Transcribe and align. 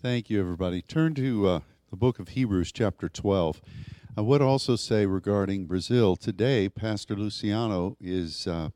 Thank 0.00 0.30
you, 0.30 0.38
everybody. 0.38 0.80
Turn 0.80 1.12
to 1.14 1.48
uh, 1.48 1.60
the 1.90 1.96
book 1.96 2.20
of 2.20 2.28
Hebrews, 2.28 2.70
chapter 2.70 3.08
12. 3.08 3.60
I 4.16 4.20
would 4.20 4.40
also 4.40 4.76
say 4.76 5.06
regarding 5.06 5.66
Brazil, 5.66 6.14
today, 6.14 6.68
Pastor 6.68 7.16
Luciano 7.16 7.96
is 8.00 8.46
uh, 8.46 8.68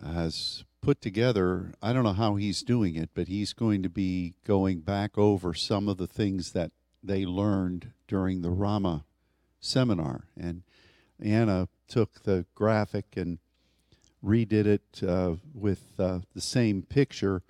has 0.00 0.62
put 0.80 1.00
together, 1.00 1.72
I 1.82 1.92
don't 1.92 2.04
know 2.04 2.12
how 2.12 2.36
he's 2.36 2.62
doing 2.62 2.94
it, 2.94 3.10
but 3.12 3.26
he's 3.26 3.52
going 3.52 3.82
to 3.82 3.88
be 3.88 4.34
going 4.46 4.82
back 4.82 5.18
over 5.18 5.52
some 5.52 5.88
of 5.88 5.96
the 5.96 6.06
things 6.06 6.52
that 6.52 6.70
they 7.02 7.26
learned 7.26 7.90
during 8.06 8.42
the 8.42 8.52
Rama 8.52 9.04
seminar. 9.58 10.28
And 10.38 10.62
Anna 11.20 11.66
took 11.88 12.22
the 12.22 12.46
graphic 12.54 13.16
and 13.16 13.40
redid 14.24 14.66
it 14.66 15.02
uh, 15.02 15.34
with 15.52 15.98
uh, 15.98 16.20
the 16.36 16.40
same 16.40 16.82
picture 16.82 17.42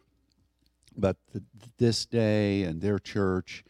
but 0.97 1.17
this 1.79 2.07
day 2.07 2.63
and 2.63 2.81
their 2.81 2.99
church. 2.99 3.65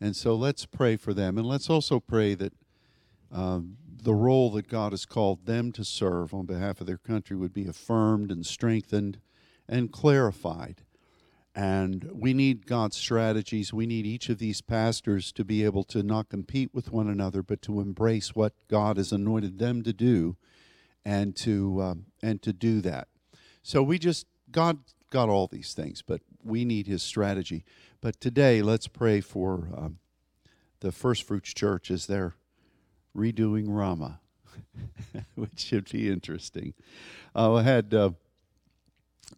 And 0.00 0.14
so 0.14 0.34
let's 0.34 0.66
pray 0.66 0.96
for 0.96 1.12
them. 1.12 1.38
And 1.38 1.46
let's 1.46 1.68
also 1.68 2.00
pray 2.00 2.34
that 2.34 2.52
um, 3.32 3.76
the 4.02 4.14
role 4.14 4.50
that 4.52 4.68
God 4.68 4.92
has 4.92 5.04
called 5.04 5.46
them 5.46 5.72
to 5.72 5.84
serve 5.84 6.32
on 6.32 6.46
behalf 6.46 6.80
of 6.80 6.86
their 6.86 6.98
country 6.98 7.36
would 7.36 7.52
be 7.52 7.66
affirmed 7.66 8.30
and 8.30 8.46
strengthened 8.46 9.20
and 9.68 9.92
clarified. 9.92 10.82
And 11.54 12.08
we 12.12 12.34
need 12.34 12.66
God's 12.66 12.96
strategies. 12.96 13.72
We 13.72 13.86
need 13.86 14.06
each 14.06 14.28
of 14.28 14.38
these 14.38 14.60
pastors 14.60 15.32
to 15.32 15.44
be 15.44 15.64
able 15.64 15.82
to 15.84 16.04
not 16.04 16.28
compete 16.28 16.70
with 16.72 16.92
one 16.92 17.08
another, 17.08 17.42
but 17.42 17.60
to 17.62 17.80
embrace 17.80 18.36
what 18.36 18.52
God 18.68 18.96
has 18.96 19.10
anointed 19.10 19.58
them 19.58 19.82
to 19.82 19.92
do, 19.92 20.36
and 21.04 21.34
to 21.36 21.82
um, 21.82 22.06
and 22.22 22.40
to 22.42 22.52
do 22.52 22.80
that. 22.82 23.08
So 23.62 23.82
we 23.82 23.98
just 23.98 24.26
God 24.52 24.78
got 25.10 25.28
all 25.28 25.48
these 25.48 25.74
things, 25.74 26.00
but 26.00 26.20
we 26.44 26.64
need 26.64 26.86
his 26.86 27.02
strategy. 27.02 27.64
But 28.00 28.20
today, 28.20 28.62
let's 28.62 28.88
pray 28.88 29.20
for 29.20 29.68
um, 29.76 29.98
the 30.80 30.92
First 30.92 31.24
Fruits 31.24 31.52
Church 31.52 31.90
as 31.90 32.06
they're 32.06 32.34
redoing 33.16 33.66
Rama, 33.68 34.20
which 35.34 35.58
should 35.58 35.90
be 35.90 36.08
interesting. 36.08 36.74
Uh, 37.34 37.54
I 37.54 37.62
had. 37.62 37.94
Uh, 37.94 38.10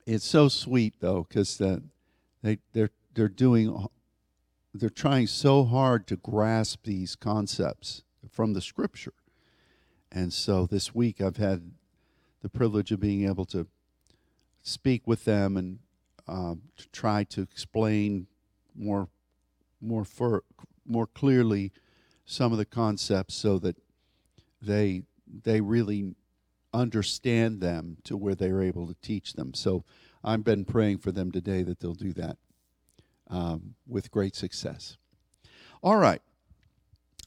it's 0.07 0.27
so 0.27 0.49
sweet 0.49 0.95
though, 1.01 1.27
because 1.29 1.59
they 1.59 2.59
they're 2.73 2.91
they're 3.15 3.29
doing 3.29 3.87
they're 4.73 4.89
trying 4.89 5.27
so 5.27 5.65
hard 5.65 6.07
to 6.09 6.17
grasp 6.17 6.85
these 6.85 7.17
concepts 7.17 8.03
from 8.31 8.53
the 8.53 8.61
Scripture, 8.61 9.15
and 10.13 10.33
so 10.33 10.67
this 10.67 10.95
week 10.95 11.21
I've 11.21 11.39
had 11.39 11.73
the 12.43 12.49
privilege 12.49 12.93
of 12.93 13.01
being 13.01 13.27
able 13.27 13.45
to 13.47 13.67
speak 14.63 15.07
with 15.07 15.25
them 15.25 15.57
and 15.57 15.79
uh, 16.31 16.55
to 16.77 16.89
try 16.93 17.25
to 17.25 17.43
explain 17.43 18.27
more 18.75 19.09
more 19.81 20.05
for, 20.05 20.45
more 20.87 21.07
clearly 21.07 21.73
some 22.25 22.53
of 22.53 22.59
the 22.59 22.65
concepts 22.65 23.35
so 23.35 23.59
that 23.59 23.77
they 24.63 25.03
they 25.45 25.61
really 25.61 26.15
understand 26.73 27.61
them 27.61 27.97
to 28.05 28.17
where 28.17 28.35
they're 28.35 28.63
able 28.63 28.87
to 28.87 28.95
teach 29.03 29.35
them. 29.35 29.55
So 29.55 29.85
I've 30.23 30.45
been 30.45 30.65
praying 30.65 30.99
for 30.99 31.11
them 31.11 31.33
today 31.33 31.63
that 31.63 31.81
they'll 31.81 31.95
do 31.95 32.13
that 32.15 32.37
um, 33.29 33.75
with 33.87 34.11
great 34.11 34.37
success. 34.37 34.97
All 35.83 35.97
right. 35.97 36.23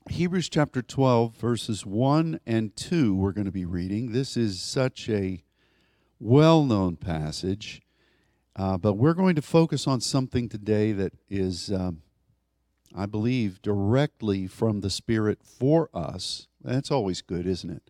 Hebrews 0.10 0.50
chapter 0.50 0.82
12, 0.82 1.36
verses 1.38 1.86
1 1.86 2.42
and 2.46 2.76
2, 2.76 3.16
we're 3.16 3.32
going 3.32 3.46
to 3.46 3.52
be 3.52 3.66
reading. 3.66 4.12
This 4.12 4.36
is 4.36 4.62
such 4.62 5.10
a 5.10 5.44
well 6.20 6.64
known 6.66 6.98
passage, 6.98 7.82
uh, 8.56 8.78
but 8.78 8.94
we're 8.94 9.14
going 9.14 9.36
to 9.36 9.42
focus 9.42 9.88
on 9.88 10.02
something 10.02 10.48
today 10.48 10.92
that 10.92 11.14
is, 11.30 11.72
um, 11.72 12.02
I 12.96 13.06
believe, 13.08 13.62
directly 13.62 14.48
from 14.48 14.82
the 14.82 14.90
Spirit 14.90 15.40
for 15.44 15.90
us. 15.94 16.48
That's 16.64 16.92
always 16.92 17.22
good, 17.22 17.48
isn't 17.48 17.70
it? 17.70 17.90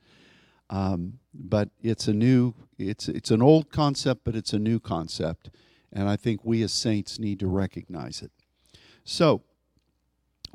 Um, 0.70 1.20
but 1.34 1.70
it's 1.82 2.08
a 2.08 2.14
new, 2.14 2.54
it's 2.80 3.08
it's 3.10 3.30
an 3.30 3.42
old 3.42 3.70
concept, 3.70 4.24
but 4.24 4.36
it's 4.36 4.54
a 4.54 4.60
new 4.60 4.80
concept, 4.80 5.50
and 5.92 6.08
I 6.08 6.16
think 6.16 6.44
we 6.44 6.64
as 6.64 6.72
saints 6.72 7.20
need 7.20 7.40
to 7.42 7.48
recognize 7.48 8.22
it. 8.22 8.32
So, 9.04 9.44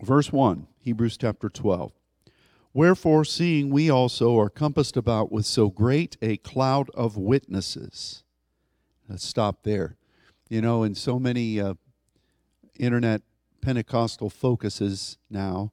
verse 0.00 0.32
one, 0.32 0.66
Hebrews 0.81 1.19
chapter 1.19 1.49
twelve. 1.50 1.93
Wherefore, 2.72 3.25
seeing 3.25 3.71
we 3.71 3.91
also 3.91 4.38
are 4.38 4.49
compassed 4.49 4.97
about 4.97 5.31
with 5.31 5.47
so 5.47 5.69
great 5.69 6.16
a 6.22 6.38
cloud 6.38 6.91
of 6.94 7.16
witnesses. 7.16 8.25
Let's 9.09 9.27
stop 9.27 9.62
there. 9.62 9.97
You 10.48 10.62
know, 10.62 10.82
in 10.82 10.94
so 10.94 11.19
many 11.19 11.60
uh, 11.60 11.75
internet 12.78 13.20
Pentecostal 13.60 14.31
focuses 14.31 15.19
now, 15.28 15.72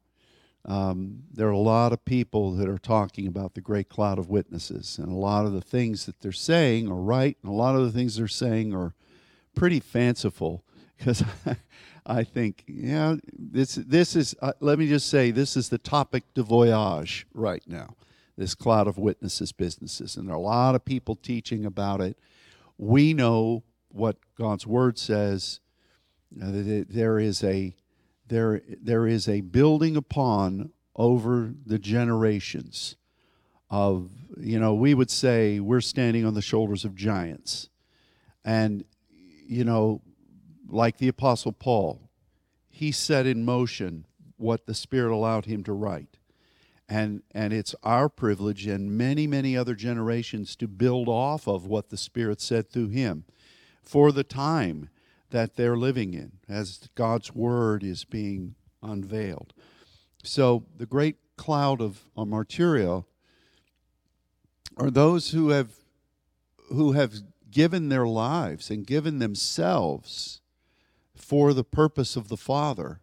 um, 0.65 1.23
there 1.31 1.47
are 1.47 1.51
a 1.51 1.57
lot 1.57 1.93
of 1.93 2.03
people 2.03 2.51
that 2.55 2.67
are 2.67 2.77
talking 2.77 3.25
about 3.25 3.53
the 3.53 3.61
great 3.61 3.87
cloud 3.87 4.19
of 4.19 4.29
witnesses, 4.29 4.97
and 4.97 5.09
a 5.09 5.15
lot 5.15 5.45
of 5.45 5.53
the 5.53 5.61
things 5.61 6.05
that 6.07 6.19
they're 6.19 6.33
saying 6.33 6.89
are 6.89 6.95
right, 6.95 7.37
and 7.41 7.49
a 7.49 7.55
lot 7.55 7.75
of 7.75 7.83
the 7.83 7.91
things 7.91 8.17
they're 8.17 8.27
saying 8.27 8.73
are 8.73 8.93
pretty 9.55 9.79
fanciful. 9.79 10.65
Because 10.97 11.23
I 12.05 12.25
think, 12.25 12.65
yeah, 12.67 13.15
this 13.31 13.75
this 13.75 14.13
is. 14.15 14.35
Uh, 14.41 14.53
let 14.59 14.77
me 14.77 14.89
just 14.89 15.07
say, 15.07 15.31
this 15.31 15.55
is 15.55 15.69
the 15.69 15.77
topic 15.77 16.23
de 16.33 16.43
voyage 16.43 17.27
right 17.33 17.63
now. 17.65 17.95
This 18.37 18.55
cloud 18.55 18.87
of 18.87 18.97
witnesses 18.97 19.53
businesses, 19.53 20.17
and 20.17 20.27
there 20.27 20.35
are 20.35 20.39
a 20.39 20.41
lot 20.41 20.75
of 20.75 20.83
people 20.83 21.15
teaching 21.15 21.65
about 21.65 22.01
it. 22.01 22.17
We 22.77 23.13
know 23.13 23.63
what 23.95 24.17
God's 24.37 24.67
word 24.67 24.99
says. 24.99 25.59
There 26.31 27.17
is 27.17 27.43
a 27.43 27.75
there 28.27 28.61
there 28.81 29.07
is 29.07 29.27
a 29.29 29.41
building 29.41 29.95
upon 29.95 30.71
over 30.95 31.53
the 31.65 31.79
generations 31.79 32.95
of 33.69 34.09
you 34.37 34.59
know 34.59 34.73
we 34.73 34.93
would 34.93 35.11
say 35.11 35.59
we're 35.59 35.81
standing 35.81 36.25
on 36.25 36.33
the 36.33 36.41
shoulders 36.41 36.85
of 36.85 36.95
giants 36.95 37.69
and 38.43 38.83
you 39.47 39.63
know 39.63 40.01
like 40.67 40.97
the 40.97 41.07
apostle 41.07 41.51
paul 41.51 42.09
he 42.69 42.91
set 42.91 43.25
in 43.25 43.43
motion 43.43 44.05
what 44.37 44.65
the 44.65 44.73
spirit 44.73 45.13
allowed 45.13 45.45
him 45.45 45.63
to 45.63 45.73
write 45.73 46.17
and 46.87 47.23
and 47.31 47.53
it's 47.53 47.75
our 47.83 48.07
privilege 48.07 48.67
and 48.67 48.97
many 48.97 49.25
many 49.27 49.57
other 49.57 49.75
generations 49.75 50.55
to 50.55 50.67
build 50.67 51.07
off 51.07 51.47
of 51.47 51.65
what 51.65 51.89
the 51.89 51.97
spirit 51.97 52.39
said 52.39 52.69
through 52.69 52.89
him 52.89 53.25
for 53.85 54.11
the 54.11 54.23
time 54.23 54.89
that 55.29 55.55
they're 55.55 55.77
living 55.77 56.13
in 56.13 56.33
as 56.47 56.89
God's 56.95 57.33
word 57.33 57.83
is 57.83 58.03
being 58.03 58.55
unveiled. 58.81 59.53
So 60.23 60.65
the 60.77 60.85
great 60.85 61.17
cloud 61.37 61.81
of 61.81 62.05
martyrio 62.17 63.05
are 64.77 64.89
those 64.89 65.31
who 65.31 65.49
have 65.49 65.71
who 66.69 66.93
have 66.93 67.13
given 67.51 67.89
their 67.89 68.07
lives 68.07 68.69
and 68.69 68.87
given 68.87 69.19
themselves 69.19 70.41
for 71.15 71.53
the 71.53 71.63
purpose 71.63 72.15
of 72.15 72.27
the 72.27 72.37
Father 72.37 73.01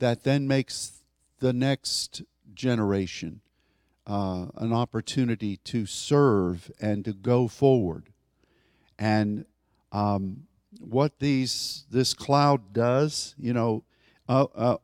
that 0.00 0.24
then 0.24 0.48
makes 0.48 1.02
the 1.38 1.52
next 1.52 2.22
generation 2.52 3.40
uh, 4.06 4.46
an 4.56 4.72
opportunity 4.72 5.56
to 5.58 5.86
serve 5.86 6.70
and 6.80 7.04
to 7.04 7.12
go 7.12 7.48
forward. 7.48 8.10
And 8.98 9.46
um, 9.92 10.44
what 10.78 11.18
these 11.18 11.84
this 11.90 12.14
cloud 12.14 12.72
does, 12.72 13.34
you 13.38 13.52
know, 13.52 13.84
uh, 14.28 14.46
uh, 14.54 14.76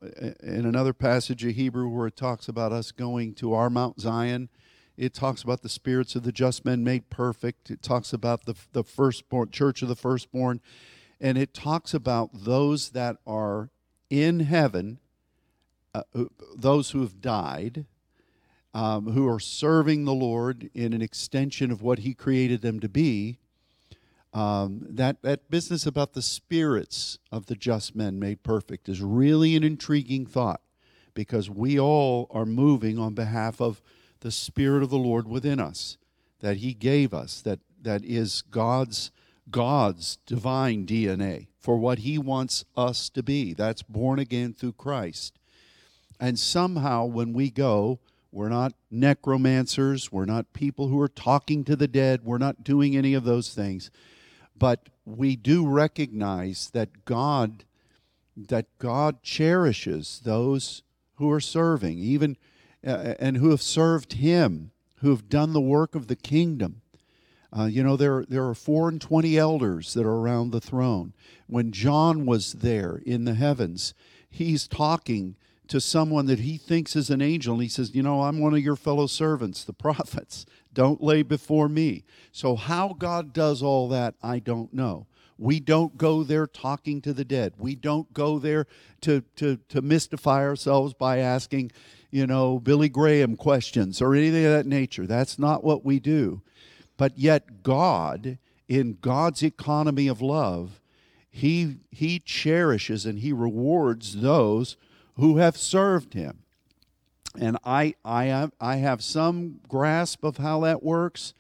in 0.43 0.67
another 0.67 0.93
passage 0.93 1.45
of 1.45 1.55
Hebrew 1.55 1.89
where 1.89 2.09
it 2.09 2.17
talks 2.17 2.49
about 2.49 2.73
us 2.73 2.91
going 2.91 3.35
to 3.35 3.55
our 3.55 3.71
Mount 3.71 4.01
Zion, 4.01 4.49
it 4.97 5.15
talks 5.15 5.43
about 5.43 5.63
the 5.63 5.69
spirits 5.69 6.17
of 6.17 6.25
the 6.25 6.33
just 6.33 6.65
men 6.65 6.83
made 6.83 7.11
perfect. 7.11 7.71
It 7.71 7.83
talks 7.83 8.13
about 8.13 8.47
the 8.47 8.55
the 8.73 8.83
firstborn 8.83 9.51
church 9.51 9.83
of 9.83 9.89
the 9.89 9.97
firstborn, 9.97 10.61
and 11.21 11.39
it 11.39 11.55
talks 11.55 11.95
about 11.95 12.31
those 12.33 12.91
that 12.91 13.19
are 13.27 13.71
in 14.11 14.41
heaven, 14.41 14.99
uh, 15.95 16.03
those 16.57 16.91
who 16.91 17.01
have 17.03 17.21
died. 17.21 17.87
Um, 18.75 19.13
who 19.13 19.27
are 19.27 19.41
serving 19.41 20.05
the 20.05 20.13
Lord 20.13 20.69
in 20.75 20.93
an 20.93 21.01
extension 21.01 21.71
of 21.71 21.81
what 21.81 22.01
He 22.01 22.13
created 22.13 22.61
them 22.61 22.79
to 22.81 22.91
be, 22.91 23.39
um, 24.37 24.85
that, 24.91 25.23
that 25.23 25.51
business 25.51 25.87
about 25.87 26.13
the 26.13 26.21
spirits 26.21 27.19
of 27.33 27.47
the 27.47 27.55
just 27.55 27.97
men 27.97 28.19
made 28.19 28.43
perfect 28.43 28.87
is 28.87 29.01
really 29.01 29.57
an 29.57 29.65
intriguing 29.65 30.27
thought 30.27 30.61
because 31.15 31.49
we 31.49 31.81
all 31.81 32.27
are 32.31 32.45
moving 32.45 32.99
on 32.99 33.15
behalf 33.15 33.63
of 33.63 33.81
the 34.21 34.31
Spirit 34.31 34.83
of 34.83 34.91
the 34.91 34.99
Lord 34.99 35.27
within 35.27 35.59
us 35.59 35.97
that 36.41 36.59
He 36.59 36.75
gave 36.75 37.15
us, 37.15 37.41
that, 37.41 37.61
that 37.81 38.05
is 38.05 38.43
God's, 38.43 39.11
God's 39.51 40.19
divine 40.27 40.85
DNA 40.85 41.47
for 41.59 41.79
what 41.79 42.01
He 42.01 42.19
wants 42.19 42.67
us 42.77 43.09
to 43.11 43.23
be. 43.23 43.55
That's 43.55 43.83
born 43.83 44.19
again 44.19 44.53
through 44.53 44.75
Christ. 44.75 45.39
And 46.21 46.39
somehow 46.39 47.07
when 47.07 47.33
we 47.33 47.51
go, 47.51 48.01
we're 48.31 48.51
not 48.51 48.75
necromancers, 48.91 50.13
we're 50.13 50.27
not 50.27 50.53
people 50.53 50.89
who 50.89 51.01
are 51.01 51.09
talking 51.09 51.65
to 51.65 51.75
the 51.75 51.89
dead, 51.89 52.23
we're 52.23 52.37
not 52.37 52.63
doing 52.63 52.95
any 52.95 53.15
of 53.15 53.25
those 53.25 53.55
things 53.55 53.91
but 54.59 54.89
we 55.05 55.37
do 55.37 55.67
recognize 55.67 56.71
that 56.71 57.05
God 57.05 57.65
that 58.37 58.67
God 58.79 59.23
cherishes 59.23 60.21
those 60.25 60.83
who 61.15 61.31
are 61.31 61.41
serving, 61.41 61.99
even 61.99 62.37
uh, 62.87 63.15
and 63.19 63.39
who 63.39 63.51
have 63.51 63.63
served 63.63 64.15
Him, 64.15 64.73
who 64.97 65.11
have 65.11 65.29
done 65.29 65.53
the 65.55 65.61
work 65.61 65.95
of 65.95 66.07
the 66.07 66.17
kingdom. 66.17 66.83
Uh, 67.57 67.65
you 67.65 67.83
know, 67.83 67.97
there, 67.97 68.25
there 68.29 68.47
are 68.47 68.55
four 68.55 68.89
and 68.89 69.01
twenty 69.01 69.39
elders 69.39 69.95
that 69.95 70.05
are 70.05 70.19
around 70.19 70.51
the 70.51 70.61
throne. 70.61 71.15
When 71.47 71.73
John 71.73 72.27
was 72.27 72.53
there 72.55 73.01
in 73.07 73.25
the 73.25 73.35
heavens, 73.35 73.95
he's 74.29 74.69
talking 74.69 75.37
to 75.69 75.81
someone 75.81 76.27
that 76.27 76.41
he 76.41 76.57
thinks 76.57 76.97
is 76.97 77.11
an 77.11 77.23
angel, 77.23 77.55
and 77.55 77.63
he 77.63 77.69
says, 77.69 77.95
You 77.95 78.03
know, 78.03 78.23
I'm 78.23 78.41
one 78.41 78.55
of 78.55 78.61
your 78.61 78.77
fellow 78.77 79.07
servants, 79.07 79.65
the 79.65 79.73
prophets. 79.73 80.47
Don't 80.73 81.03
lay 81.03 81.23
before 81.23 81.69
me. 81.69 82.05
So, 82.33 82.57
how 82.57 82.95
God 82.99 83.33
does 83.33 83.63
all 83.63 83.89
that, 83.89 84.15
I 84.23 84.39
don't 84.39 84.73
know. 84.73 85.07
We 85.39 85.61
don't 85.61 85.99
go 85.99 86.23
there 86.23 86.47
talking 86.47 87.03
to 87.03 87.13
the 87.13 87.25
dead. 87.25 87.55
We 87.59 87.75
don't 87.75 88.13
go 88.13 88.39
there 88.39 88.67
to, 89.03 89.23
to, 89.37 89.59
to 89.69 89.83
mystify 89.83 90.43
ourselves 90.43 90.95
by 90.95 91.19
asking, 91.19 91.73
you 92.11 92.27
know, 92.27 92.59
Billy 92.59 92.89
Graham 92.89 93.37
questions 93.37 94.01
or 94.01 94.15
anything 94.15 94.47
of 94.47 94.53
that 94.53 94.67
nature. 94.67 95.07
That's 95.07 95.39
not 95.39 95.63
what 95.63 95.85
we 95.85 96.01
do. 96.01 96.41
But 96.97 97.19
yet, 97.19 97.63
God, 97.63 98.39
in 98.67 98.97
God's 99.03 99.43
economy 99.43 100.09
of 100.09 100.23
love, 100.23 100.81
he, 101.37 101.77
he 101.91 102.19
cherishes 102.19 103.05
and 103.05 103.19
He 103.19 103.31
rewards 103.31 104.23
those 104.23 104.79
who 105.17 105.39
have 105.39 105.57
served 105.57 106.15
Him. 106.15 106.43
And 107.39 107.59
I, 107.65 107.95
I, 108.05 108.25
have, 108.27 108.53
I 108.61 108.77
have 108.77 109.03
some 109.03 109.61
grasp 109.69 110.25
of 110.25 110.39
how 110.39 110.61
that 110.61 110.83
works, 110.83 111.35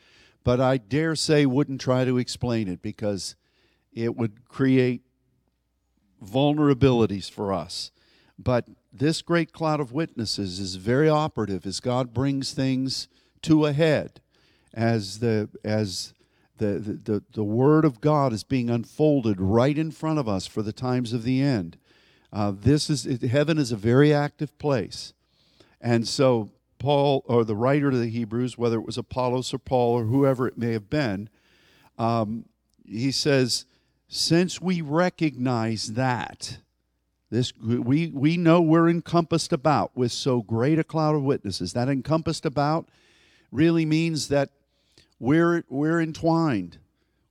but 0.44 0.60
I 0.60 0.76
dare 0.76 1.16
say 1.16 1.46
wouldn't 1.46 1.80
try 1.80 2.04
to 2.04 2.18
explain 2.18 2.68
it 2.68 2.82
because 2.82 3.34
it 3.92 4.14
would 4.16 4.46
create 4.48 5.02
vulnerabilities 6.24 7.30
for 7.30 7.52
us. 7.52 7.90
But 8.38 8.68
this 8.92 9.22
great 9.22 9.52
cloud 9.52 9.80
of 9.80 9.92
witnesses 9.92 10.60
is 10.60 10.76
very 10.76 11.08
operative 11.08 11.66
as 11.66 11.80
God 11.80 12.12
brings 12.12 12.52
things 12.52 13.08
to 13.42 13.66
a 13.66 13.72
head 13.72 14.20
as 14.74 15.20
the 15.20 15.48
as 15.64 16.12
the, 16.58 16.98
the, 17.04 17.22
the 17.32 17.44
word 17.44 17.84
of 17.84 18.00
God 18.00 18.32
is 18.32 18.42
being 18.42 18.70
unfolded 18.70 19.40
right 19.40 19.76
in 19.76 19.90
front 19.90 20.18
of 20.18 20.26
us 20.26 20.46
for 20.46 20.62
the 20.62 20.72
times 20.72 21.12
of 21.12 21.22
the 21.22 21.42
end. 21.42 21.76
Uh, 22.32 22.52
this 22.54 22.90
is 22.90 23.22
heaven 23.22 23.58
is 23.58 23.72
a 23.72 23.76
very 23.76 24.12
active 24.12 24.56
place, 24.58 25.12
and 25.80 26.06
so 26.06 26.50
Paul 26.78 27.24
or 27.26 27.44
the 27.44 27.56
writer 27.56 27.88
of 27.88 27.98
the 27.98 28.08
Hebrews, 28.08 28.58
whether 28.58 28.76
it 28.78 28.86
was 28.86 28.98
Apollos 28.98 29.54
or 29.54 29.58
Paul 29.58 29.94
or 29.94 30.04
whoever 30.04 30.46
it 30.46 30.58
may 30.58 30.72
have 30.72 30.90
been, 30.90 31.28
um, 31.98 32.44
he 32.84 33.10
says, 33.10 33.64
since 34.08 34.60
we 34.60 34.80
recognize 34.80 35.94
that 35.94 36.58
this 37.30 37.52
we 37.56 38.08
we 38.08 38.36
know 38.36 38.60
we're 38.60 38.88
encompassed 38.88 39.52
about 39.52 39.96
with 39.96 40.12
so 40.12 40.42
great 40.42 40.78
a 40.78 40.84
cloud 40.84 41.14
of 41.14 41.22
witnesses. 41.22 41.72
That 41.72 41.88
encompassed 41.88 42.46
about 42.46 42.88
really 43.50 43.86
means 43.86 44.28
that 44.28 44.50
we're, 45.18 45.64
we're 45.68 46.00
entwined. 46.00 46.78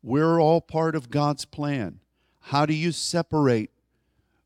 We're 0.02 0.40
all 0.40 0.62
part 0.62 0.96
of 0.96 1.10
God's 1.10 1.46
plan. 1.46 2.00
How 2.42 2.66
do 2.66 2.74
you 2.74 2.92
separate 2.92 3.72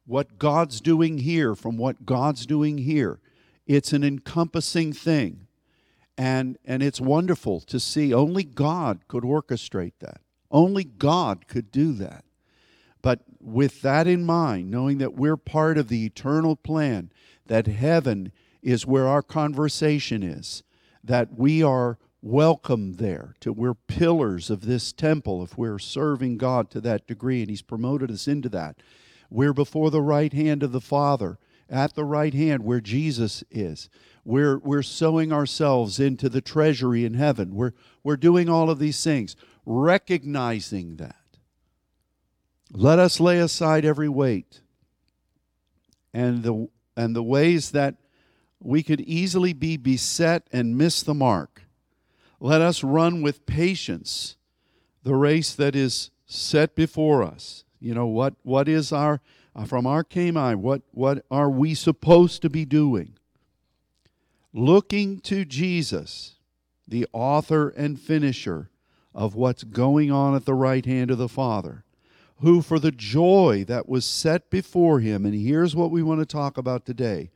what 0.09 0.39
God's 0.39 0.81
doing 0.81 1.19
here 1.19 1.53
from 1.53 1.77
what 1.77 2.03
God's 2.03 2.47
doing 2.47 2.79
here? 2.79 3.19
It's 3.67 3.93
an 3.93 4.03
encompassing 4.03 4.91
thing. 4.91 5.45
And, 6.17 6.57
and 6.65 6.81
it's 6.81 6.99
wonderful 6.99 7.59
to 7.61 7.79
see 7.79 8.11
only 8.11 8.43
God 8.43 9.07
could 9.07 9.23
orchestrate 9.23 9.93
that. 9.99 10.21
Only 10.49 10.83
God 10.83 11.47
could 11.47 11.71
do 11.71 11.93
that. 11.93 12.25
But 13.03 13.19
with 13.39 13.83
that 13.83 14.07
in 14.07 14.25
mind, 14.25 14.71
knowing 14.71 14.97
that 14.97 15.13
we're 15.13 15.37
part 15.37 15.77
of 15.77 15.89
the 15.89 16.05
eternal 16.05 16.55
plan, 16.55 17.11
that 17.45 17.67
heaven 17.67 18.31
is 18.63 18.87
where 18.87 19.07
our 19.07 19.21
conversation 19.21 20.23
is, 20.23 20.63
that 21.03 21.37
we 21.37 21.61
are 21.61 21.99
welcome 22.21 22.93
there 22.93 23.33
to 23.39 23.53
we're 23.53 23.73
pillars 23.73 24.49
of 24.49 24.65
this 24.65 24.91
temple 24.91 25.41
if 25.41 25.57
we're 25.57 25.79
serving 25.79 26.37
god 26.37 26.69
to 26.69 26.81
that 26.81 27.07
degree 27.07 27.39
and 27.39 27.49
he's 27.49 27.61
promoted 27.61 28.11
us 28.11 28.27
into 28.27 28.49
that 28.49 28.75
we're 29.29 29.53
before 29.53 29.91
the 29.91 30.01
right 30.01 30.33
hand 30.33 30.63
of 30.63 30.71
the 30.71 30.81
father 30.81 31.37
at 31.69 31.93
the 31.93 32.05
right 32.05 32.33
hand 32.33 32.63
where 32.63 32.81
jesus 32.81 33.43
is. 33.51 33.89
We're 34.25 34.57
we're 34.59 34.83
sowing 34.83 35.31
ourselves 35.31 35.99
into 35.99 36.29
the 36.29 36.41
treasury 36.41 37.05
in 37.05 37.13
heaven. 37.13 37.55
We're 37.55 37.73
we're 38.03 38.17
doing 38.17 38.49
all 38.49 38.69
of 38.69 38.79
these 38.79 39.03
things 39.03 39.35
recognizing 39.65 40.97
that. 40.97 41.15
Let 42.71 42.99
us 42.99 43.19
lay 43.19 43.39
aside 43.39 43.85
every 43.85 44.09
weight 44.09 44.61
and 46.13 46.43
the 46.43 46.67
and 46.95 47.15
the 47.15 47.23
ways 47.23 47.71
that 47.71 47.95
we 48.59 48.83
could 48.83 49.01
easily 49.01 49.53
be 49.53 49.77
beset 49.77 50.47
and 50.51 50.77
miss 50.77 51.01
the 51.01 51.13
mark. 51.13 51.63
Let 52.39 52.61
us 52.61 52.83
run 52.83 53.21
with 53.21 53.45
patience 53.45 54.35
the 55.03 55.15
race 55.15 55.53
that 55.55 55.75
is 55.75 56.11
set 56.25 56.75
before 56.75 57.23
us. 57.23 57.63
You 57.79 57.93
know, 57.93 58.07
what, 58.07 58.35
what 58.43 58.67
is 58.67 58.91
our, 58.91 59.21
uh, 59.55 59.65
from 59.65 59.87
our 59.87 60.03
came 60.03 60.37
I, 60.37 60.55
what, 60.55 60.81
what 60.91 61.25
are 61.31 61.49
we 61.49 61.73
supposed 61.73 62.41
to 62.41 62.49
be 62.49 62.65
doing? 62.65 63.13
Looking 64.53 65.19
to 65.21 65.45
Jesus, 65.45 66.35
the 66.87 67.07
author 67.13 67.69
and 67.69 67.99
finisher 67.99 68.69
of 69.13 69.35
what's 69.35 69.63
going 69.63 70.11
on 70.11 70.35
at 70.35 70.45
the 70.45 70.53
right 70.53 70.85
hand 70.85 71.11
of 71.11 71.17
the 71.17 71.29
Father, 71.29 71.83
who 72.41 72.61
for 72.61 72.79
the 72.79 72.91
joy 72.91 73.63
that 73.67 73.87
was 73.87 74.05
set 74.05 74.49
before 74.49 74.99
him, 74.99 75.25
and 75.25 75.35
here's 75.35 75.75
what 75.75 75.91
we 75.91 76.03
want 76.03 76.19
to 76.19 76.25
talk 76.25 76.57
about 76.57 76.85
today, 76.85 77.29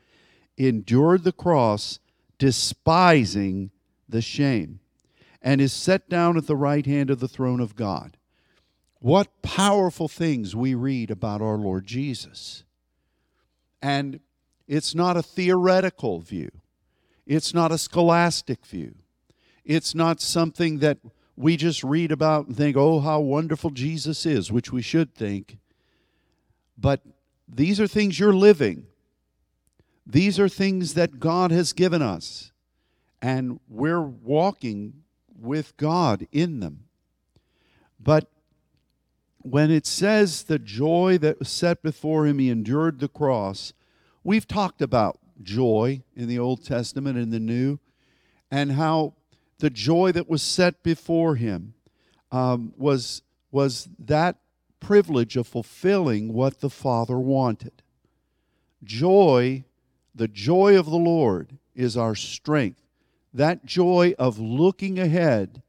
endured 0.58 1.24
the 1.24 1.32
cross, 1.32 2.00
despising 2.38 3.72
the 4.08 4.22
shame 4.22 4.80
and 5.44 5.60
is 5.60 5.74
set 5.74 6.10
down 6.10 6.38
at 6.38 6.48
the 6.48 6.56
right 6.56 6.86
hand 6.86 7.10
of 7.10 7.20
the 7.20 7.28
throne 7.28 7.60
of 7.60 7.76
God. 7.76 8.18
What 9.04 9.42
powerful 9.42 10.08
things 10.08 10.56
we 10.56 10.76
read 10.76 11.12
about 11.12 11.42
our 11.42 11.58
Lord 11.58 11.86
Jesus. 11.86 12.64
And 13.82 14.22
it's 14.66 14.96
not 14.96 15.18
a 15.18 15.22
theoretical 15.22 16.22
view, 16.22 16.50
it's 17.28 17.54
not 17.54 17.74
a 17.74 17.78
scholastic 17.78 18.66
view, 18.66 18.96
it's 19.66 19.94
not 19.94 20.22
something 20.22 20.80
that 20.80 21.00
we 21.36 21.58
just 21.58 21.84
read 21.84 22.14
about 22.14 22.48
and 22.48 22.56
think, 22.56 22.78
oh, 22.78 23.02
how 23.02 23.20
wonderful 23.20 23.72
Jesus 23.72 24.26
is, 24.26 24.54
which 24.54 24.72
we 24.72 24.82
should 24.82 25.14
think. 25.14 25.58
But 26.78 27.02
these 27.46 27.82
are 27.82 27.88
things 27.88 28.18
you're 28.18 28.32
living. 28.32 28.86
These 30.08 30.40
are 30.40 30.48
things 30.48 30.94
that 30.94 31.20
God 31.20 31.52
has 31.52 31.74
given 31.74 32.02
us. 32.02 32.54
And 33.22 33.60
we're 33.68 34.02
walking 34.02 35.04
with 35.38 35.76
God 35.76 36.26
in 36.32 36.62
them. 36.62 36.86
But 38.00 38.30
when 39.44 39.72
it 39.72 39.86
says 39.86 40.44
the 40.44 40.60
joy 40.60 41.18
that 41.20 41.40
was 41.40 41.50
set 41.50 41.82
before 41.82 42.26
him, 42.26 42.40
he 42.40 42.50
endured 42.50 43.00
the 43.00 43.08
cross, 43.08 43.74
we've 44.24 44.48
talked 44.48 44.82
about 44.82 45.20
joy 45.42 46.02
in 46.16 46.28
the 46.28 46.40
Old 46.40 46.66
Testament 46.66 47.18
and 47.18 47.32
the 47.32 47.40
New, 47.40 47.80
and 48.50 48.74
how 48.74 49.14
the 49.60 49.70
joy 49.70 50.12
that 50.12 50.30
was 50.30 50.42
set 50.42 50.84
before 50.84 51.36
him 51.36 51.74
um, 52.32 52.74
was, 52.78 53.22
was 53.52 53.88
that 54.00 54.38
privilege 54.80 55.38
of 55.38 55.48
fulfilling 55.48 56.34
what 56.34 56.60
the 56.60 56.70
Father 56.70 57.20
wanted. 57.20 57.84
Joy, 58.84 59.64
the 60.14 60.28
joy 60.28 60.78
of 60.78 60.86
the 60.86 60.98
Lord, 60.98 61.58
is 61.76 61.96
our 61.96 62.16
strength 62.16 62.84
that 63.34 63.66
joy 63.66 64.14
of 64.20 64.40
looking 64.40 65.00
ahead 65.00 65.62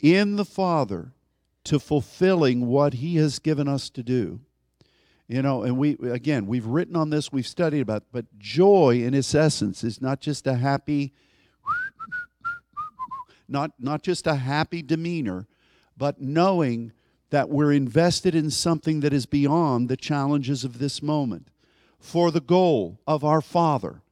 in 0.00 0.36
the 0.36 0.44
Father 0.44 1.12
to 1.66 1.78
fulfilling 1.78 2.66
what 2.66 2.94
He 2.94 3.16
has 3.16 3.38
given 3.38 3.68
us 3.68 3.90
to 3.90 4.02
do. 4.02 4.40
You 5.28 5.42
know, 5.42 5.62
and 5.62 5.76
we, 5.76 5.96
again, 6.02 6.46
we've 6.46 6.66
written 6.66 6.94
on 6.94 7.10
this, 7.10 7.32
we've 7.32 7.46
studied 7.46 7.80
about, 7.80 8.04
but 8.12 8.26
joy 8.38 9.02
in 9.02 9.12
its 9.12 9.34
essence 9.34 9.82
is 9.82 10.00
not 10.00 10.20
just 10.20 10.46
a 10.46 10.54
happy, 10.54 11.12
not, 13.48 13.72
not 13.78 14.02
just 14.02 14.26
a 14.26 14.36
happy 14.36 14.82
demeanor, 14.82 15.48
but 15.96 16.20
knowing 16.20 16.92
that 17.30 17.48
we're 17.48 17.72
invested 17.72 18.34
in 18.36 18.50
something 18.50 19.00
that 19.00 19.12
is 19.12 19.26
beyond 19.26 19.88
the 19.88 19.96
challenges 19.96 20.62
of 20.62 20.78
this 20.78 21.02
moment 21.02 21.48
for 21.98 22.30
the 22.30 22.40
goal 22.40 23.00
of 23.06 23.24
our 23.24 23.40
Father 23.40 24.02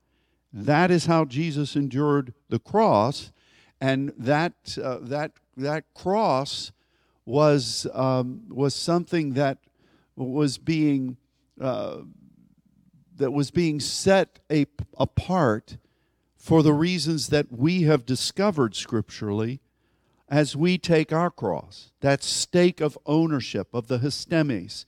that 0.55 0.93
is 0.93 1.07
how 1.07 1.25
Jesus 1.25 1.75
endured 1.75 2.33
the 2.49 2.61
cross, 2.61 3.33
and 3.81 4.13
that 4.17 4.79
uh, 4.81 4.99
that 5.03 5.33
that 5.57 5.85
cross 5.95 6.71
was 7.27 7.87
um, 7.93 8.43
was 8.49 8.75
something 8.75 9.35
that 9.35 9.59
was 10.17 10.59
being 10.59 11.17
uh, 11.61 11.99
that 13.17 13.33
was 13.33 13.51
being 13.51 13.81
set 13.81 14.41
a, 14.51 14.67
apart 14.99 15.77
for 16.37 16.63
the 16.63 16.73
reasons 16.73 17.29
that 17.29 17.51
we 17.51 17.83
have 17.83 18.05
discovered 18.05 18.75
scripturally 18.75 19.61
as 20.29 20.57
we 20.57 20.77
take 20.77 21.13
our 21.13 21.31
cross. 21.31 21.93
That 22.01 22.23
stake 22.23 22.81
of 22.81 22.99
ownership 23.07 23.69
of 23.73 23.87
the 23.87 23.99
histemes 23.99 24.85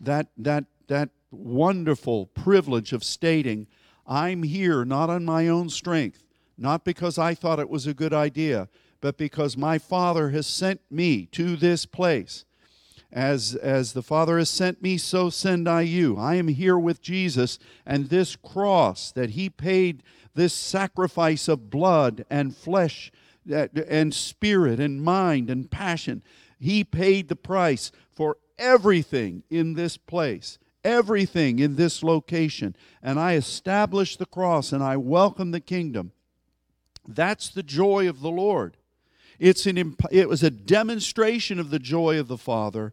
that 0.00 0.28
that 0.36 0.64
that 0.86 1.10
wonderful 1.30 2.26
privilege 2.26 2.92
of 2.92 3.02
stating, 3.02 3.66
I'm 4.06 4.42
here 4.42 4.84
not 4.84 5.10
on 5.10 5.24
my 5.24 5.48
own 5.48 5.70
strength, 5.70 6.24
not 6.56 6.84
because 6.84 7.18
I 7.18 7.34
thought 7.34 7.58
it 7.58 7.70
was 7.70 7.86
a 7.86 7.94
good 7.94 8.12
idea, 8.12 8.68
but 9.04 9.18
because 9.18 9.54
my 9.54 9.76
Father 9.76 10.30
has 10.30 10.46
sent 10.46 10.80
me 10.90 11.26
to 11.26 11.56
this 11.56 11.84
place. 11.84 12.46
As, 13.12 13.54
as 13.54 13.92
the 13.92 14.02
Father 14.02 14.38
has 14.38 14.48
sent 14.48 14.80
me, 14.80 14.96
so 14.96 15.28
send 15.28 15.68
I 15.68 15.82
you. 15.82 16.16
I 16.16 16.36
am 16.36 16.48
here 16.48 16.78
with 16.78 17.02
Jesus, 17.02 17.58
and 17.84 18.08
this 18.08 18.34
cross 18.34 19.12
that 19.12 19.32
He 19.32 19.50
paid, 19.50 20.02
this 20.34 20.54
sacrifice 20.54 21.48
of 21.48 21.68
blood 21.68 22.24
and 22.30 22.56
flesh 22.56 23.12
and 23.46 24.14
spirit 24.14 24.80
and 24.80 25.02
mind 25.02 25.50
and 25.50 25.70
passion, 25.70 26.22
He 26.58 26.82
paid 26.82 27.28
the 27.28 27.36
price 27.36 27.92
for 28.10 28.38
everything 28.58 29.42
in 29.50 29.74
this 29.74 29.98
place, 29.98 30.58
everything 30.82 31.58
in 31.58 31.76
this 31.76 32.02
location. 32.02 32.74
And 33.02 33.20
I 33.20 33.34
establish 33.34 34.16
the 34.16 34.24
cross 34.24 34.72
and 34.72 34.82
I 34.82 34.96
welcome 34.96 35.50
the 35.50 35.60
kingdom. 35.60 36.12
That's 37.06 37.50
the 37.50 37.62
joy 37.62 38.08
of 38.08 38.22
the 38.22 38.30
Lord. 38.30 38.78
It's 39.38 39.66
an, 39.66 39.96
it 40.10 40.28
was 40.28 40.42
a 40.42 40.50
demonstration 40.50 41.58
of 41.58 41.70
the 41.70 41.78
joy 41.78 42.18
of 42.18 42.28
the 42.28 42.38
Father 42.38 42.92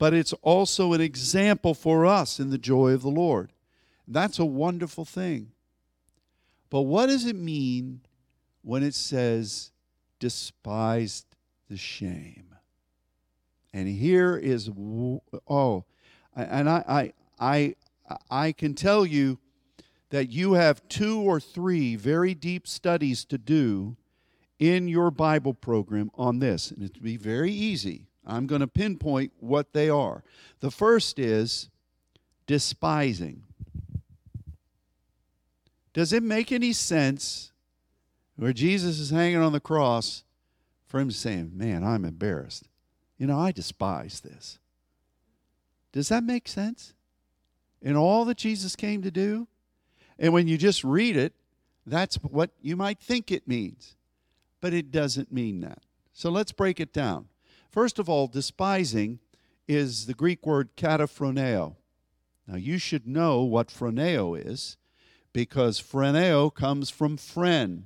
but 0.00 0.14
it's 0.14 0.32
also 0.40 0.94
an 0.94 1.00
example 1.02 1.74
for 1.74 2.06
us 2.06 2.40
in 2.40 2.48
the 2.48 2.56
joy 2.56 2.92
of 2.92 3.02
the 3.02 3.10
Lord. 3.10 3.52
That's 4.08 4.38
a 4.38 4.46
wonderful 4.46 5.04
thing. 5.04 5.52
But 6.70 6.82
what 6.82 7.08
does 7.08 7.26
it 7.26 7.36
mean 7.36 8.00
when 8.62 8.82
it 8.82 8.94
says, 8.94 9.72
despised 10.18 11.26
the 11.68 11.76
shame? 11.76 12.54
And 13.74 13.88
here 13.88 14.38
is, 14.38 14.70
oh, 15.46 15.84
and 16.34 16.70
I, 16.70 17.12
I, 17.38 17.74
I, 18.08 18.16
I 18.30 18.52
can 18.52 18.72
tell 18.72 19.04
you 19.04 19.38
that 20.08 20.30
you 20.30 20.54
have 20.54 20.88
two 20.88 21.20
or 21.20 21.40
three 21.40 21.94
very 21.94 22.32
deep 22.32 22.66
studies 22.66 23.26
to 23.26 23.36
do 23.36 23.98
in 24.60 24.86
your 24.86 25.10
Bible 25.10 25.54
program 25.54 26.12
on 26.14 26.38
this. 26.38 26.70
And 26.70 26.84
it'd 26.84 27.02
be 27.02 27.16
very 27.16 27.50
easy 27.50 28.06
I'm 28.26 28.46
going 28.46 28.60
to 28.60 28.68
pinpoint 28.68 29.32
what 29.40 29.72
they 29.72 29.88
are. 29.88 30.22
The 30.60 30.70
first 30.70 31.18
is 31.18 31.68
despising. 32.46 33.42
Does 35.92 36.12
it 36.12 36.22
make 36.22 36.52
any 36.52 36.72
sense 36.72 37.50
where 38.36 38.52
Jesus 38.52 39.00
is 39.00 39.10
hanging 39.10 39.38
on 39.38 39.52
the 39.52 39.60
cross 39.60 40.22
for 40.86 41.00
him 41.00 41.10
saying, 41.10 41.52
Man, 41.54 41.82
I'm 41.82 42.04
embarrassed? 42.04 42.68
You 43.18 43.26
know, 43.26 43.38
I 43.38 43.52
despise 43.52 44.20
this. 44.20 44.58
Does 45.92 46.08
that 46.08 46.22
make 46.22 46.46
sense? 46.46 46.94
In 47.82 47.96
all 47.96 48.24
that 48.26 48.36
Jesus 48.36 48.76
came 48.76 49.02
to 49.02 49.10
do? 49.10 49.48
And 50.18 50.32
when 50.32 50.46
you 50.46 50.56
just 50.56 50.84
read 50.84 51.16
it, 51.16 51.32
that's 51.86 52.16
what 52.16 52.50
you 52.60 52.76
might 52.76 53.00
think 53.00 53.32
it 53.32 53.48
means. 53.48 53.96
But 54.60 54.74
it 54.74 54.90
doesn't 54.90 55.32
mean 55.32 55.60
that. 55.60 55.82
So 56.12 56.30
let's 56.30 56.52
break 56.52 56.80
it 56.80 56.92
down. 56.92 57.26
First 57.70 57.98
of 57.98 58.08
all, 58.08 58.26
despising 58.26 59.20
is 59.68 60.06
the 60.06 60.14
Greek 60.14 60.44
word 60.44 60.76
kataphroneo. 60.76 61.76
Now, 62.46 62.56
you 62.56 62.78
should 62.78 63.06
know 63.06 63.42
what 63.42 63.68
phroneo 63.68 64.34
is 64.34 64.76
because 65.32 65.80
phroneo 65.80 66.52
comes 66.52 66.90
from 66.90 67.16
phren. 67.16 67.84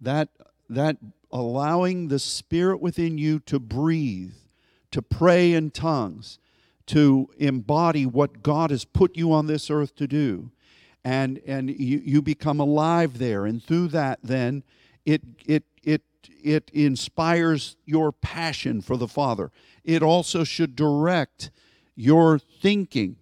That, 0.00 0.30
that 0.70 0.96
allowing 1.30 2.08
the 2.08 2.18
spirit 2.18 2.80
within 2.80 3.18
you 3.18 3.40
to 3.40 3.58
breathe, 3.58 4.34
to 4.90 5.02
pray 5.02 5.52
in 5.52 5.70
tongues, 5.70 6.38
to 6.86 7.28
embody 7.36 8.06
what 8.06 8.42
God 8.42 8.70
has 8.70 8.86
put 8.86 9.16
you 9.16 9.32
on 9.32 9.46
this 9.46 9.70
earth 9.70 9.94
to 9.96 10.06
do. 10.06 10.50
And, 11.04 11.40
and 11.46 11.68
you, 11.68 12.00
you 12.02 12.22
become 12.22 12.60
alive 12.60 13.18
there. 13.18 13.44
And 13.44 13.62
through 13.62 13.88
that, 13.88 14.20
then, 14.22 14.62
it, 15.04 15.22
it, 15.46 15.64
it 16.42 16.70
inspires 16.72 17.76
your 17.84 18.12
passion 18.12 18.80
for 18.80 18.96
the 18.96 19.08
Father. 19.08 19.50
It 19.84 20.02
also 20.02 20.44
should 20.44 20.76
direct 20.76 21.50
your 21.94 22.38
thinking 22.38 23.16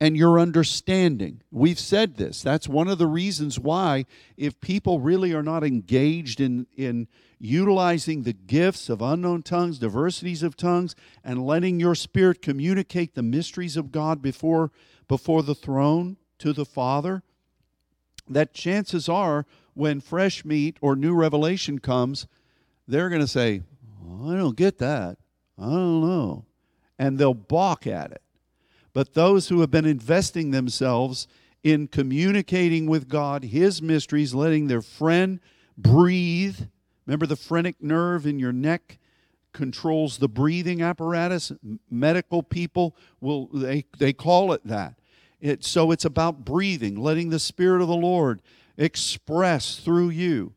and 0.00 0.16
your 0.16 0.40
understanding. 0.40 1.42
We've 1.52 1.78
said 1.78 2.16
this. 2.16 2.42
That's 2.42 2.68
one 2.68 2.88
of 2.88 2.98
the 2.98 3.06
reasons 3.06 3.60
why, 3.60 4.04
if 4.36 4.60
people 4.60 4.98
really 4.98 5.32
are 5.32 5.44
not 5.44 5.62
engaged 5.62 6.40
in, 6.40 6.66
in 6.76 7.06
utilizing 7.38 8.22
the 8.22 8.32
gifts 8.32 8.88
of 8.88 9.00
unknown 9.00 9.42
tongues, 9.42 9.78
diversities 9.78 10.42
of 10.42 10.56
tongues, 10.56 10.96
and 11.22 11.46
letting 11.46 11.78
your 11.78 11.94
spirit 11.94 12.42
communicate 12.42 13.14
the 13.14 13.22
mysteries 13.22 13.76
of 13.76 13.92
God 13.92 14.20
before, 14.20 14.72
before 15.06 15.42
the 15.44 15.54
throne 15.54 16.16
to 16.38 16.52
the 16.52 16.64
Father, 16.64 17.22
that 18.28 18.54
chances 18.54 19.08
are 19.08 19.46
when 19.74 20.00
fresh 20.00 20.44
meat 20.44 20.76
or 20.80 20.96
new 20.96 21.14
revelation 21.14 21.78
comes, 21.78 22.26
they're 22.86 23.08
going 23.08 23.20
to 23.20 23.28
say, 23.28 23.62
I 24.24 24.36
don't 24.36 24.56
get 24.56 24.78
that. 24.78 25.18
I 25.58 25.64
don't 25.64 26.00
know. 26.00 26.44
And 26.98 27.18
they'll 27.18 27.34
balk 27.34 27.86
at 27.86 28.12
it. 28.12 28.22
But 28.92 29.14
those 29.14 29.48
who 29.48 29.60
have 29.60 29.70
been 29.70 29.86
investing 29.86 30.50
themselves 30.50 31.26
in 31.62 31.88
communicating 31.88 32.86
with 32.86 33.08
God, 33.08 33.44
His 33.44 33.80
mysteries, 33.80 34.34
letting 34.34 34.66
their 34.66 34.82
phren 34.82 35.40
breathe. 35.78 36.58
Remember 37.06 37.26
the 37.26 37.36
phrenic 37.36 37.82
nerve 37.82 38.26
in 38.26 38.38
your 38.38 38.52
neck 38.52 38.98
controls 39.52 40.18
the 40.18 40.28
breathing 40.28 40.82
apparatus. 40.82 41.52
Medical 41.90 42.42
people 42.42 42.96
will 43.20 43.46
they 43.52 43.84
they 43.98 44.12
call 44.12 44.52
it 44.52 44.66
that. 44.66 44.94
It, 45.42 45.64
so 45.64 45.90
it's 45.90 46.04
about 46.04 46.44
breathing, 46.44 46.94
letting 46.94 47.28
the 47.28 47.40
Spirit 47.40 47.82
of 47.82 47.88
the 47.88 47.96
Lord 47.96 48.40
express 48.78 49.76
through 49.76 50.10
you 50.10 50.54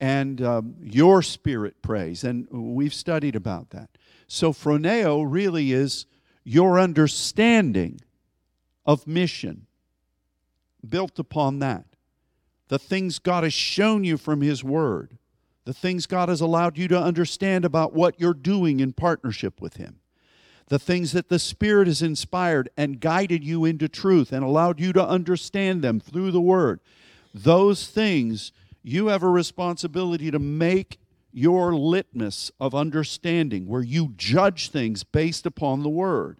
and 0.00 0.40
um, 0.40 0.74
your 0.80 1.22
spirit 1.22 1.82
prays. 1.82 2.24
And 2.24 2.48
we've 2.50 2.94
studied 2.94 3.36
about 3.36 3.70
that. 3.70 3.90
So, 4.28 4.52
phroneo 4.52 5.24
really 5.28 5.72
is 5.72 6.06
your 6.44 6.78
understanding 6.78 8.00
of 8.86 9.06
mission 9.06 9.66
built 10.88 11.18
upon 11.18 11.58
that. 11.58 11.84
The 12.68 12.78
things 12.78 13.18
God 13.18 13.44
has 13.44 13.52
shown 13.52 14.04
you 14.04 14.16
from 14.16 14.40
His 14.40 14.64
Word, 14.64 15.18
the 15.64 15.74
things 15.74 16.06
God 16.06 16.28
has 16.28 16.40
allowed 16.40 16.78
you 16.78 16.88
to 16.88 16.98
understand 16.98 17.64
about 17.64 17.92
what 17.92 18.18
you're 18.20 18.34
doing 18.34 18.80
in 18.80 18.92
partnership 18.92 19.60
with 19.60 19.76
Him, 19.76 20.00
the 20.68 20.78
things 20.78 21.12
that 21.12 21.28
the 21.28 21.38
Spirit 21.38 21.86
has 21.86 22.02
inspired 22.02 22.68
and 22.76 23.00
guided 23.00 23.44
you 23.44 23.64
into 23.64 23.88
truth 23.88 24.32
and 24.32 24.44
allowed 24.44 24.80
you 24.80 24.92
to 24.92 25.06
understand 25.06 25.82
them 25.82 26.00
through 26.00 26.30
the 26.30 26.40
Word. 26.40 26.80
Those 27.34 27.86
things 27.86 28.52
you 28.82 29.06
have 29.08 29.22
a 29.22 29.28
responsibility 29.28 30.30
to 30.30 30.38
make 30.38 30.98
your 31.32 31.74
litmus 31.74 32.50
of 32.60 32.74
understanding, 32.74 33.66
where 33.66 33.82
you 33.82 34.12
judge 34.16 34.70
things 34.70 35.02
based 35.02 35.46
upon 35.46 35.82
the 35.82 35.88
word. 35.88 36.38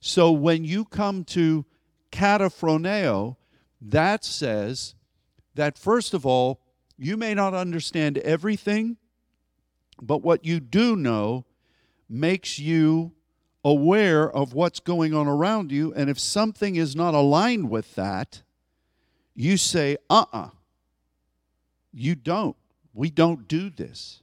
So 0.00 0.32
when 0.32 0.64
you 0.64 0.84
come 0.84 1.24
to 1.26 1.66
kataphroneo, 2.10 3.36
that 3.80 4.24
says 4.24 4.94
that 5.54 5.76
first 5.76 6.14
of 6.14 6.24
all, 6.24 6.60
you 6.96 7.16
may 7.16 7.34
not 7.34 7.52
understand 7.52 8.18
everything, 8.18 8.96
but 10.00 10.22
what 10.22 10.44
you 10.44 10.58
do 10.58 10.96
know 10.96 11.44
makes 12.12 12.58
you 12.58 13.12
aware 13.64 14.30
of 14.30 14.52
what's 14.52 14.80
going 14.80 15.14
on 15.14 15.26
around 15.26 15.72
you. 15.72 15.92
And 15.94 16.10
if 16.10 16.18
something 16.18 16.76
is 16.76 16.94
not 16.94 17.14
aligned 17.14 17.70
with 17.70 17.94
that, 17.94 18.42
you 19.34 19.56
say, 19.56 19.96
uh 20.10 20.24
uh-uh. 20.32 20.38
uh 20.46 20.50
you 21.92 22.14
don't. 22.14 22.56
We 22.94 23.10
don't 23.10 23.48
do 23.48 23.70
this. 23.70 24.22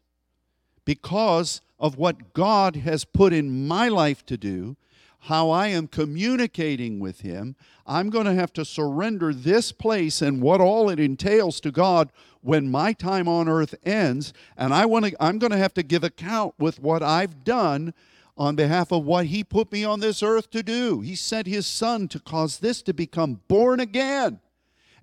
Because 0.86 1.62
of 1.80 1.98
what 1.98 2.34
God 2.34 2.76
has 2.78 3.06
put 3.06 3.32
in 3.32 3.68
my 3.68 3.88
life 3.88 4.26
to 4.26 4.38
do, 4.38 4.76
how 5.24 5.50
I 5.50 5.68
am 5.68 5.88
communicating 5.88 7.00
with 7.00 7.22
Him, 7.22 7.56
I'm 7.86 8.10
going 8.10 8.26
to 8.26 8.34
have 8.34 8.54
to 8.54 8.66
surrender 8.66 9.34
this 9.34 9.72
place 9.72 10.22
and 10.22 10.42
what 10.42 10.62
all 10.62 10.90
it 10.90 11.00
entails 11.00 11.60
to 11.62 11.72
God 11.72 12.12
when 12.42 12.72
my 12.72 12.94
time 12.94 13.28
on 13.28 13.50
earth 13.50 13.76
ends. 13.84 14.34
And 14.56 14.74
I 14.74 14.86
want 14.86 15.06
to, 15.06 15.24
I'm 15.24 15.40
going 15.40 15.52
to 15.52 15.58
have 15.58 15.74
to 15.76 15.84
give 15.84 16.04
account 16.04 16.56
with 16.58 16.80
what 16.80 17.04
I've 17.04 17.44
done 17.44 17.94
on 18.38 18.56
behalf 18.56 18.92
of 18.92 19.04
what 19.04 19.26
He 19.26 19.44
put 19.44 19.72
me 19.72 19.84
on 19.84 20.00
this 20.00 20.24
earth 20.24 20.50
to 20.52 20.64
do. 20.64 21.02
He 21.02 21.16
sent 21.16 21.48
His 21.48 21.68
Son 21.68 22.08
to 22.10 22.20
cause 22.20 22.60
this 22.60 22.82
to 22.84 22.94
become 22.94 23.42
born 23.48 23.80
again. 23.80 24.40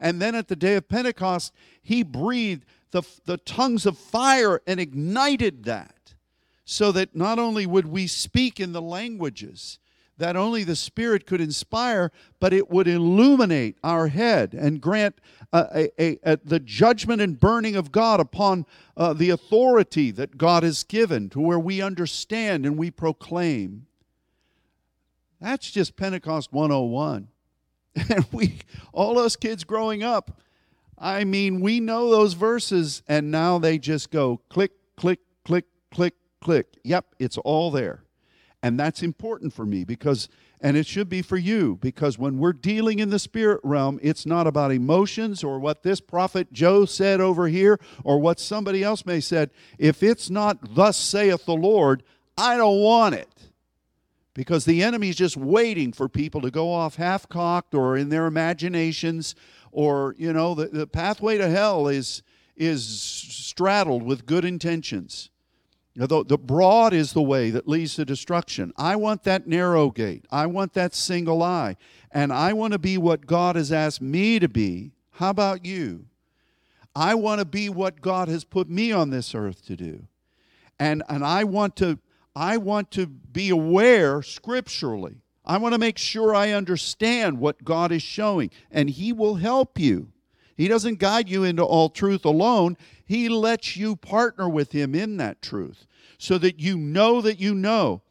And 0.00 0.20
then 0.20 0.34
at 0.34 0.48
the 0.48 0.56
day 0.56 0.74
of 0.74 0.88
Pentecost, 0.88 1.52
he 1.82 2.02
breathed 2.02 2.64
the, 2.90 3.02
the 3.24 3.38
tongues 3.38 3.86
of 3.86 3.98
fire 3.98 4.60
and 4.66 4.80
ignited 4.80 5.64
that, 5.64 6.14
so 6.64 6.92
that 6.92 7.14
not 7.14 7.38
only 7.38 7.66
would 7.66 7.86
we 7.86 8.06
speak 8.06 8.60
in 8.60 8.72
the 8.72 8.82
languages 8.82 9.78
that 10.18 10.36
only 10.36 10.64
the 10.64 10.76
Spirit 10.76 11.26
could 11.26 11.40
inspire, 11.40 12.10
but 12.40 12.52
it 12.52 12.70
would 12.70 12.88
illuminate 12.88 13.76
our 13.84 14.08
head 14.08 14.54
and 14.54 14.80
grant 14.80 15.16
a, 15.52 15.90
a, 15.98 16.18
a, 16.24 16.36
the 16.44 16.60
judgment 16.60 17.20
and 17.20 17.38
burning 17.38 17.76
of 17.76 17.92
God 17.92 18.20
upon 18.20 18.66
uh, 18.96 19.12
the 19.12 19.30
authority 19.30 20.10
that 20.12 20.38
God 20.38 20.62
has 20.62 20.84
given 20.84 21.28
to 21.30 21.40
where 21.40 21.58
we 21.58 21.82
understand 21.82 22.64
and 22.64 22.78
we 22.78 22.90
proclaim. 22.90 23.86
That's 25.40 25.70
just 25.70 25.96
Pentecost 25.96 26.52
101. 26.52 27.28
And 28.10 28.26
we, 28.30 28.58
all 28.92 29.18
us 29.18 29.36
kids 29.36 29.64
growing 29.64 30.02
up, 30.02 30.42
I 30.98 31.24
mean, 31.24 31.60
we 31.60 31.80
know 31.80 32.10
those 32.10 32.34
verses, 32.34 33.02
and 33.08 33.30
now 33.30 33.58
they 33.58 33.78
just 33.78 34.10
go 34.10 34.42
click, 34.50 34.72
click, 34.96 35.20
click, 35.44 35.64
click, 35.90 36.14
click. 36.42 36.66
Yep, 36.84 37.14
it's 37.18 37.38
all 37.38 37.70
there. 37.70 38.05
And 38.66 38.80
that's 38.80 39.00
important 39.00 39.52
for 39.52 39.64
me 39.64 39.84
because, 39.84 40.28
and 40.60 40.76
it 40.76 40.88
should 40.88 41.08
be 41.08 41.22
for 41.22 41.36
you, 41.36 41.78
because 41.80 42.18
when 42.18 42.38
we're 42.38 42.52
dealing 42.52 42.98
in 42.98 43.10
the 43.10 43.20
spirit 43.20 43.60
realm, 43.62 44.00
it's 44.02 44.26
not 44.26 44.48
about 44.48 44.72
emotions 44.72 45.44
or 45.44 45.60
what 45.60 45.84
this 45.84 46.00
prophet 46.00 46.52
Joe 46.52 46.84
said 46.84 47.20
over 47.20 47.46
here 47.46 47.78
or 48.02 48.18
what 48.18 48.40
somebody 48.40 48.82
else 48.82 49.06
may 49.06 49.20
said. 49.20 49.52
If 49.78 50.02
it's 50.02 50.30
not, 50.30 50.74
thus 50.74 50.96
saith 50.96 51.44
the 51.44 51.54
Lord, 51.54 52.02
I 52.36 52.56
don't 52.56 52.80
want 52.80 53.14
it 53.14 53.50
because 54.34 54.64
the 54.64 54.82
enemy's 54.82 55.14
just 55.14 55.36
waiting 55.36 55.92
for 55.92 56.08
people 56.08 56.40
to 56.40 56.50
go 56.50 56.72
off 56.72 56.96
half 56.96 57.28
cocked 57.28 57.72
or 57.72 57.96
in 57.96 58.08
their 58.08 58.26
imaginations 58.26 59.36
or 59.70 60.16
you 60.18 60.32
know 60.32 60.56
the, 60.56 60.66
the 60.66 60.88
pathway 60.88 61.38
to 61.38 61.48
hell 61.48 61.86
is 61.86 62.24
is 62.56 62.84
straddled 62.84 64.02
with 64.02 64.26
good 64.26 64.44
intentions 64.44 65.30
the, 65.96 66.24
the 66.24 66.38
broad 66.38 66.92
is 66.92 67.12
the 67.12 67.22
way 67.22 67.50
that 67.50 67.66
leads 67.66 67.94
to 67.96 68.04
destruction. 68.04 68.72
I 68.76 68.96
want 68.96 69.22
that 69.24 69.46
narrow 69.46 69.90
gate. 69.90 70.26
I 70.30 70.46
want 70.46 70.74
that 70.74 70.94
single 70.94 71.42
eye. 71.42 71.76
And 72.12 72.32
i 72.32 72.52
want 72.52 72.72
to 72.72 72.78
be 72.78 72.98
what 72.98 73.26
god 73.26 73.56
has 73.56 73.72
asked 73.72 74.02
me 74.02 74.38
to 74.38 74.48
be. 74.48 74.92
How 75.12 75.30
about 75.30 75.64
you? 75.64 76.06
I 76.94 77.14
want 77.14 77.40
to 77.40 77.44
be 77.44 77.68
what 77.68 78.00
god 78.00 78.28
has 78.28 78.44
put 78.44 78.68
me 78.68 78.92
on 78.92 79.10
this 79.10 79.34
earth 79.34 79.64
to 79.66 79.76
do. 79.76 80.06
And 80.78 81.02
and 81.08 81.24
i 81.24 81.44
want 81.44 81.76
to 81.76 81.98
I 82.36 82.58
want 82.58 82.90
to 82.92 83.06
be 83.06 83.48
aware 83.48 84.20
scripturally. 84.20 85.22
I 85.46 85.56
want 85.56 85.72
to 85.72 85.78
make 85.78 85.96
sure 85.96 86.34
I 86.34 86.50
understand 86.50 87.38
what 87.38 87.64
God 87.64 87.90
is 87.90 88.02
showing, 88.02 88.50
and 88.70 88.90
He 88.90 89.10
will 89.10 89.36
help 89.36 89.78
you. 89.78 90.08
He 90.54 90.68
doesn't 90.68 90.98
guide 90.98 91.30
you 91.30 91.44
into 91.44 91.64
all 91.64 91.88
truth 91.88 92.26
alone, 92.26 92.76
He 93.06 93.28
lets 93.28 93.76
you 93.76 93.96
partner 93.96 94.48
with 94.48 94.72
Him 94.72 94.94
in 94.94 95.16
that 95.16 95.40
truth 95.40 95.86
so 96.18 96.36
that 96.38 96.60
you 96.60 96.76
know 96.76 97.20
that 97.22 97.40
you 97.40 97.54
know 97.54 98.02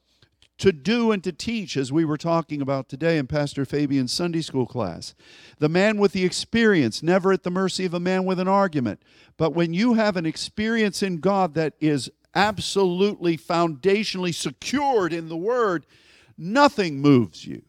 to 0.58 0.72
do 0.72 1.12
and 1.12 1.22
to 1.24 1.34
teach, 1.34 1.76
as 1.76 1.92
we 1.92 2.06
were 2.06 2.18
talking 2.18 2.62
about 2.62 2.88
today 2.88 3.18
in 3.18 3.28
Pastor 3.28 3.66
Fabian's 3.66 4.14
Sunday 4.14 4.42
school 4.42 4.66
class. 4.66 5.14
The 5.60 5.68
man 5.68 5.98
with 5.98 6.14
the 6.14 6.24
experience, 6.24 7.04
never 7.04 7.34
at 7.34 7.44
the 7.44 7.52
mercy 7.52 7.84
of 7.86 7.94
a 7.94 8.00
man 8.00 8.24
with 8.24 8.40
an 8.40 8.48
argument. 8.48 9.02
But 9.36 9.54
when 9.54 9.74
you 9.74 9.96
have 9.96 10.16
an 10.16 10.26
experience 10.26 11.04
in 11.04 11.18
God 11.18 11.56
that 11.56 11.74
is 11.82 12.10
absolutely 12.34 13.38
foundationally 13.38 14.34
secured 14.34 15.12
in 15.12 15.28
the 15.28 15.38
Word, 15.38 15.86
nothing 16.38 17.02
moves 17.02 17.46
you. 17.46 17.62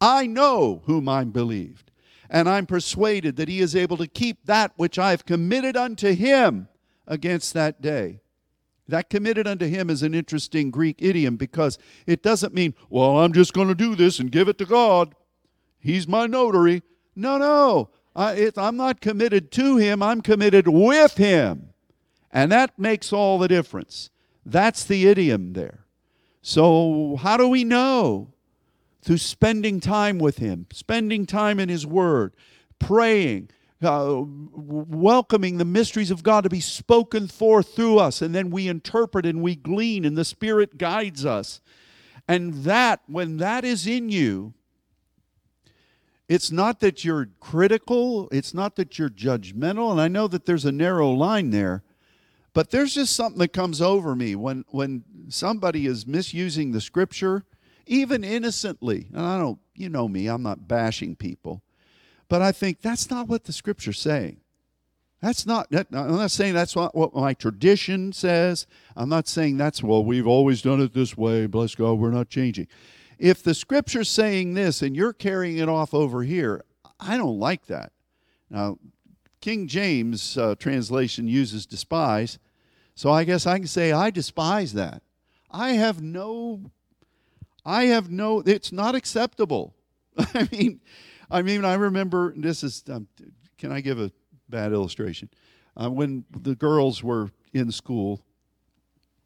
I 0.00 0.26
know 0.26 0.82
whom 0.86 1.08
I'm 1.08 1.30
believed, 1.30 1.91
and 2.32 2.48
I'm 2.48 2.64
persuaded 2.64 3.36
that 3.36 3.50
he 3.50 3.60
is 3.60 3.76
able 3.76 3.98
to 3.98 4.06
keep 4.06 4.46
that 4.46 4.72
which 4.76 4.98
I've 4.98 5.26
committed 5.26 5.76
unto 5.76 6.14
him 6.14 6.66
against 7.06 7.52
that 7.52 7.82
day. 7.82 8.22
That 8.88 9.10
committed 9.10 9.46
unto 9.46 9.66
him 9.66 9.90
is 9.90 10.02
an 10.02 10.14
interesting 10.14 10.70
Greek 10.70 10.96
idiom 10.98 11.36
because 11.36 11.78
it 12.06 12.22
doesn't 12.22 12.54
mean, 12.54 12.74
well, 12.88 13.18
I'm 13.18 13.34
just 13.34 13.52
going 13.52 13.68
to 13.68 13.74
do 13.74 13.94
this 13.94 14.18
and 14.18 14.32
give 14.32 14.48
it 14.48 14.56
to 14.58 14.64
God. 14.64 15.14
He's 15.78 16.08
my 16.08 16.26
notary. 16.26 16.82
No, 17.14 17.36
no. 17.36 17.90
I, 18.16 18.50
am 18.56 18.78
not 18.78 19.02
committed 19.02 19.52
to 19.52 19.76
him, 19.76 20.02
I'm 20.02 20.22
committed 20.22 20.66
with 20.66 21.18
him. 21.18 21.68
And 22.30 22.50
that 22.50 22.78
makes 22.78 23.12
all 23.12 23.38
the 23.38 23.48
difference. 23.48 24.08
That's 24.44 24.84
the 24.84 25.06
idiom 25.06 25.52
there. 25.52 25.84
So, 26.40 27.16
how 27.20 27.36
do 27.36 27.46
we 27.46 27.62
know? 27.62 28.31
Through 29.02 29.18
spending 29.18 29.80
time 29.80 30.18
with 30.18 30.38
Him, 30.38 30.66
spending 30.72 31.26
time 31.26 31.58
in 31.58 31.68
His 31.68 31.86
Word, 31.86 32.34
praying, 32.78 33.50
uh, 33.82 34.22
welcoming 34.24 35.58
the 35.58 35.64
mysteries 35.64 36.10
of 36.10 36.22
God 36.22 36.44
to 36.44 36.50
be 36.50 36.60
spoken 36.60 37.26
forth 37.26 37.74
through 37.74 37.98
us, 37.98 38.22
and 38.22 38.34
then 38.34 38.50
we 38.50 38.68
interpret 38.68 39.26
and 39.26 39.42
we 39.42 39.56
glean, 39.56 40.04
and 40.04 40.16
the 40.16 40.24
Spirit 40.24 40.78
guides 40.78 41.26
us. 41.26 41.60
And 42.28 42.64
that, 42.64 43.00
when 43.06 43.38
that 43.38 43.64
is 43.64 43.86
in 43.86 44.08
you, 44.08 44.54
it's 46.28 46.52
not 46.52 46.80
that 46.80 47.04
you're 47.04 47.28
critical, 47.40 48.28
it's 48.30 48.54
not 48.54 48.76
that 48.76 48.98
you're 48.98 49.10
judgmental, 49.10 49.90
and 49.90 50.00
I 50.00 50.08
know 50.08 50.28
that 50.28 50.46
there's 50.46 50.64
a 50.64 50.72
narrow 50.72 51.10
line 51.10 51.50
there, 51.50 51.82
but 52.54 52.70
there's 52.70 52.94
just 52.94 53.14
something 53.16 53.38
that 53.40 53.52
comes 53.52 53.80
over 53.80 54.14
me 54.14 54.34
when 54.34 54.64
when 54.68 55.04
somebody 55.28 55.86
is 55.86 56.06
misusing 56.06 56.72
the 56.72 56.80
scripture, 56.80 57.44
even 57.92 58.24
innocently. 58.24 59.08
And 59.12 59.20
I 59.20 59.38
don't, 59.38 59.58
you 59.74 59.90
know 59.90 60.08
me, 60.08 60.26
I'm 60.26 60.42
not 60.42 60.66
bashing 60.66 61.14
people. 61.14 61.62
But 62.28 62.40
I 62.40 62.50
think 62.50 62.80
that's 62.80 63.10
not 63.10 63.28
what 63.28 63.44
the 63.44 63.52
scripture's 63.52 64.00
saying. 64.00 64.38
That's 65.20 65.46
not, 65.46 65.68
I'm 65.70 66.16
not 66.16 66.30
saying 66.30 66.54
that's 66.54 66.74
what, 66.74 66.94
what 66.94 67.14
my 67.14 67.34
tradition 67.34 68.12
says. 68.12 68.66
I'm 68.96 69.10
not 69.10 69.28
saying 69.28 69.58
that's, 69.58 69.82
well, 69.82 70.02
we've 70.02 70.26
always 70.26 70.62
done 70.62 70.80
it 70.80 70.94
this 70.94 71.16
way. 71.16 71.46
Bless 71.46 71.74
God, 71.74 71.94
we're 71.94 72.10
not 72.10 72.30
changing. 72.30 72.66
If 73.18 73.42
the 73.42 73.54
scripture's 73.54 74.08
saying 74.08 74.54
this 74.54 74.80
and 74.80 74.96
you're 74.96 75.12
carrying 75.12 75.58
it 75.58 75.68
off 75.68 75.92
over 75.92 76.22
here, 76.22 76.64
I 76.98 77.18
don't 77.18 77.38
like 77.38 77.66
that. 77.66 77.92
Now, 78.48 78.78
King 79.42 79.68
James 79.68 80.38
uh, 80.38 80.54
translation 80.58 81.28
uses 81.28 81.66
despise. 81.66 82.38
So 82.94 83.10
I 83.10 83.24
guess 83.24 83.46
I 83.46 83.58
can 83.58 83.66
say 83.66 83.92
I 83.92 84.10
despise 84.10 84.72
that. 84.72 85.02
I 85.50 85.72
have 85.72 86.02
no 86.02 86.70
I 87.64 87.84
have 87.84 88.10
no 88.10 88.40
it's 88.40 88.72
not 88.72 88.94
acceptable. 88.94 89.74
I 90.18 90.48
mean 90.52 90.80
I 91.30 91.42
mean 91.42 91.64
I 91.64 91.74
remember 91.74 92.34
this 92.36 92.62
is 92.62 92.84
um, 92.90 93.08
can 93.58 93.72
I 93.72 93.80
give 93.80 94.00
a 94.00 94.10
bad 94.48 94.72
illustration? 94.72 95.30
Uh, 95.76 95.90
when 95.90 96.24
the 96.30 96.54
girls 96.54 97.02
were 97.02 97.30
in 97.52 97.72
school, 97.72 98.20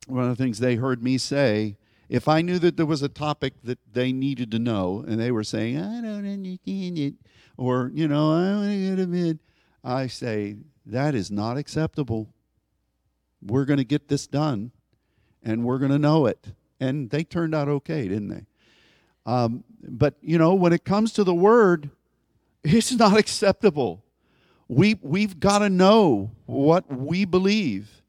one 0.07 0.25
of 0.25 0.37
the 0.37 0.43
things 0.43 0.59
they 0.59 0.77
heard 0.77 1.03
me 1.03 1.19
say 1.19 1.77
if 2.09 2.29
I 2.29 2.41
knew 2.43 2.59
that 2.61 2.77
there 2.77 2.87
was 2.87 3.03
a 3.03 3.09
topic 3.09 3.55
that 3.65 3.79
they 3.93 4.13
needed 4.13 4.51
to 4.53 4.59
know 4.59 5.05
and 5.07 5.21
they 5.21 5.33
were 5.33 5.45
saying, 5.45 5.79
I 5.79 6.01
don't 6.01 6.27
understand 6.27 6.99
it, 6.99 7.15
or, 7.57 7.91
you 7.95 8.07
know, 8.07 8.33
I 8.33 8.57
want 8.57 8.71
to 8.71 8.91
go 8.91 8.97
to 8.97 9.07
bed, 9.07 9.39
I 9.83 10.07
say, 10.07 10.57
that 10.85 11.15
is 11.15 11.31
not 11.31 11.57
acceptable. 11.57 12.29
We're 13.43 13.65
going 13.65 13.79
to 13.79 13.85
get 13.85 14.09
this 14.09 14.27
done 14.27 14.71
and 15.43 15.65
we're 15.65 15.79
going 15.79 15.91
to 15.91 15.99
know 15.99 16.27
it. 16.27 16.47
And 16.81 17.11
they 17.11 17.25
turned 17.25 17.55
out 17.55 17.69
okay, 17.69 18.09
didn't 18.09 18.29
they? 18.29 18.47
Um, 19.25 19.65
but, 19.83 20.15
you 20.21 20.39
know, 20.39 20.55
when 20.55 20.73
it 20.73 20.85
comes 20.85 21.13
to 21.15 21.25
the 21.25 21.35
word, 21.35 21.91
it's 22.65 22.93
not 22.93 23.17
acceptable. 23.17 24.03
We, 24.69 24.99
we've 25.03 25.39
got 25.39 25.61
to 25.61 25.71
know 25.71 26.33
what 26.47 26.91
we 26.91 27.25
believe. 27.25 28.03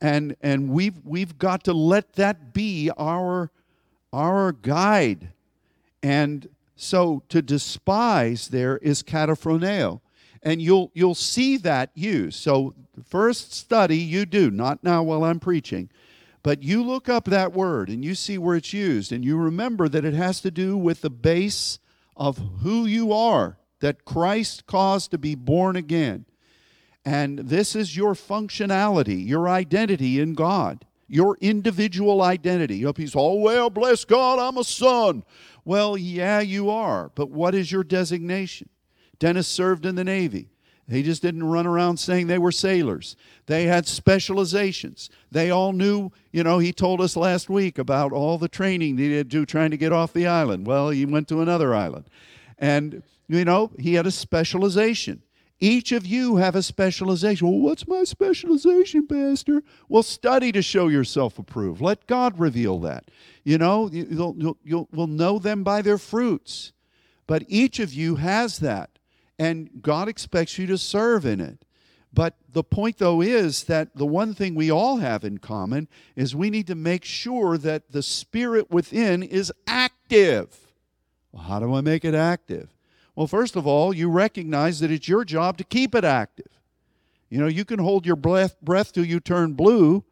And, 0.00 0.36
and 0.40 0.70
we've, 0.70 0.98
we've 1.04 1.38
got 1.38 1.64
to 1.64 1.72
let 1.72 2.14
that 2.14 2.52
be 2.52 2.90
our, 2.96 3.50
our 4.12 4.52
guide. 4.52 5.30
And 6.02 6.48
so 6.76 7.22
to 7.28 7.42
despise 7.42 8.48
there 8.48 8.78
is 8.78 9.02
kataphroneo 9.02 10.00
and 10.42 10.62
you'll 10.62 10.90
you'll 10.94 11.14
see 11.14 11.56
that 11.58 11.90
used. 11.94 12.40
So 12.40 12.74
first 13.04 13.52
study 13.52 13.98
you 13.98 14.26
do, 14.26 14.50
not 14.50 14.82
now 14.84 15.02
while 15.02 15.24
I'm 15.24 15.40
preaching, 15.40 15.90
but 16.42 16.62
you 16.62 16.82
look 16.82 17.08
up 17.08 17.24
that 17.26 17.52
word 17.52 17.88
and 17.88 18.04
you 18.04 18.14
see 18.14 18.38
where 18.38 18.56
it's 18.56 18.72
used 18.72 19.12
and 19.12 19.24
you 19.24 19.36
remember 19.36 19.88
that 19.88 20.04
it 20.04 20.14
has 20.14 20.40
to 20.40 20.50
do 20.50 20.76
with 20.76 21.00
the 21.00 21.10
base 21.10 21.78
of 22.16 22.38
who 22.62 22.86
you 22.86 23.12
are 23.12 23.58
that 23.80 24.04
Christ 24.04 24.66
caused 24.66 25.10
to 25.12 25.18
be 25.18 25.34
born 25.34 25.76
again. 25.76 26.26
And 27.04 27.38
this 27.38 27.74
is 27.74 27.96
your 27.96 28.14
functionality, 28.14 29.26
your 29.26 29.48
identity 29.48 30.20
in 30.20 30.34
God, 30.34 30.84
your 31.06 31.38
individual 31.40 32.22
identity. 32.22 32.78
You 32.78 32.86
know, 32.86 32.92
people 32.92 33.20
oh, 33.20 33.34
well, 33.36 33.70
bless 33.70 34.04
God, 34.04 34.38
I'm 34.38 34.58
a 34.58 34.64
son. 34.64 35.24
Well, 35.64 35.96
yeah, 35.96 36.40
you 36.40 36.70
are, 36.70 37.10
but 37.14 37.30
what 37.30 37.54
is 37.54 37.70
your 37.70 37.84
designation? 37.84 38.68
Dennis 39.18 39.48
served 39.48 39.86
in 39.86 39.94
the 39.94 40.04
Navy. 40.04 40.50
They 40.88 41.02
just 41.02 41.20
didn't 41.20 41.44
run 41.44 41.66
around 41.66 41.98
saying 41.98 42.26
they 42.26 42.38
were 42.38 42.50
sailors. 42.50 43.14
They 43.44 43.64
had 43.64 43.86
specializations. 43.86 45.10
They 45.30 45.50
all 45.50 45.74
knew, 45.74 46.10
you 46.32 46.42
know, 46.42 46.58
he 46.58 46.72
told 46.72 47.02
us 47.02 47.14
last 47.14 47.50
week 47.50 47.76
about 47.76 48.10
all 48.12 48.38
the 48.38 48.48
training 48.48 48.96
he 48.96 49.14
had 49.14 49.30
to 49.30 49.38
do 49.38 49.44
trying 49.44 49.70
to 49.70 49.76
get 49.76 49.92
off 49.92 50.14
the 50.14 50.26
island. 50.26 50.66
Well, 50.66 50.88
he 50.88 51.04
went 51.04 51.28
to 51.28 51.42
another 51.42 51.74
island. 51.74 52.08
And, 52.58 53.02
you 53.28 53.44
know, 53.44 53.70
he 53.78 53.94
had 53.94 54.06
a 54.06 54.10
specialization. 54.10 55.22
Each 55.60 55.92
of 55.92 56.06
you 56.06 56.36
have 56.36 56.54
a 56.54 56.62
specialization. 56.62 57.48
Well, 57.48 57.58
what's 57.58 57.86
my 57.86 58.04
specialization, 58.04 59.06
Pastor? 59.06 59.62
Well, 59.90 60.02
study 60.02 60.52
to 60.52 60.62
show 60.62 60.88
yourself 60.88 61.38
approved. 61.38 61.82
Let 61.82 62.06
God 62.06 62.38
reveal 62.38 62.78
that. 62.80 63.10
You 63.44 63.58
know, 63.58 63.90
you'll, 63.92 64.36
you'll, 64.38 64.58
you'll, 64.64 64.88
we'll 64.90 65.06
know 65.06 65.38
them 65.38 65.64
by 65.64 65.82
their 65.82 65.98
fruits. 65.98 66.72
But 67.26 67.44
each 67.48 67.78
of 67.78 67.92
you 67.92 68.16
has 68.16 68.60
that 68.60 68.97
and 69.38 69.70
God 69.80 70.08
expects 70.08 70.58
you 70.58 70.66
to 70.66 70.78
serve 70.78 71.24
in 71.24 71.40
it. 71.40 71.64
But 72.12 72.36
the 72.50 72.64
point, 72.64 72.98
though, 72.98 73.20
is 73.20 73.64
that 73.64 73.94
the 73.94 74.06
one 74.06 74.34
thing 74.34 74.54
we 74.54 74.70
all 74.70 74.96
have 74.96 75.24
in 75.24 75.38
common 75.38 75.88
is 76.16 76.34
we 76.34 76.50
need 76.50 76.66
to 76.68 76.74
make 76.74 77.04
sure 77.04 77.58
that 77.58 77.92
the 77.92 78.02
spirit 78.02 78.70
within 78.70 79.22
is 79.22 79.52
active. 79.66 80.72
Well, 81.32 81.44
how 81.44 81.60
do 81.60 81.74
I 81.74 81.80
make 81.82 82.04
it 82.04 82.14
active? 82.14 82.74
Well, 83.14 83.26
first 83.26 83.56
of 83.56 83.66
all, 83.66 83.92
you 83.92 84.08
recognize 84.08 84.80
that 84.80 84.90
it's 84.90 85.08
your 85.08 85.24
job 85.24 85.58
to 85.58 85.64
keep 85.64 85.94
it 85.94 86.04
active. 86.04 86.60
You 87.28 87.38
know, 87.38 87.46
you 87.46 87.64
can 87.64 87.78
hold 87.78 88.06
your 88.06 88.16
breath, 88.16 88.56
breath 88.62 88.92
till 88.92 89.04
you 89.04 89.20
turn 89.20 89.52
blue, 89.52 90.04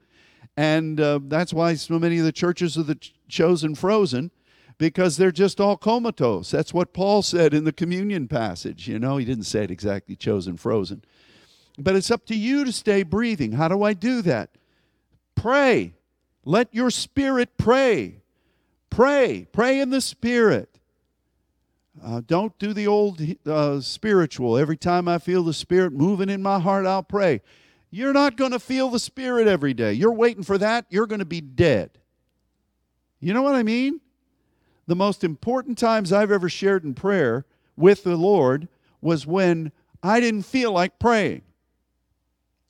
and 0.57 1.01
uh, 1.01 1.21
that's 1.23 1.53
why 1.53 1.75
so 1.75 1.99
many 1.99 2.19
of 2.19 2.25
the 2.25 2.33
churches 2.33 2.77
of 2.77 2.87
the 2.87 2.99
chosen 3.29 3.75
frozen 3.75 4.31
because 4.79 5.17
they're 5.17 5.33
just 5.33 5.61
all 5.61 5.77
comatose. 5.77 6.51
That's 6.51 6.75
what 6.75 6.93
Paul 6.93 7.23
said 7.23 7.55
in 7.55 7.65
the 7.65 7.73
communion 7.73 8.29
passage. 8.29 8.89
You 8.89 8.99
know, 8.99 9.17
he 9.17 9.25
didn't 9.25 9.45
say 9.45 9.65
it 9.65 9.71
exactly 9.71 10.17
chosen 10.17 10.57
frozen. 10.57 11.03
But 11.79 11.97
it's 11.97 12.11
up 12.11 12.27
to 12.27 12.35
you 12.35 12.65
to 12.65 12.73
stay 12.73 13.03
breathing. 13.03 13.53
How 13.53 13.69
do 13.69 13.83
I 13.83 13.93
do 13.93 14.23
that? 14.23 14.51
Pray. 15.35 15.95
Let 16.45 16.75
your 16.75 16.91
spirit 16.91 17.59
pray. 17.59 18.23
Pray. 18.91 19.47
Pray 19.53 19.81
in 19.81 19.91
the 19.91 20.01
spirit. 20.01 20.77
Uh, 22.05 22.21
don't 22.27 22.59
do 22.59 22.73
the 22.73 22.87
old 22.87 23.21
uh, 23.47 23.81
spiritual. 23.81 24.59
Every 24.59 24.77
time 24.77 25.09
I 25.09 25.19
feel 25.19 25.43
the 25.43 25.55
Spirit 25.55 25.93
moving 25.93 26.29
in 26.29 26.43
my 26.43 26.59
heart, 26.59 26.87
I'll 26.87 27.03
pray. 27.03 27.41
You're 27.91 28.13
not 28.13 28.37
going 28.37 28.51
to 28.51 28.59
feel 28.59 28.91
the 28.91 28.99
Spirit 28.99 29.49
every 29.49 29.73
day. 29.73 29.95
You're 29.95 30.13
waiting 30.13 30.43
for 30.43 30.59
that, 30.59 30.87
you're 30.91 31.07
going 31.07 31.21
to 31.21 31.25
be 31.25 31.41
dead. 31.41 31.91
You 33.21 33.33
know 33.33 33.43
what 33.43 33.55
I 33.55 33.63
mean? 33.63 34.01
The 34.87 34.97
most 34.97 35.25
important 35.25 35.79
times 35.79 36.13
I've 36.13 36.31
ever 36.31 36.49
shared 36.49 36.85
in 36.85 36.95
prayer 36.95 37.45
with 37.77 38.05
the 38.05 38.17
Lord 38.17 38.69
was 39.01 39.27
when 39.27 39.73
I 40.03 40.21
didn't 40.21 40.43
feel 40.43 40.73
like 40.73 40.99
praying. 40.99 41.43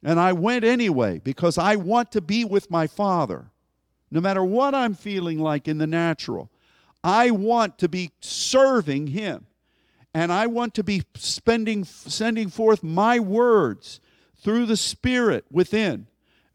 And 0.02 0.20
I 0.20 0.32
went 0.32 0.64
anyway 0.64 1.20
because 1.22 1.58
I 1.58 1.76
want 1.76 2.12
to 2.12 2.20
be 2.20 2.44
with 2.44 2.70
my 2.70 2.86
Father, 2.86 3.50
no 4.10 4.20
matter 4.20 4.44
what 4.44 4.74
I'm 4.74 4.94
feeling 4.94 5.38
like 5.38 5.68
in 5.68 5.78
the 5.78 5.86
natural. 5.86 6.50
I 7.02 7.30
want 7.30 7.78
to 7.78 7.88
be 7.88 8.12
serving 8.20 9.08
Him. 9.08 9.46
And 10.14 10.32
I 10.32 10.46
want 10.46 10.74
to 10.74 10.82
be 10.82 11.02
spending, 11.14 11.84
sending 11.84 12.48
forth 12.48 12.82
my 12.82 13.18
words 13.18 14.00
through 14.36 14.66
the 14.66 14.76
Spirit 14.76 15.44
within, 15.50 16.06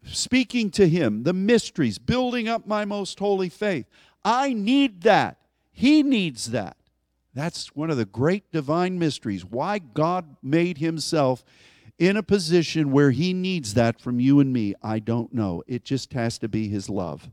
speaking 0.04 0.70
to 0.72 0.88
Him, 0.88 1.22
the 1.22 1.32
mysteries, 1.32 1.98
building 1.98 2.48
up 2.48 2.66
my 2.66 2.84
most 2.84 3.18
holy 3.18 3.48
faith. 3.48 3.86
I 4.24 4.52
need 4.52 5.02
that. 5.02 5.36
He 5.72 6.02
needs 6.02 6.50
that. 6.50 6.76
That's 7.34 7.74
one 7.74 7.90
of 7.90 7.96
the 7.96 8.04
great 8.04 8.52
divine 8.52 8.98
mysteries. 8.98 9.44
Why 9.44 9.78
God 9.78 10.36
made 10.42 10.78
Himself 10.78 11.44
in 11.98 12.16
a 12.16 12.22
position 12.22 12.92
where 12.92 13.10
He 13.10 13.32
needs 13.32 13.74
that 13.74 14.00
from 14.00 14.20
you 14.20 14.38
and 14.40 14.52
me, 14.52 14.74
I 14.82 14.98
don't 14.98 15.32
know. 15.32 15.62
It 15.66 15.84
just 15.84 16.12
has 16.12 16.38
to 16.38 16.48
be 16.48 16.68
His 16.68 16.90
love. 16.90 17.30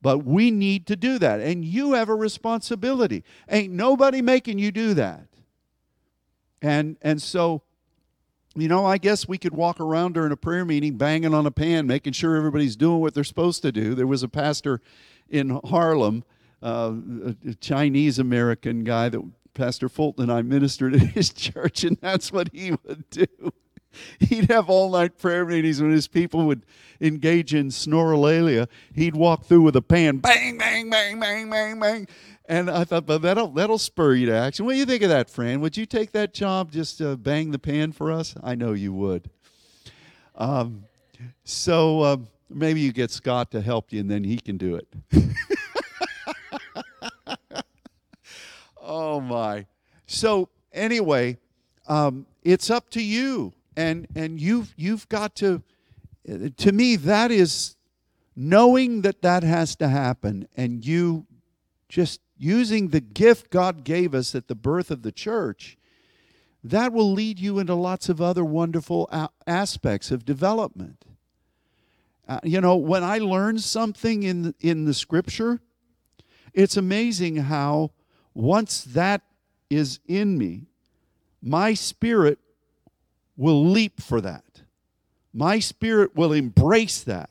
But 0.00 0.24
we 0.24 0.50
need 0.50 0.86
to 0.86 0.96
do 0.96 1.18
that. 1.18 1.40
And 1.40 1.64
you 1.64 1.94
have 1.94 2.08
a 2.08 2.14
responsibility. 2.14 3.24
Ain't 3.48 3.72
nobody 3.72 4.22
making 4.22 4.58
you 4.58 4.70
do 4.70 4.94
that. 4.94 5.26
And 6.62 6.96
and 7.02 7.20
so, 7.20 7.62
you 8.54 8.68
know, 8.68 8.84
I 8.84 8.98
guess 8.98 9.28
we 9.28 9.38
could 9.38 9.54
walk 9.54 9.80
around 9.80 10.14
during 10.14 10.32
a 10.32 10.36
prayer 10.36 10.64
meeting 10.64 10.96
banging 10.96 11.34
on 11.34 11.46
a 11.46 11.50
pan, 11.50 11.86
making 11.86 12.12
sure 12.12 12.36
everybody's 12.36 12.76
doing 12.76 13.00
what 13.00 13.14
they're 13.14 13.24
supposed 13.24 13.62
to 13.62 13.72
do. 13.72 13.94
There 13.94 14.06
was 14.06 14.22
a 14.22 14.28
pastor 14.28 14.80
in 15.28 15.60
Harlem, 15.64 16.24
uh, 16.62 16.92
a 17.48 17.54
Chinese 17.54 18.18
American 18.18 18.84
guy 18.84 19.08
that 19.08 19.22
Pastor 19.54 19.88
Fulton 19.88 20.24
and 20.24 20.32
I 20.32 20.42
ministered 20.42 20.94
at 20.94 21.00
his 21.00 21.30
church, 21.32 21.84
and 21.84 21.98
that's 22.00 22.32
what 22.32 22.50
he 22.52 22.70
would 22.70 23.08
do. 23.10 23.26
he'd 24.20 24.50
have 24.50 24.68
all 24.68 24.90
night 24.90 25.18
prayer 25.18 25.44
meetings 25.44 25.80
when 25.80 25.90
his 25.90 26.08
people 26.08 26.46
would 26.46 26.64
engage 27.00 27.54
in 27.54 27.68
snorolalia. 27.68 28.68
He'd 28.94 29.16
walk 29.16 29.44
through 29.44 29.62
with 29.62 29.76
a 29.76 29.82
pan, 29.82 30.18
bang, 30.18 30.58
bang, 30.58 30.90
bang, 30.90 31.18
bang, 31.18 31.50
bang, 31.50 31.80
bang. 31.80 32.08
And 32.46 32.70
I 32.70 32.84
thought, 32.84 33.04
but 33.04 33.20
that'll 33.22 33.48
that'll 33.48 33.78
spur 33.78 34.14
you 34.14 34.26
to 34.26 34.34
action. 34.34 34.64
What 34.64 34.72
do 34.72 34.78
you 34.78 34.86
think 34.86 35.02
of 35.02 35.10
that, 35.10 35.28
Fran? 35.28 35.60
Would 35.60 35.76
you 35.76 35.84
take 35.86 36.12
that 36.12 36.32
job, 36.32 36.72
just 36.72 37.00
uh, 37.00 37.16
bang 37.16 37.50
the 37.50 37.58
pan 37.58 37.92
for 37.92 38.10
us? 38.10 38.34
I 38.42 38.54
know 38.54 38.72
you 38.72 38.92
would. 38.94 39.28
Um, 40.34 40.84
so 41.44 42.00
uh, 42.00 42.16
maybe 42.48 42.80
you 42.80 42.92
get 42.92 43.10
Scott 43.10 43.50
to 43.50 43.60
help 43.60 43.92
you, 43.92 44.00
and 44.00 44.10
then 44.10 44.24
he 44.24 44.38
can 44.38 44.56
do 44.56 44.76
it. 44.76 44.88
oh 48.88 49.20
my! 49.20 49.66
So 50.06 50.48
anyway, 50.72 51.38
um, 51.86 52.26
it's 52.42 52.70
up 52.70 52.90
to 52.90 53.02
you 53.02 53.52
and 53.78 54.08
and 54.16 54.40
you've 54.40 54.74
you've 54.76 55.08
got 55.08 55.36
to 55.36 55.62
to 56.56 56.72
me 56.72 56.96
that 56.96 57.30
is 57.30 57.76
knowing 58.34 59.02
that 59.02 59.22
that 59.22 59.42
has 59.44 59.76
to 59.76 59.88
happen 59.88 60.48
and 60.56 60.84
you 60.84 61.26
just 61.88 62.20
using 62.36 62.88
the 62.88 63.00
gift 63.00 63.50
God 63.50 63.84
gave 63.84 64.14
us 64.14 64.34
at 64.34 64.48
the 64.48 64.54
birth 64.54 64.90
of 64.90 65.02
the 65.02 65.12
church 65.12 65.78
that 66.62 66.92
will 66.92 67.12
lead 67.12 67.38
you 67.38 67.60
into 67.60 67.74
lots 67.74 68.08
of 68.08 68.20
other 68.20 68.44
wonderful 68.44 69.08
aspects 69.46 70.10
of 70.10 70.24
development 70.24 71.04
uh, 72.28 72.40
you 72.42 72.60
know 72.60 72.76
when 72.76 73.04
i 73.04 73.18
learn 73.18 73.58
something 73.60 74.24
in 74.24 74.54
in 74.60 74.86
the 74.86 74.94
scripture 74.94 75.60
it's 76.52 76.76
amazing 76.76 77.36
how 77.36 77.92
once 78.38 78.84
that 78.84 79.22
is 79.68 80.00
in 80.06 80.38
me 80.38 80.68
my 81.42 81.74
spirit 81.74 82.38
will 83.36 83.64
leap 83.64 84.00
for 84.00 84.20
that. 84.20 84.62
My 85.32 85.58
spirit 85.58 86.16
will 86.16 86.32
embrace 86.32 87.02
that. 87.04 87.30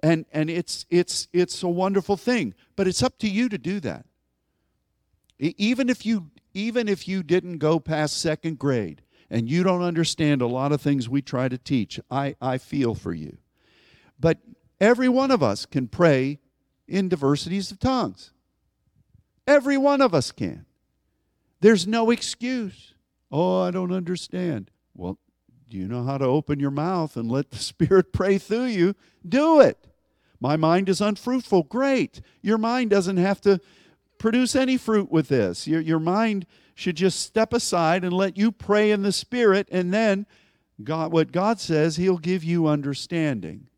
And, 0.00 0.26
and 0.32 0.48
it's, 0.48 0.86
it's, 0.90 1.26
it's 1.32 1.62
a 1.62 1.68
wonderful 1.68 2.16
thing. 2.16 2.54
But 2.76 2.86
it's 2.86 3.02
up 3.02 3.18
to 3.18 3.28
you 3.28 3.48
to 3.48 3.58
do 3.58 3.80
that. 3.80 4.06
Even 5.38 5.88
if 5.88 6.06
you, 6.06 6.30
even 6.54 6.88
if 6.88 7.08
you 7.08 7.22
didn't 7.22 7.58
go 7.58 7.80
past 7.80 8.20
second 8.20 8.58
grade 8.58 9.02
and 9.28 9.50
you 9.50 9.64
don't 9.64 9.82
understand 9.82 10.40
a 10.40 10.46
lot 10.46 10.72
of 10.72 10.80
things 10.80 11.08
we 11.08 11.20
try 11.20 11.48
to 11.48 11.58
teach, 11.58 11.98
I, 12.10 12.36
I 12.40 12.58
feel 12.58 12.94
for 12.94 13.12
you. 13.12 13.38
But 14.20 14.38
every 14.80 15.08
one 15.08 15.30
of 15.30 15.42
us 15.42 15.66
can 15.66 15.88
pray 15.88 16.38
in 16.86 17.08
diversities 17.08 17.70
of 17.72 17.80
tongues. 17.80 18.30
Every 19.46 19.76
one 19.76 20.00
of 20.00 20.14
us 20.14 20.32
can. 20.32 20.66
There's 21.60 21.86
no 21.86 22.10
excuse. 22.10 22.94
Oh, 23.30 23.62
I 23.62 23.70
don't 23.70 23.92
understand. 23.92 24.70
Well, 24.94 25.18
do 25.68 25.76
you 25.76 25.88
know 25.88 26.04
how 26.04 26.18
to 26.18 26.24
open 26.24 26.60
your 26.60 26.70
mouth 26.70 27.16
and 27.16 27.30
let 27.30 27.50
the 27.50 27.58
Spirit 27.58 28.12
pray 28.12 28.38
through 28.38 28.66
you? 28.66 28.94
Do 29.26 29.60
it. 29.60 29.86
My 30.40 30.56
mind 30.56 30.88
is 30.88 31.00
unfruitful. 31.00 31.64
Great. 31.64 32.20
Your 32.42 32.58
mind 32.58 32.90
doesn't 32.90 33.16
have 33.16 33.40
to 33.42 33.60
produce 34.18 34.54
any 34.54 34.76
fruit 34.76 35.10
with 35.10 35.28
this. 35.28 35.66
Your, 35.66 35.80
your 35.80 35.98
mind 35.98 36.46
should 36.74 36.96
just 36.96 37.20
step 37.20 37.52
aside 37.52 38.04
and 38.04 38.12
let 38.12 38.36
you 38.36 38.52
pray 38.52 38.90
in 38.90 39.02
the 39.02 39.12
Spirit, 39.12 39.66
and 39.70 39.92
then 39.92 40.26
God, 40.84 41.10
what 41.10 41.32
God 41.32 41.58
says, 41.58 41.96
He'll 41.96 42.18
give 42.18 42.44
you 42.44 42.66
understanding. 42.66 43.68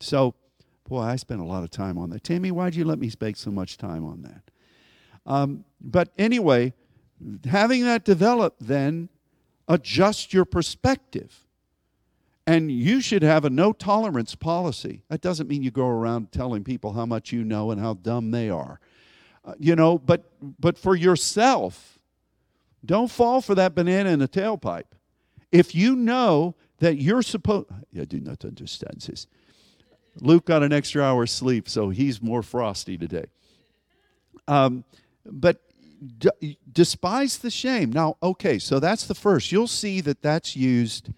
So, 0.00 0.34
boy, 0.88 1.02
I 1.02 1.16
spent 1.16 1.40
a 1.40 1.44
lot 1.44 1.62
of 1.62 1.70
time 1.70 1.96
on 1.96 2.10
that. 2.10 2.24
Tammy, 2.24 2.50
why'd 2.50 2.74
you 2.74 2.84
let 2.84 2.98
me 2.98 3.08
spend 3.08 3.36
so 3.36 3.52
much 3.52 3.78
time 3.78 4.04
on 4.04 4.22
that? 4.22 4.50
Um, 5.26 5.64
but 5.80 6.10
anyway, 6.18 6.74
having 7.46 7.84
that 7.84 8.04
develop 8.04 8.56
then 8.60 9.08
adjust 9.68 10.32
your 10.32 10.44
perspective. 10.44 11.44
And 12.46 12.70
you 12.70 13.00
should 13.00 13.22
have 13.22 13.46
a 13.46 13.50
no 13.50 13.72
tolerance 13.72 14.34
policy. 14.34 15.02
That 15.08 15.22
doesn't 15.22 15.48
mean 15.48 15.62
you 15.62 15.70
go 15.70 15.86
around 15.86 16.30
telling 16.30 16.62
people 16.62 16.92
how 16.92 17.06
much 17.06 17.32
you 17.32 17.42
know 17.42 17.70
and 17.70 17.80
how 17.80 17.94
dumb 17.94 18.32
they 18.32 18.50
are. 18.50 18.80
Uh, 19.44 19.54
you 19.58 19.74
know, 19.74 19.98
but 19.98 20.30
but 20.60 20.76
for 20.76 20.94
yourself, 20.94 21.98
don't 22.84 23.10
fall 23.10 23.40
for 23.40 23.54
that 23.54 23.74
banana 23.74 24.10
in 24.10 24.18
the 24.18 24.28
tailpipe. 24.28 24.92
If 25.52 25.74
you 25.74 25.96
know 25.96 26.54
that 26.80 26.96
you're 26.96 27.22
supposed, 27.22 27.68
I 27.98 28.04
do 28.04 28.20
not 28.20 28.44
understand 28.44 29.00
this. 29.00 29.26
Luke 30.20 30.44
got 30.44 30.62
an 30.62 30.72
extra 30.72 31.02
hour 31.02 31.26
sleep, 31.26 31.68
so 31.68 31.88
he's 31.88 32.22
more 32.22 32.42
frosty 32.42 32.98
today. 32.98 33.26
Um, 34.46 34.84
but 35.24 35.60
D- 36.18 36.58
despise 36.70 37.38
the 37.38 37.50
shame. 37.50 37.90
Now, 37.90 38.16
okay, 38.22 38.58
so 38.58 38.78
that's 38.78 39.06
the 39.06 39.14
first. 39.14 39.52
You'll 39.52 39.66
see 39.66 40.00
that 40.02 40.20
that's 40.20 40.54
used. 40.54 41.10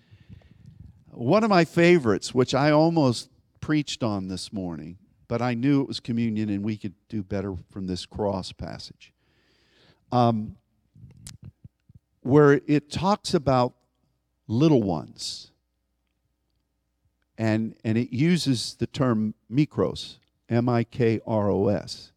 One 1.11 1.42
of 1.42 1.51
my 1.51 1.64
favorites, 1.64 2.35
which 2.35 2.55
I 2.55 2.71
almost 2.71 3.31
preached 3.61 4.03
on 4.03 4.29
this 4.29 4.53
morning, 4.53 4.99
but 5.29 5.42
I 5.42 5.55
knew 5.55 5.81
it 5.81 5.88
was 5.88 5.99
communion 5.99 6.51
and 6.51 6.62
we 6.62 6.77
could 6.77 6.95
do 7.09 7.23
better 7.23 7.57
from 7.71 7.87
this 7.87 8.07
cross 8.07 8.53
passage, 8.53 9.12
um, 10.12 10.57
where 12.21 12.61
it 12.66 12.90
talks 12.90 13.35
about 13.35 13.75
little 14.47 14.83
ones. 14.83 15.51
And, 17.38 17.75
and 17.83 17.99
it 17.99 18.12
uses 18.12 18.77
the 18.79 18.87
term 18.87 19.35
mikros, 19.51 20.19
M 20.49 20.69
I 20.69 20.85
K 20.85 21.21
R 21.27 21.51
O 21.51 21.69
S. 21.69 22.12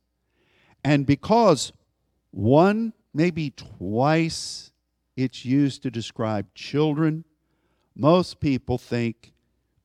And 0.84 1.06
because 1.06 1.74
one, 2.32 2.94
maybe 3.14 3.52
twice, 3.52 4.72
it's 5.16 5.46
used 5.46 5.84
to 5.84 5.92
describe 5.92 6.54
children. 6.54 7.26
Most 7.96 8.40
people 8.40 8.78
think 8.78 9.34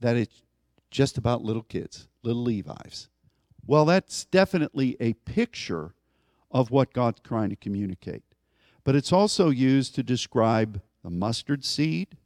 that 0.01 0.17
it's 0.17 0.43
just 0.91 1.19
about 1.19 1.43
little 1.43 1.63
kids, 1.63 2.09
little 2.23 2.43
Levi's. 2.43 3.09
Well, 3.67 3.85
that's 3.85 4.27
definitely 4.27 4.97
a 5.01 5.15
picture 5.15 5.95
of 6.51 6.71
what 6.71 6.93
God's 6.93 7.21
trying 7.21 7.51
to 7.51 7.57
communicate. 7.57 8.23
But 8.85 8.95
it's 8.95 9.13
also 9.13 9.49
used 9.49 9.95
to 9.95 10.03
describe 10.03 10.81
the 11.03 11.11
mustard 11.11 11.65
seed. 11.65 12.17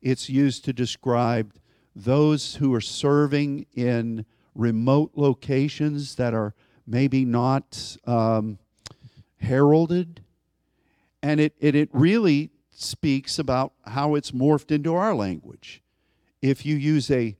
It's 0.00 0.28
used 0.28 0.64
to 0.64 0.72
describe 0.72 1.54
those 1.94 2.56
who 2.56 2.74
are 2.74 2.80
serving 2.80 3.66
in 3.74 4.24
remote 4.54 5.12
locations 5.14 6.16
that 6.16 6.34
are 6.34 6.54
maybe 6.86 7.24
not 7.24 7.96
um, 8.06 8.58
heralded. 9.42 10.22
And 11.22 11.40
it, 11.40 11.54
it, 11.60 11.74
it 11.74 11.88
really 11.92 12.50
speaks 12.70 13.38
about 13.38 13.72
how 13.86 14.14
it's 14.14 14.32
morphed 14.32 14.70
into 14.70 14.94
our 14.94 15.14
language. 15.14 15.82
If 16.40 16.66
you 16.66 16.76
use 16.76 17.10
a 17.10 17.36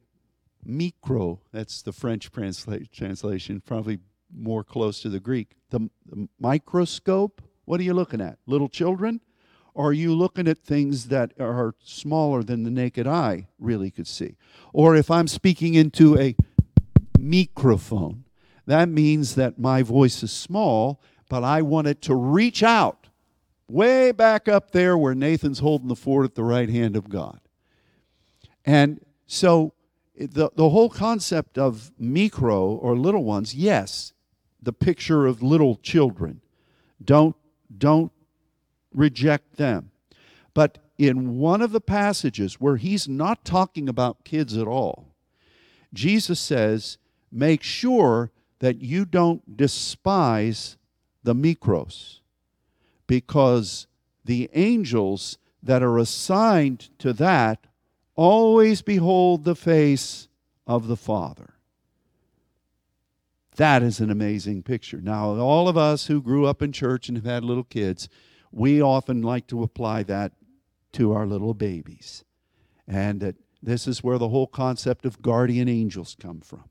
micro, 0.65 1.41
that's 1.53 1.83
the 1.83 1.93
French 1.93 2.31
transla- 2.31 2.91
translation, 2.91 3.61
probably 3.61 3.99
more 4.35 4.63
close 4.63 5.01
to 5.03 5.09
the 5.09 5.21
Greek. 5.21 5.57
The, 5.71 5.91
the, 6.07 6.29
microscope, 6.39 7.43
what 7.65 7.81
are 7.81 7.85
you 7.85 7.95
looking 7.95 8.21
at? 8.21 8.39
Little 8.47 8.69
children? 8.69 9.21
Or 9.75 9.89
are 9.89 9.95
you 9.95 10.15
looking 10.15 10.49
at 10.49 10.63
things 10.63 11.09
that 11.09 11.33
are 11.41 11.75
smaller 11.83 12.43
than 12.43 12.63
the 12.63 12.71
naked 12.71 13.07
eye 13.07 13.49
really 13.59 13.91
could 13.91 14.07
see? 14.07 14.37
Or 14.73 14.95
if 14.95 15.11
I'm 15.11 15.27
speaking 15.27 15.75
into 15.75 16.19
a 16.19 16.37
microphone, 17.19 18.25
that 18.67 18.89
means 18.89 19.35
that 19.35 19.59
my 19.59 19.83
voice 19.83 20.23
is 20.23 20.31
small, 20.31 21.01
but 21.33 21.43
I 21.43 21.63
want 21.63 21.87
it 21.87 22.03
to 22.03 22.15
reach 22.15 22.63
out 22.63 23.09
way 23.67 24.13
back 24.13 24.49
up 24.49 24.73
there 24.73 24.99
where 24.99 25.15
Nathan's 25.15 25.61
holding 25.61 25.89
the 25.89 25.97
fort 25.97 26.27
at 26.27 26.35
the 26.35 26.45
right 26.45 26.69
hand 26.69 26.95
of 26.95 27.09
God. 27.09 27.41
And 28.67 29.01
so 29.27 29.73
the, 30.15 30.51
the 30.55 30.69
whole 30.69 30.91
concept 30.91 31.57
of 31.57 31.91
micro 31.99 32.67
or 32.67 32.99
little 32.99 33.25
ones, 33.25 33.55
yes, 33.55 34.13
the 34.61 34.75
picture 34.75 35.25
of 35.25 35.43
little 35.43 35.77
children. 35.77 36.43
Don't, 37.03 37.35
don't 37.79 38.13
reject 38.93 39.57
them. 39.57 39.91
But 40.53 40.77
in 40.99 41.39
one 41.39 41.63
of 41.63 41.73
the 41.73 41.81
passages 41.81 42.61
where 42.61 42.77
he's 42.77 43.09
not 43.09 43.43
talking 43.43 43.89
about 43.89 44.25
kids 44.25 44.55
at 44.55 44.67
all, 44.67 45.15
Jesus 45.95 46.39
says, 46.39 46.99
make 47.31 47.63
sure 47.63 48.31
that 48.59 48.83
you 48.83 49.07
don't 49.07 49.57
despise 49.57 50.77
the 51.23 51.35
mikros 51.35 52.21
because 53.07 53.87
the 54.25 54.49
angels 54.55 55.39
that 55.63 55.83
are 55.83 55.99
assigned 55.99 56.91
to 56.99 57.13
that 57.13 57.67
always 58.15 58.83
behold 58.83 59.45
the 59.45 59.55
face 59.55 60.29
of 60.67 60.87
the 60.87 60.97
Father. 60.97 61.55
That 63.57 63.83
is 63.83 64.01
an 64.01 64.11
amazing 64.11 64.63
picture. 64.63 65.01
Now, 65.01 65.37
all 65.37 65.69
of 65.69 65.77
us 65.77 66.07
who 66.07 66.23
grew 66.23 66.47
up 66.47 66.63
in 66.63 66.73
church 66.73 67.09
and 67.09 67.19
have 67.19 67.27
had 67.27 67.45
little 67.45 67.65
kids, 67.65 68.09
we 68.51 68.81
often 68.81 69.23
like 69.23 69.47
to 69.49 69.63
apply 69.63 70.05
that 70.05 70.33
to 70.93 71.13
our 71.13 71.27
little 71.27 71.55
babies. 71.55 72.25
And 72.89 73.21
that 73.21 73.37
this 73.63 73.87
is 73.87 74.03
where 74.03 74.19
the 74.19 74.31
whole 74.31 74.47
concept 74.47 75.05
of 75.05 75.23
guardian 75.23 75.69
angels 75.69 76.17
come 76.19 76.41
from. 76.41 76.65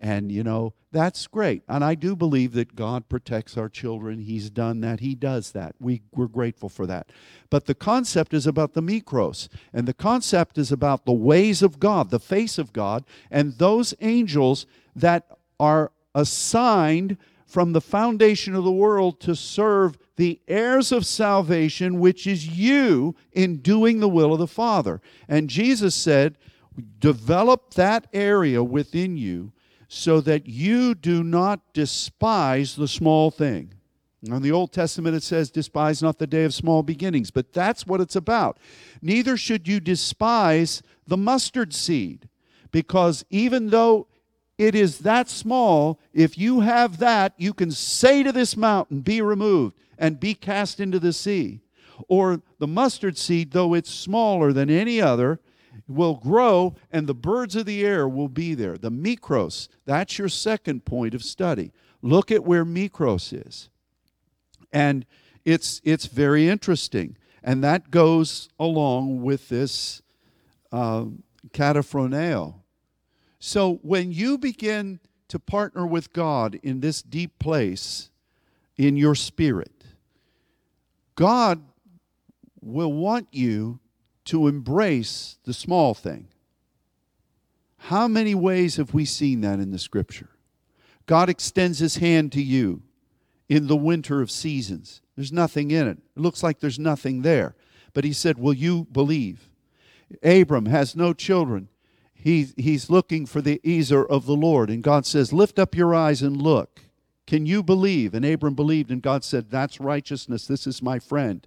And, 0.00 0.30
you 0.30 0.44
know, 0.44 0.74
that's 0.92 1.26
great. 1.26 1.62
And 1.68 1.84
I 1.84 1.94
do 1.96 2.14
believe 2.14 2.52
that 2.52 2.76
God 2.76 3.08
protects 3.08 3.56
our 3.56 3.68
children. 3.68 4.20
He's 4.20 4.48
done 4.48 4.80
that. 4.82 5.00
He 5.00 5.14
does 5.14 5.50
that. 5.52 5.74
We, 5.80 6.02
we're 6.12 6.28
grateful 6.28 6.68
for 6.68 6.86
that. 6.86 7.10
But 7.50 7.66
the 7.66 7.74
concept 7.74 8.32
is 8.32 8.46
about 8.46 8.74
the 8.74 8.82
mikros. 8.82 9.48
And 9.72 9.88
the 9.88 9.94
concept 9.94 10.56
is 10.56 10.70
about 10.70 11.04
the 11.04 11.12
ways 11.12 11.62
of 11.62 11.80
God, 11.80 12.10
the 12.10 12.20
face 12.20 12.58
of 12.58 12.72
God, 12.72 13.04
and 13.30 13.54
those 13.54 13.92
angels 14.00 14.66
that 14.94 15.26
are 15.58 15.90
assigned 16.14 17.16
from 17.44 17.72
the 17.72 17.80
foundation 17.80 18.54
of 18.54 18.62
the 18.62 18.70
world 18.70 19.20
to 19.20 19.34
serve 19.34 19.98
the 20.16 20.40
heirs 20.46 20.92
of 20.92 21.06
salvation, 21.06 21.98
which 21.98 22.26
is 22.26 22.46
you 22.46 23.16
in 23.32 23.56
doing 23.56 24.00
the 24.00 24.08
will 24.08 24.32
of 24.32 24.38
the 24.38 24.46
Father. 24.46 25.00
And 25.28 25.50
Jesus 25.50 25.94
said, 25.94 26.36
develop 27.00 27.74
that 27.74 28.06
area 28.12 28.62
within 28.62 29.16
you 29.16 29.52
so 29.88 30.20
that 30.20 30.46
you 30.46 30.94
do 30.94 31.24
not 31.24 31.72
despise 31.72 32.76
the 32.76 32.86
small 32.86 33.30
thing. 33.30 33.72
In 34.22 34.42
the 34.42 34.52
Old 34.52 34.72
Testament, 34.72 35.16
it 35.16 35.22
says, 35.22 35.50
Despise 35.50 36.02
not 36.02 36.18
the 36.18 36.26
day 36.26 36.44
of 36.44 36.52
small 36.52 36.82
beginnings, 36.82 37.30
but 37.30 37.52
that's 37.52 37.86
what 37.86 38.00
it's 38.00 38.16
about. 38.16 38.58
Neither 39.00 39.36
should 39.36 39.66
you 39.66 39.80
despise 39.80 40.82
the 41.06 41.16
mustard 41.16 41.72
seed, 41.72 42.28
because 42.70 43.24
even 43.30 43.70
though 43.70 44.08
it 44.58 44.74
is 44.74 44.98
that 44.98 45.28
small, 45.28 46.00
if 46.12 46.36
you 46.36 46.60
have 46.60 46.98
that, 46.98 47.32
you 47.38 47.54
can 47.54 47.70
say 47.70 48.22
to 48.24 48.32
this 48.32 48.56
mountain, 48.56 49.00
Be 49.00 49.22
removed, 49.22 49.76
and 49.96 50.20
be 50.20 50.34
cast 50.34 50.80
into 50.80 50.98
the 50.98 51.12
sea. 51.12 51.60
Or 52.08 52.42
the 52.58 52.66
mustard 52.66 53.16
seed, 53.16 53.52
though 53.52 53.72
it's 53.72 53.90
smaller 53.90 54.52
than 54.52 54.68
any 54.68 55.00
other, 55.00 55.40
will 55.86 56.14
grow 56.14 56.74
and 56.90 57.06
the 57.06 57.14
birds 57.14 57.56
of 57.56 57.66
the 57.66 57.84
air 57.84 58.08
will 58.08 58.28
be 58.28 58.54
there. 58.54 58.76
The 58.76 58.90
mikros, 58.90 59.68
that's 59.84 60.18
your 60.18 60.28
second 60.28 60.84
point 60.84 61.14
of 61.14 61.22
study. 61.22 61.72
Look 62.02 62.30
at 62.30 62.44
where 62.44 62.64
mikros 62.64 63.46
is. 63.46 63.68
And 64.72 65.06
it's, 65.44 65.80
it's 65.84 66.06
very 66.06 66.48
interesting. 66.48 67.16
And 67.42 67.62
that 67.64 67.90
goes 67.90 68.48
along 68.58 69.22
with 69.22 69.48
this 69.48 70.02
uh, 70.72 71.06
kataphroneo. 71.50 72.54
So 73.38 73.74
when 73.82 74.12
you 74.12 74.36
begin 74.38 75.00
to 75.28 75.38
partner 75.38 75.86
with 75.86 76.12
God 76.12 76.58
in 76.62 76.80
this 76.80 77.02
deep 77.02 77.38
place 77.38 78.10
in 78.76 78.96
your 78.96 79.14
spirit, 79.14 79.84
God 81.14 81.62
will 82.60 82.92
want 82.92 83.28
you 83.30 83.80
to 84.28 84.46
embrace 84.46 85.38
the 85.44 85.54
small 85.54 85.94
thing. 85.94 86.28
How 87.78 88.06
many 88.06 88.34
ways 88.34 88.76
have 88.76 88.92
we 88.92 89.04
seen 89.04 89.40
that 89.40 89.58
in 89.58 89.70
the 89.70 89.78
scripture? 89.78 90.28
God 91.06 91.30
extends 91.30 91.78
his 91.78 91.96
hand 91.96 92.32
to 92.32 92.42
you 92.42 92.82
in 93.48 93.68
the 93.68 93.76
winter 93.76 94.20
of 94.20 94.30
seasons. 94.30 95.00
There's 95.16 95.32
nothing 95.32 95.70
in 95.70 95.88
it. 95.88 95.98
It 96.14 96.20
looks 96.20 96.42
like 96.42 96.60
there's 96.60 96.78
nothing 96.78 97.22
there. 97.22 97.54
But 97.94 98.04
he 98.04 98.12
said, 98.12 98.38
Will 98.38 98.52
you 98.52 98.86
believe? 98.92 99.48
Abram 100.22 100.66
has 100.66 100.94
no 100.94 101.14
children. 101.14 101.68
He, 102.12 102.48
he's 102.56 102.90
looking 102.90 103.24
for 103.24 103.40
the 103.40 103.60
Ezer 103.64 104.04
of 104.04 104.26
the 104.26 104.36
Lord. 104.36 104.68
And 104.68 104.82
God 104.82 105.06
says, 105.06 105.32
Lift 105.32 105.58
up 105.58 105.74
your 105.74 105.94
eyes 105.94 106.20
and 106.20 106.36
look. 106.36 106.80
Can 107.26 107.46
you 107.46 107.62
believe? 107.62 108.12
And 108.12 108.26
Abram 108.26 108.54
believed, 108.54 108.90
and 108.90 109.00
God 109.00 109.24
said, 109.24 109.50
That's 109.50 109.80
righteousness. 109.80 110.46
This 110.46 110.66
is 110.66 110.82
my 110.82 110.98
friend. 110.98 111.46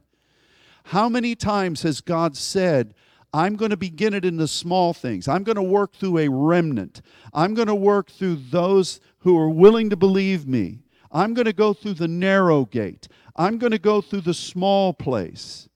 How 0.85 1.09
many 1.09 1.35
times 1.35 1.83
has 1.83 2.01
God 2.01 2.35
said, 2.35 2.93
I'm 3.33 3.55
going 3.55 3.71
to 3.71 3.77
begin 3.77 4.13
it 4.13 4.25
in 4.25 4.37
the 4.37 4.47
small 4.47 4.93
things. 4.93 5.27
I'm 5.27 5.43
going 5.43 5.55
to 5.55 5.61
work 5.61 5.93
through 5.93 6.17
a 6.17 6.29
remnant. 6.29 7.01
I'm 7.33 7.53
going 7.53 7.67
to 7.67 7.75
work 7.75 8.11
through 8.11 8.35
those 8.49 8.99
who 9.19 9.37
are 9.37 9.49
willing 9.49 9.89
to 9.89 9.95
believe 9.95 10.47
me. 10.47 10.79
I'm 11.11 11.33
going 11.33 11.45
to 11.45 11.53
go 11.53 11.73
through 11.73 11.93
the 11.95 12.07
narrow 12.07 12.65
gate. 12.65 13.07
I'm 13.35 13.57
going 13.57 13.71
to 13.71 13.79
go 13.79 14.01
through 14.01 14.21
the 14.21 14.33
small 14.33 14.93
place. 14.93 15.69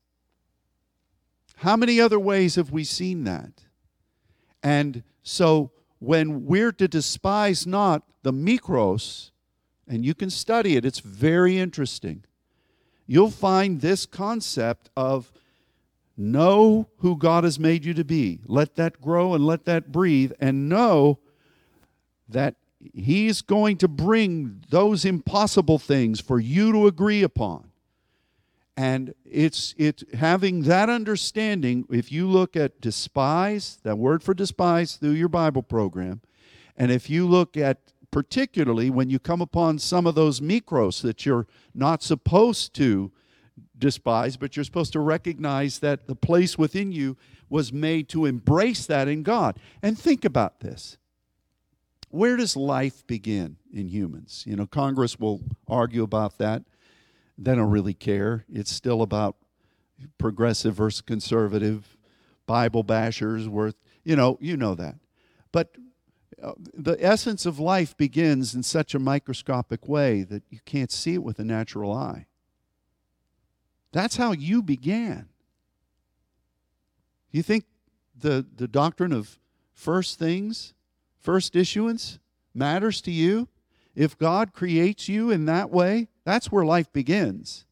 How 1.56 1.76
many 1.76 2.00
other 2.00 2.18
ways 2.18 2.56
have 2.56 2.70
we 2.70 2.84
seen 2.84 3.24
that? 3.24 3.64
And 4.62 5.02
so 5.22 5.70
when 5.98 6.44
we're 6.44 6.72
to 6.72 6.88
despise 6.88 7.66
not 7.66 8.02
the 8.22 8.32
mikros, 8.32 9.30
and 9.88 10.04
you 10.04 10.14
can 10.14 10.28
study 10.28 10.76
it, 10.76 10.84
it's 10.84 10.98
very 10.98 11.58
interesting 11.58 12.24
you'll 13.06 13.30
find 13.30 13.80
this 13.80 14.06
concept 14.06 14.90
of 14.96 15.32
know 16.16 16.88
who 16.98 17.16
God 17.16 17.44
has 17.44 17.58
made 17.58 17.84
you 17.84 17.94
to 17.94 18.04
be. 18.04 18.40
Let 18.46 18.76
that 18.76 19.00
grow 19.00 19.34
and 19.34 19.44
let 19.44 19.64
that 19.66 19.92
breathe, 19.92 20.32
and 20.40 20.68
know 20.68 21.18
that 22.28 22.56
He's 22.94 23.42
going 23.42 23.78
to 23.78 23.88
bring 23.88 24.64
those 24.70 25.04
impossible 25.04 25.78
things 25.78 26.20
for 26.20 26.38
you 26.38 26.72
to 26.72 26.86
agree 26.86 27.22
upon. 27.22 27.70
And 28.76 29.14
it's 29.24 29.74
it 29.78 30.02
having 30.14 30.62
that 30.62 30.88
understanding. 30.90 31.86
If 31.90 32.12
you 32.12 32.28
look 32.28 32.56
at 32.56 32.80
despise, 32.80 33.78
that 33.82 33.96
word 33.96 34.22
for 34.22 34.34
despise 34.34 34.96
through 34.96 35.12
your 35.12 35.30
Bible 35.30 35.62
program, 35.62 36.20
and 36.76 36.92
if 36.92 37.08
you 37.08 37.26
look 37.26 37.56
at 37.56 37.78
particularly 38.16 38.88
when 38.88 39.10
you 39.10 39.18
come 39.18 39.42
upon 39.42 39.78
some 39.78 40.06
of 40.06 40.14
those 40.14 40.40
mikros 40.40 41.02
that 41.02 41.26
you're 41.26 41.46
not 41.74 42.02
supposed 42.02 42.72
to 42.72 43.12
despise, 43.76 44.38
but 44.38 44.56
you're 44.56 44.64
supposed 44.64 44.94
to 44.94 45.00
recognize 45.00 45.80
that 45.80 46.06
the 46.06 46.14
place 46.14 46.56
within 46.56 46.90
you 46.90 47.14
was 47.50 47.74
made 47.74 48.08
to 48.08 48.24
embrace 48.24 48.86
that 48.86 49.06
in 49.06 49.22
God. 49.22 49.58
And 49.82 49.98
think 49.98 50.24
about 50.24 50.60
this. 50.60 50.96
Where 52.08 52.38
does 52.38 52.56
life 52.56 53.06
begin 53.06 53.58
in 53.70 53.86
humans? 53.86 54.44
You 54.46 54.56
know, 54.56 54.66
Congress 54.66 55.20
will 55.20 55.42
argue 55.68 56.02
about 56.02 56.38
that. 56.38 56.62
They 57.36 57.54
don't 57.54 57.68
really 57.68 57.92
care. 57.92 58.46
It's 58.50 58.72
still 58.72 59.02
about 59.02 59.36
progressive 60.16 60.74
versus 60.74 61.02
conservative, 61.02 61.98
Bible 62.46 62.82
bashers 62.82 63.46
worth, 63.46 63.76
you 64.04 64.16
know, 64.16 64.38
you 64.40 64.56
know 64.56 64.74
that. 64.74 64.94
But 65.52 65.76
the 66.54 66.96
essence 67.00 67.46
of 67.46 67.58
life 67.58 67.96
begins 67.96 68.54
in 68.54 68.62
such 68.62 68.94
a 68.94 68.98
microscopic 68.98 69.88
way 69.88 70.22
that 70.22 70.42
you 70.50 70.60
can't 70.64 70.92
see 70.92 71.14
it 71.14 71.22
with 71.22 71.38
a 71.38 71.44
natural 71.44 71.92
eye. 71.92 72.26
That's 73.92 74.16
how 74.16 74.32
you 74.32 74.62
began. 74.62 75.28
You 77.30 77.42
think 77.42 77.64
the, 78.18 78.46
the 78.56 78.68
doctrine 78.68 79.12
of 79.12 79.38
first 79.72 80.18
things, 80.18 80.74
first 81.18 81.56
issuance, 81.56 82.18
matters 82.54 83.00
to 83.02 83.10
you? 83.10 83.48
If 83.94 84.18
God 84.18 84.52
creates 84.52 85.08
you 85.08 85.30
in 85.30 85.46
that 85.46 85.70
way, 85.70 86.08
that's 86.24 86.52
where 86.52 86.64
life 86.64 86.92
begins. 86.92 87.64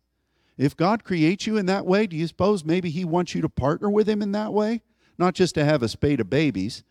If 0.56 0.76
God 0.76 1.04
creates 1.04 1.46
you 1.46 1.56
in 1.56 1.66
that 1.66 1.84
way, 1.84 2.06
do 2.06 2.16
you 2.16 2.26
suppose 2.26 2.64
maybe 2.64 2.90
He 2.90 3.04
wants 3.04 3.34
you 3.34 3.42
to 3.42 3.48
partner 3.48 3.90
with 3.90 4.08
Him 4.08 4.22
in 4.22 4.32
that 4.32 4.52
way? 4.52 4.82
Not 5.18 5.34
just 5.34 5.54
to 5.56 5.64
have 5.64 5.82
a 5.82 5.88
spade 5.88 6.20
of 6.20 6.30
babies, 6.30 6.82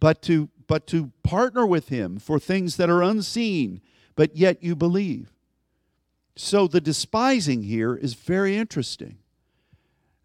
but 0.00 0.20
to 0.22 0.48
but 0.66 0.86
to 0.88 1.12
partner 1.22 1.66
with 1.66 1.88
him 1.88 2.18
for 2.18 2.38
things 2.38 2.76
that 2.76 2.90
are 2.90 3.02
unseen, 3.02 3.80
but 4.14 4.36
yet 4.36 4.62
you 4.62 4.74
believe. 4.74 5.32
So 6.36 6.66
the 6.66 6.80
despising 6.80 7.62
here 7.62 7.94
is 7.94 8.14
very 8.14 8.56
interesting. 8.56 9.18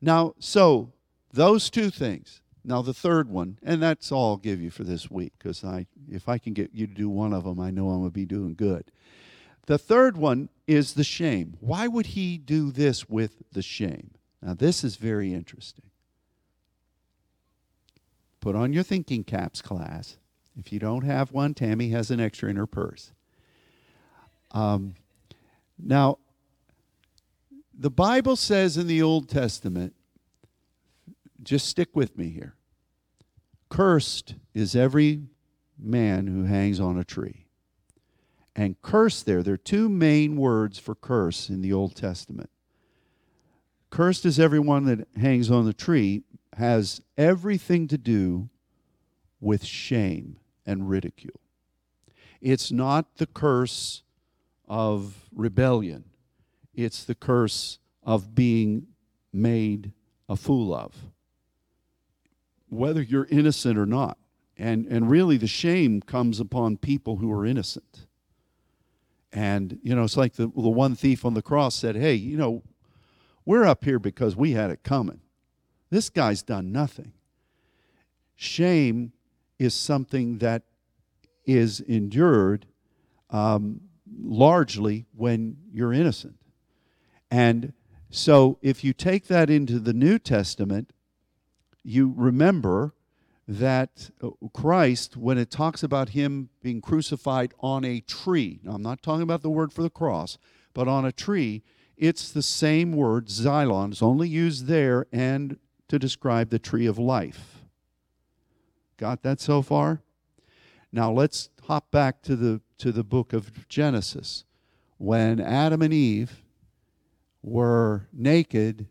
Now, 0.02 0.34
so 0.40 0.94
those 1.32 1.70
two 1.70 1.90
things. 1.90 2.42
Now 2.64 2.82
the 2.82 2.94
third 2.94 3.30
one, 3.30 3.58
and 3.64 3.82
that's 3.82 4.12
all 4.12 4.32
I'll 4.32 4.38
give 4.38 4.62
you 4.62 4.70
for 4.70 4.84
this 4.84 5.10
week, 5.10 5.34
because 5.40 5.64
I 5.64 5.88
if 6.12 6.28
I 6.28 6.38
can 6.38 6.54
get 6.54 6.72
you 6.74 6.88
to 6.88 6.94
do 6.94 7.10
one 7.10 7.34
of 7.34 7.44
them, 7.44 7.60
I 7.60 7.72
know 7.72 7.90
I'm 7.90 8.02
gonna 8.02 8.12
be 8.12 8.26
doing 8.26 8.54
good. 8.54 8.92
The 9.66 9.78
third 9.78 10.18
one 10.18 10.50
is 10.68 10.94
the 10.94 11.04
shame. 11.04 11.58
Why 11.62 11.88
would 11.88 12.08
he 12.08 12.38
do 12.38 12.72
this 12.72 13.10
with 13.10 13.42
the 13.52 13.62
shame? 13.62 14.12
Now 14.42 14.54
this 14.54 14.84
is 14.84 14.98
very 14.98 15.34
interesting. 15.34 15.86
Put 18.40 18.56
on 18.56 18.72
your 18.72 18.84
thinking 18.84 19.24
caps, 19.24 19.62
class. 19.62 20.18
If 20.60 20.74
you 20.74 20.80
don't 20.80 21.06
have 21.06 21.32
one, 21.32 21.54
Tammy 21.54 21.90
has 21.90 22.12
an 22.12 22.20
extra 22.20 22.50
in 22.50 22.58
her 22.58 22.68
purse. 22.68 23.14
Um, 24.52 24.96
now, 25.78 26.18
the 27.74 27.90
Bible 27.90 28.36
says 28.36 28.76
in 28.76 28.88
the 28.88 29.02
Old 29.02 29.30
Testament, 29.30 29.96
just 31.42 31.68
stick 31.68 31.96
with 31.96 32.18
me 32.18 32.30
here. 32.30 32.56
Cursed 33.70 34.36
is 34.54 34.76
every 34.76 35.22
man 35.78 36.28
who 36.28 36.44
hangs 36.44 36.80
on 36.82 36.98
a 36.98 37.06
tree. 37.06 37.46
And 38.54 38.82
curse 38.82 39.24
there, 39.24 39.42
there 39.42 39.54
are 39.54 39.58
two 39.58 39.88
main 39.88 40.36
words 40.36 40.78
for 40.78 40.94
curse 40.94 41.48
in 41.48 41.62
the 41.62 41.72
Old 41.72 41.96
Testament. 41.96 42.50
Cursed 43.90 44.26
is 44.26 44.40
everyone 44.40 44.84
that 44.86 45.08
hangs 45.16 45.50
on 45.50 45.66
the 45.66 45.74
tree, 45.74 46.24
has 46.58 47.02
everything 47.18 47.88
to 47.88 47.98
do 47.98 48.50
with 49.40 49.64
shame 49.64 50.36
and 50.66 50.90
ridicule. 50.90 51.40
It's 52.42 52.72
not 52.72 53.18
the 53.18 53.28
curse 53.28 54.04
of 54.68 55.30
rebellion, 55.34 56.06
it's 56.74 57.04
the 57.04 57.16
curse 57.16 57.80
of 58.04 58.34
being 58.36 58.88
made 59.34 59.92
a 60.28 60.36
fool 60.36 60.74
of, 60.74 60.96
whether 62.70 63.02
you're 63.02 63.28
innocent 63.30 63.78
or 63.78 63.86
not. 63.86 64.18
And, 64.58 64.86
and 64.88 65.10
really, 65.10 65.38
the 65.38 65.48
shame 65.48 66.02
comes 66.02 66.40
upon 66.40 66.78
people 66.78 67.16
who 67.16 67.32
are 67.32 67.46
innocent. 67.46 68.08
And, 69.32 69.80
you 69.84 69.96
know, 69.96 70.04
it's 70.04 70.18
like 70.18 70.34
the, 70.34 70.48
the 70.48 70.70
one 70.70 70.96
thief 70.96 71.24
on 71.24 71.34
the 71.34 71.42
cross 71.42 71.76
said, 71.76 71.96
Hey, 71.96 72.16
you 72.16 72.36
know, 72.36 72.64
we're 73.46 73.66
up 73.66 73.86
here 73.86 74.00
because 74.00 74.36
we 74.36 74.52
had 74.52 74.70
it 74.70 74.84
coming. 74.84 75.22
This 75.90 76.10
guy's 76.10 76.44
done 76.44 76.72
nothing. 76.72 77.14
Shame 78.36 79.14
is 79.60 79.74
something 79.74 80.40
that 80.40 80.64
is 81.46 81.82
endured 81.82 82.66
um, 83.30 83.82
largely 84.20 85.06
when 85.16 85.58
you're 85.72 85.94
innocent. 85.94 86.36
And 87.30 87.74
so 88.10 88.58
if 88.62 88.84
you 88.84 88.94
take 88.94 89.28
that 89.28 89.50
into 89.50 89.80
the 89.80 89.94
New 89.94 90.18
Testament, 90.18 90.94
you 91.84 92.14
remember 92.16 92.94
that 93.48 94.12
uh, 94.22 94.30
Christ, 94.54 95.18
when 95.18 95.38
it 95.38 95.50
talks 95.50 95.84
about 95.84 96.10
him 96.10 96.50
being 96.62 96.82
crucified 96.82 97.54
on 97.60 97.84
a 97.84 98.00
tree, 98.02 98.60
now 98.64 98.74
I'm 98.74 98.82
not 98.82 99.02
talking 99.02 99.24
about 99.24 99.42
the 99.42 99.50
word 99.50 99.74
for 99.74 99.82
the 99.82 99.90
cross, 99.90 100.38
but 100.74 100.88
on 100.88 101.06
a 101.06 101.12
tree, 101.12 101.64
it's 101.98 102.32
the 102.32 102.44
same 102.44 102.94
word, 102.94 103.28
xylon, 103.28 103.92
is 103.92 104.02
only 104.02 104.30
used 104.30 104.68
there 104.68 105.08
and 105.12 105.58
to 105.88 106.00
describe 106.00 106.50
the 106.50 106.60
tree 106.60 106.86
of 106.86 106.98
life. 106.98 107.59
Got 109.00 109.24
that 109.24 109.40
so 109.40 109.62
far? 109.62 110.02
Now 110.92 111.10
let's 111.10 111.50
hop 111.64 111.90
back 111.90 112.22
to 112.24 112.36
the 112.36 112.60
to 112.80 112.92
the 112.92 113.04
book 113.04 113.32
of 113.32 113.70
Genesis. 113.70 114.44
When 114.98 115.40
Adam 115.40 115.82
and 115.82 115.94
Eve 115.94 116.44
were 117.42 118.10
naked 118.12 118.88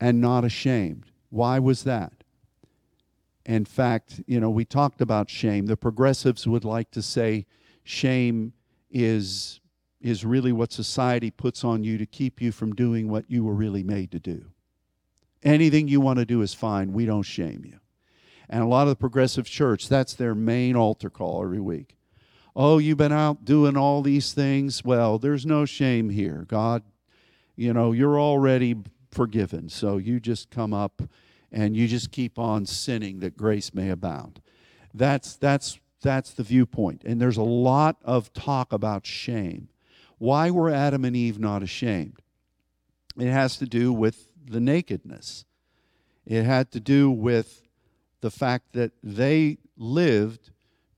and 0.00 0.20
not 0.20 0.44
ashamed. 0.44 1.06
Why 1.30 1.58
was 1.58 1.82
that? 1.82 2.22
In 3.44 3.64
fact, 3.64 4.22
you 4.28 4.38
know, 4.38 4.50
we 4.50 4.64
talked 4.64 5.00
about 5.00 5.28
shame. 5.28 5.66
The 5.66 5.76
progressives 5.76 6.46
would 6.46 6.64
like 6.64 6.92
to 6.92 7.02
say 7.02 7.44
shame 7.82 8.52
is 8.88 9.58
is 10.00 10.24
really 10.24 10.52
what 10.52 10.72
society 10.72 11.32
puts 11.32 11.64
on 11.64 11.82
you 11.82 11.98
to 11.98 12.06
keep 12.06 12.40
you 12.40 12.52
from 12.52 12.72
doing 12.72 13.08
what 13.08 13.28
you 13.28 13.42
were 13.42 13.54
really 13.54 13.82
made 13.82 14.12
to 14.12 14.20
do. 14.20 14.44
Anything 15.42 15.88
you 15.88 16.00
want 16.00 16.20
to 16.20 16.24
do 16.24 16.40
is 16.40 16.54
fine. 16.54 16.92
We 16.92 17.04
don't 17.04 17.22
shame 17.24 17.64
you. 17.64 17.79
And 18.50 18.64
a 18.64 18.66
lot 18.66 18.82
of 18.82 18.88
the 18.88 18.96
progressive 18.96 19.46
church, 19.46 19.88
that's 19.88 20.12
their 20.12 20.34
main 20.34 20.74
altar 20.74 21.08
call 21.08 21.42
every 21.44 21.60
week. 21.60 21.96
Oh, 22.56 22.78
you've 22.78 22.98
been 22.98 23.12
out 23.12 23.44
doing 23.44 23.76
all 23.76 24.02
these 24.02 24.32
things. 24.32 24.84
Well, 24.84 25.20
there's 25.20 25.46
no 25.46 25.64
shame 25.64 26.10
here. 26.10 26.44
God, 26.48 26.82
you 27.54 27.72
know, 27.72 27.92
you're 27.92 28.20
already 28.20 28.76
forgiven. 29.12 29.68
So 29.68 29.98
you 29.98 30.18
just 30.18 30.50
come 30.50 30.74
up 30.74 31.00
and 31.52 31.76
you 31.76 31.86
just 31.86 32.10
keep 32.10 32.40
on 32.40 32.66
sinning 32.66 33.20
that 33.20 33.36
grace 33.36 33.72
may 33.72 33.88
abound. 33.88 34.42
That's 34.92 35.36
that's 35.36 35.78
that's 36.02 36.32
the 36.32 36.42
viewpoint. 36.42 37.04
And 37.04 37.20
there's 37.20 37.36
a 37.36 37.42
lot 37.42 37.98
of 38.02 38.32
talk 38.32 38.72
about 38.72 39.06
shame. 39.06 39.68
Why 40.18 40.50
were 40.50 40.70
Adam 40.70 41.04
and 41.04 41.14
Eve 41.14 41.38
not 41.38 41.62
ashamed? 41.62 42.20
It 43.16 43.30
has 43.30 43.56
to 43.58 43.66
do 43.66 43.92
with 43.92 44.32
the 44.44 44.60
nakedness. 44.60 45.44
It 46.26 46.42
had 46.42 46.72
to 46.72 46.80
do 46.80 47.10
with 47.10 47.68
the 48.20 48.30
fact 48.30 48.72
that 48.72 48.92
they 49.02 49.58
lived 49.76 50.50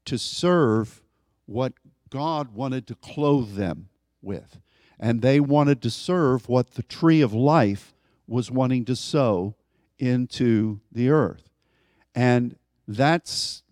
to 0.04 0.18
serve 0.18 1.02
what 1.46 1.72
God 2.10 2.54
wanted 2.54 2.86
to 2.88 2.94
clothe 2.94 3.54
them 3.54 3.88
with. 4.20 4.60
And 4.98 5.22
they 5.22 5.40
wanted 5.40 5.82
to 5.82 5.90
serve 5.90 6.48
what 6.48 6.72
the 6.72 6.82
tree 6.82 7.20
of 7.20 7.32
life 7.32 7.94
was 8.26 8.50
wanting 8.50 8.84
to 8.86 8.96
sow 8.96 9.54
into 9.98 10.80
the 10.90 11.10
earth. 11.10 11.50
And 12.14 12.56
that's, 12.86 13.62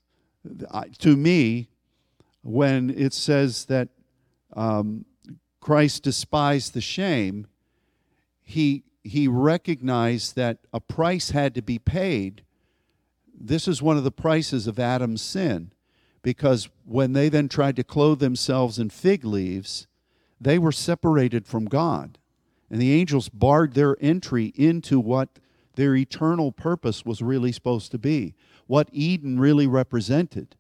to 0.99 1.17
me, 1.17 1.69
when 2.43 2.91
it 2.91 3.13
says 3.13 3.67
that 3.67 3.89
um, 4.55 5.05
Christ 5.61 6.03
despised 6.05 6.75
the 6.75 6.81
shame, 6.81 7.47
he 8.43 8.85
he 9.03 9.27
recognized 9.29 10.37
that 10.37 10.59
a 10.73 10.81
price 10.81 11.31
had 11.31 11.55
to 11.55 11.63
be 11.63 11.79
paid. 11.79 12.43
This 13.43 13.67
is 13.67 13.81
one 13.81 13.97
of 13.97 14.05
the 14.05 14.11
prices 14.11 14.67
of 14.67 14.79
Adam's 14.79 15.23
sin, 15.23 15.73
because 16.23 16.69
when 16.85 17.15
they 17.15 17.31
then 17.31 17.49
tried 17.49 17.77
to 17.77 17.85
clothe 17.85 18.19
themselves 18.19 18.79
in 18.79 18.91
fig 18.91 19.25
leaves, 19.25 19.87
they 20.39 20.59
were 20.59 20.73
separated 20.73 21.47
from 21.47 21.65
God. 21.65 22.19
And 22.69 22.81
the 22.81 22.93
angels 22.93 23.31
barred 23.31 23.73
their 23.73 23.97
entry 24.01 24.53
into 24.55 25.01
what 25.01 25.39
their 25.75 25.97
eternal 25.97 26.53
purpose 26.53 27.05
was 27.05 27.23
really 27.23 27.51
supposed 27.51 27.91
to 27.93 27.99
be, 27.99 28.35
what 28.67 28.89
Eden 28.93 29.41
really 29.41 29.67
represented. 29.67 30.55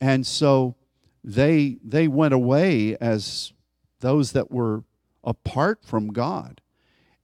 And 0.00 0.26
so 0.26 0.74
they, 1.22 1.78
they 1.84 2.08
went 2.08 2.34
away 2.34 2.96
as 2.96 3.52
those 4.00 4.32
that 4.32 4.50
were 4.50 4.82
apart 5.22 5.84
from 5.84 6.08
God. 6.12 6.60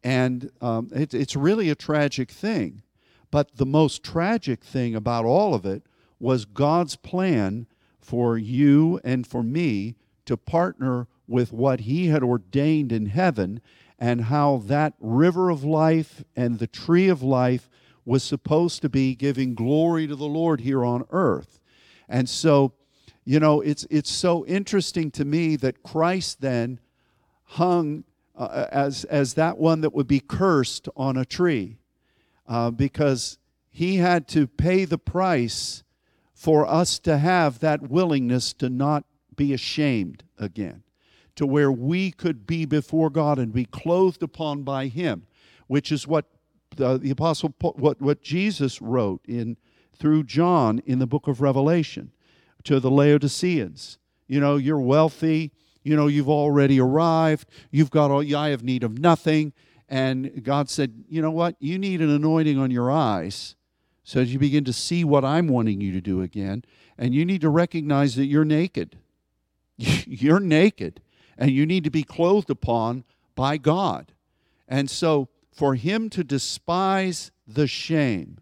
And 0.05 0.51
um, 0.61 0.91
it, 0.95 1.13
it's 1.13 1.35
really 1.35 1.71
a 1.71 1.75
tragic 1.75 2.31
thing. 2.31 2.83
But 3.31 3.57
the 3.57 3.67
most 3.67 4.03
tragic 4.03 4.65
thing 4.65 4.95
about 4.95 5.25
all 5.25 5.55
of 5.55 5.67
it 5.67 5.83
was 6.19 6.45
God's 6.45 6.97
plan 6.97 7.67
for 7.99 8.39
you 8.39 9.01
and 9.05 9.27
for 9.27 9.43
me 9.43 9.97
to 10.25 10.37
partner 10.37 11.09
with 11.27 11.53
what 11.53 11.81
He 11.81 12.07
had 12.09 12.23
ordained 12.23 12.93
in 12.93 13.07
heaven 13.07 13.61
and 13.99 14.23
how 14.23 14.59
that 14.67 14.95
river 15.01 15.51
of 15.51 15.65
life 15.65 16.23
and 16.35 16.59
the 16.59 16.67
tree 16.67 17.09
of 17.09 17.23
life 17.23 17.69
was 18.05 18.23
supposed 18.23 18.83
to 18.83 18.89
be 18.89 19.15
giving 19.15 19.55
glory 19.55 20.07
to 20.07 20.15
the 20.15 20.27
Lord 20.27 20.61
here 20.61 20.85
on 20.85 21.05
earth. 21.11 21.59
And 22.09 22.29
so, 22.29 22.75
you 23.25 23.41
know, 23.41 23.61
it's, 23.61 23.85
it's 23.91 24.11
so 24.11 24.47
interesting 24.47 25.11
to 25.13 25.25
me 25.25 25.57
that 25.57 25.83
Christ 25.83 26.41
then 26.41 26.79
hung 27.45 28.05
uh, 28.37 28.67
as, 28.71 29.05
as 29.05 29.35
that 29.35 29.59
one 29.59 29.81
that 29.81 29.95
would 29.95 30.07
be 30.07 30.21
cursed 30.21 30.89
on 30.97 31.17
a 31.17 31.25
tree 31.25 31.79
uh, 32.49 32.71
because 32.71 33.39
he 33.71 33.97
had 33.97 34.27
to 34.29 34.47
pay 34.47 34.85
the 34.85 34.99
price 34.99 35.83
for 36.33 36.67
us 36.67 36.99
to 37.01 37.19
have 37.19 37.59
that 37.61 37.91
willingness 37.91 38.53
to 38.55 38.69
not 38.69 39.05
be 39.37 39.53
ashamed 39.53 40.25
again, 40.39 40.83
to 41.35 41.47
where 41.47 41.73
we 41.73 42.11
could 42.11 42.47
be 42.47 42.65
before 42.65 43.11
God 43.11 43.39
and 43.39 43.53
be 43.53 43.65
clothed 43.65 44.23
upon 44.23 44.63
by 44.63 44.87
Him, 44.87 45.27
which 45.67 45.91
is 45.91 46.07
what 46.07 46.27
the, 46.77 46.99
the 46.99 47.11
apostle 47.11 47.55
what 47.61 48.01
what 48.01 48.23
Jesus 48.23 48.83
wrote 48.83 49.23
in 49.27 49.57
through 49.95 50.25
John 50.25 50.81
in 50.85 50.99
the 50.99 51.07
book 51.07 51.27
of 51.27 51.41
Revelation 51.41 52.13
to 52.65 52.81
the 52.81 52.91
Laodiceans. 52.91 53.99
You 54.27 54.41
know, 54.41 54.57
you're 54.57 54.81
wealthy, 54.81 55.53
you 55.83 55.97
know, 55.97 56.07
you've 56.07 56.29
already 56.29 56.81
arrived, 56.81 57.49
you've 57.71 57.91
got 57.91 58.11
all 58.11 58.37
I 58.37 58.51
have 58.51 58.63
need 58.63 58.83
of 58.83 58.99
nothing. 58.99 59.53
And 59.89 60.43
God 60.43 60.69
said, 60.69 61.05
You 61.09 61.23
know 61.23 61.31
what? 61.31 61.57
You 61.59 61.79
need 61.79 62.01
an 62.01 62.11
anointing 62.11 62.59
on 62.59 62.71
your 62.71 62.91
eyes 62.91 63.55
so 64.05 64.21
as 64.21 64.33
you 64.33 64.39
begin 64.39 64.65
to 64.65 64.73
see 64.73 65.03
what 65.03 65.25
I'm 65.25 65.49
wanting 65.49 65.81
you 65.81 65.93
to 65.93 66.01
do 66.01 66.23
again. 66.23 66.65
And 66.97 67.13
you 67.13 67.25
need 67.25 67.41
to 67.41 67.51
recognize 67.51 68.15
that 68.15 68.27
you're 68.27 68.45
naked. 68.45 68.99
you're 69.77 70.41
naked, 70.41 71.01
and 71.37 71.51
you 71.51 71.67
need 71.67 71.85
to 71.85 71.91
be 71.91 72.03
clothed 72.03 72.49
upon 72.49 73.05
by 73.35 73.57
God. 73.57 74.13
And 74.69 74.89
so, 74.89 75.29
for 75.53 75.75
him 75.75 76.09
to 76.11 76.23
despise 76.23 77.31
the 77.47 77.67
shame, 77.67 78.39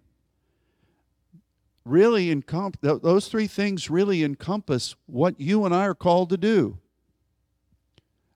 really 1.85 2.35
encom- 2.35 2.81
those 2.81 3.29
three 3.29 3.47
things 3.47 3.91
really 3.91 4.25
encompass 4.25 4.97
what 5.07 5.41
you 5.41 5.65
and 5.65 5.75
I 5.75 5.87
are 5.87 5.95
called 5.95 6.31
to 6.31 6.37
do. 6.37 6.79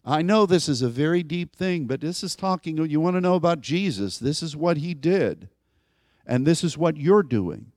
I 0.09 0.23
know 0.23 0.47
this 0.47 0.71
is 0.71 0.81
a 0.81 0.89
very 0.89 1.23
deep 1.23 1.55
thing, 1.55 1.85
but 1.85 2.01
this 2.01 2.25
is 2.25 2.35
talking, 2.35 2.79
you 2.79 2.99
want 2.99 3.17
to 3.17 3.21
know 3.21 3.35
about 3.35 3.61
Jesus. 3.61 4.17
This 4.17 4.43
is 4.43 4.57
what 4.57 4.79
he 4.79 4.95
did, 4.95 5.51
and 6.27 6.47
this 6.47 6.65
is 6.65 6.79
what 6.79 6.97
you're 6.97 7.23
doing. 7.23 7.73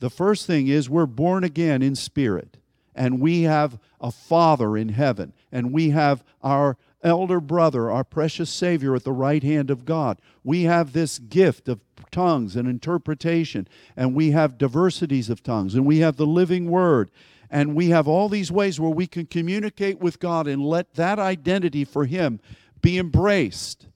The 0.00 0.10
first 0.10 0.44
thing 0.44 0.66
is 0.66 0.90
we're 0.90 1.06
born 1.06 1.44
again 1.44 1.80
in 1.80 1.94
spirit, 1.94 2.56
and 2.96 3.20
we 3.20 3.42
have 3.42 3.78
a 4.00 4.10
Father 4.10 4.76
in 4.76 4.88
heaven, 4.88 5.32
and 5.52 5.72
we 5.72 5.90
have 5.90 6.24
our 6.42 6.76
elder 7.04 7.40
brother, 7.40 7.92
our 7.92 8.02
precious 8.02 8.50
Savior 8.50 8.96
at 8.96 9.04
the 9.04 9.12
right 9.12 9.44
hand 9.44 9.70
of 9.70 9.84
God. 9.84 10.20
We 10.42 10.64
have 10.64 10.92
this 10.92 11.20
gift 11.20 11.68
of 11.68 11.80
tongues 12.10 12.56
and 12.56 12.66
interpretation, 12.66 13.68
and 13.96 14.16
we 14.16 14.32
have 14.32 14.58
diversities 14.58 15.30
of 15.30 15.44
tongues, 15.44 15.76
and 15.76 15.86
we 15.86 16.00
have 16.00 16.16
the 16.16 16.26
living 16.26 16.68
word, 16.68 17.08
and 17.50 17.74
we 17.74 17.90
have 17.90 18.06
all 18.06 18.28
these 18.28 18.52
ways 18.52 18.78
where 18.78 18.90
we 18.90 19.06
can 19.06 19.26
communicate 19.26 20.00
with 20.00 20.20
God 20.20 20.46
and 20.46 20.64
let 20.64 20.94
that 20.94 21.18
identity 21.18 21.84
for 21.84 22.04
Him 22.04 22.40
be 22.80 22.98
embraced. 22.98 23.86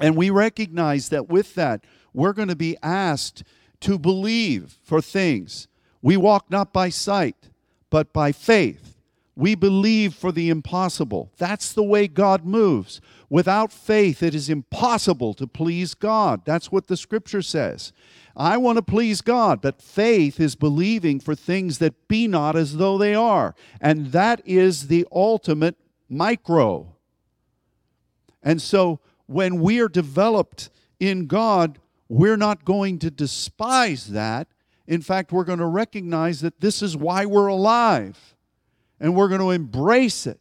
And 0.00 0.16
we 0.16 0.30
recognize 0.30 1.10
that 1.10 1.28
with 1.28 1.54
that, 1.54 1.84
we're 2.12 2.32
going 2.32 2.48
to 2.48 2.56
be 2.56 2.76
asked 2.82 3.44
to 3.80 3.98
believe 3.98 4.78
for 4.82 5.00
things. 5.00 5.68
We 6.02 6.16
walk 6.16 6.50
not 6.50 6.72
by 6.72 6.88
sight, 6.88 7.50
but 7.90 8.12
by 8.12 8.32
faith. 8.32 8.93
We 9.36 9.54
believe 9.54 10.14
for 10.14 10.30
the 10.30 10.48
impossible. 10.48 11.32
That's 11.38 11.72
the 11.72 11.82
way 11.82 12.06
God 12.06 12.44
moves. 12.44 13.00
Without 13.28 13.72
faith, 13.72 14.22
it 14.22 14.34
is 14.34 14.48
impossible 14.48 15.34
to 15.34 15.46
please 15.46 15.94
God. 15.94 16.44
That's 16.44 16.70
what 16.70 16.86
the 16.86 16.96
scripture 16.96 17.42
says. 17.42 17.92
I 18.36 18.56
want 18.56 18.76
to 18.76 18.82
please 18.82 19.20
God, 19.20 19.60
but 19.60 19.82
faith 19.82 20.38
is 20.38 20.54
believing 20.54 21.18
for 21.18 21.34
things 21.34 21.78
that 21.78 22.08
be 22.08 22.28
not 22.28 22.54
as 22.54 22.76
though 22.76 22.96
they 22.96 23.14
are. 23.14 23.54
And 23.80 24.12
that 24.12 24.40
is 24.44 24.86
the 24.86 25.06
ultimate 25.10 25.76
micro. 26.08 26.94
And 28.42 28.60
so 28.62 29.00
when 29.26 29.60
we 29.60 29.80
are 29.80 29.88
developed 29.88 30.70
in 31.00 31.26
God, 31.26 31.78
we're 32.08 32.36
not 32.36 32.64
going 32.64 32.98
to 33.00 33.10
despise 33.10 34.08
that. 34.08 34.48
In 34.86 35.00
fact, 35.00 35.32
we're 35.32 35.44
going 35.44 35.58
to 35.60 35.66
recognize 35.66 36.40
that 36.42 36.60
this 36.60 36.82
is 36.82 36.96
why 36.96 37.24
we're 37.24 37.46
alive. 37.46 38.33
And 39.00 39.14
we're 39.14 39.28
going 39.28 39.40
to 39.40 39.50
embrace 39.50 40.26
it. 40.26 40.40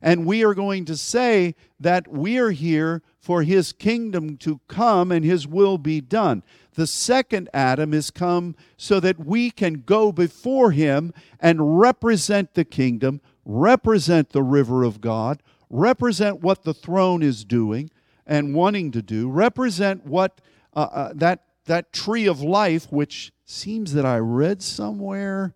And 0.00 0.26
we 0.26 0.44
are 0.44 0.54
going 0.54 0.84
to 0.86 0.96
say 0.96 1.54
that 1.80 2.08
we 2.08 2.38
are 2.38 2.50
here 2.50 3.02
for 3.20 3.42
his 3.42 3.72
kingdom 3.72 4.36
to 4.38 4.60
come 4.68 5.10
and 5.10 5.24
his 5.24 5.46
will 5.46 5.76
be 5.76 6.00
done. 6.00 6.42
The 6.74 6.86
second 6.86 7.48
Adam 7.52 7.92
is 7.92 8.10
come 8.10 8.54
so 8.76 9.00
that 9.00 9.18
we 9.18 9.50
can 9.50 9.82
go 9.84 10.12
before 10.12 10.70
him 10.70 11.12
and 11.40 11.80
represent 11.80 12.54
the 12.54 12.64
kingdom, 12.64 13.20
represent 13.44 14.30
the 14.30 14.42
river 14.42 14.84
of 14.84 15.00
God, 15.00 15.42
represent 15.68 16.40
what 16.40 16.62
the 16.62 16.74
throne 16.74 17.22
is 17.22 17.44
doing 17.44 17.90
and 18.26 18.54
wanting 18.54 18.92
to 18.92 19.02
do, 19.02 19.28
represent 19.28 20.06
what 20.06 20.40
uh, 20.74 20.88
uh, 20.92 21.12
that 21.14 21.44
that 21.64 21.92
tree 21.92 22.26
of 22.26 22.40
life, 22.40 22.90
which 22.90 23.32
seems 23.44 23.92
that 23.94 24.06
I 24.06 24.18
read 24.18 24.62
somewhere 24.62 25.54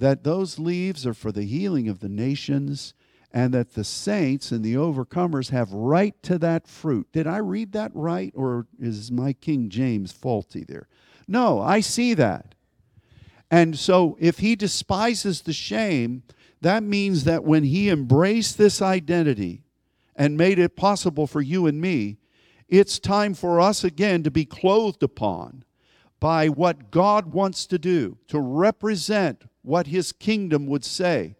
that 0.00 0.24
those 0.24 0.58
leaves 0.58 1.06
are 1.06 1.14
for 1.14 1.30
the 1.30 1.44
healing 1.44 1.88
of 1.88 2.00
the 2.00 2.08
nations 2.08 2.94
and 3.32 3.54
that 3.54 3.74
the 3.74 3.84
saints 3.84 4.50
and 4.50 4.64
the 4.64 4.74
overcomers 4.74 5.50
have 5.50 5.72
right 5.72 6.20
to 6.22 6.38
that 6.38 6.66
fruit. 6.66 7.06
Did 7.12 7.26
I 7.26 7.36
read 7.36 7.72
that 7.72 7.92
right, 7.94 8.32
or 8.34 8.66
is 8.80 9.12
my 9.12 9.32
King 9.34 9.68
James 9.68 10.10
faulty 10.10 10.64
there? 10.64 10.88
No, 11.28 11.60
I 11.60 11.80
see 11.80 12.14
that. 12.14 12.54
And 13.50 13.78
so 13.78 14.16
if 14.18 14.38
he 14.38 14.56
despises 14.56 15.42
the 15.42 15.52
shame, 15.52 16.22
that 16.60 16.82
means 16.82 17.24
that 17.24 17.44
when 17.44 17.64
he 17.64 17.88
embraced 17.88 18.58
this 18.58 18.82
identity 18.82 19.64
and 20.16 20.36
made 20.36 20.58
it 20.58 20.76
possible 20.76 21.26
for 21.26 21.40
you 21.40 21.66
and 21.66 21.80
me, 21.80 22.18
it's 22.68 22.98
time 22.98 23.34
for 23.34 23.60
us 23.60 23.84
again 23.84 24.22
to 24.22 24.30
be 24.30 24.44
clothed 24.44 25.02
upon 25.02 25.64
by 26.20 26.48
what 26.48 26.90
God 26.90 27.32
wants 27.32 27.66
to 27.66 27.78
do, 27.78 28.18
to 28.28 28.38
represent 28.38 29.44
what 29.62 29.86
his 29.88 30.12
kingdom 30.12 30.66
would 30.66 30.84
say. 30.84 31.36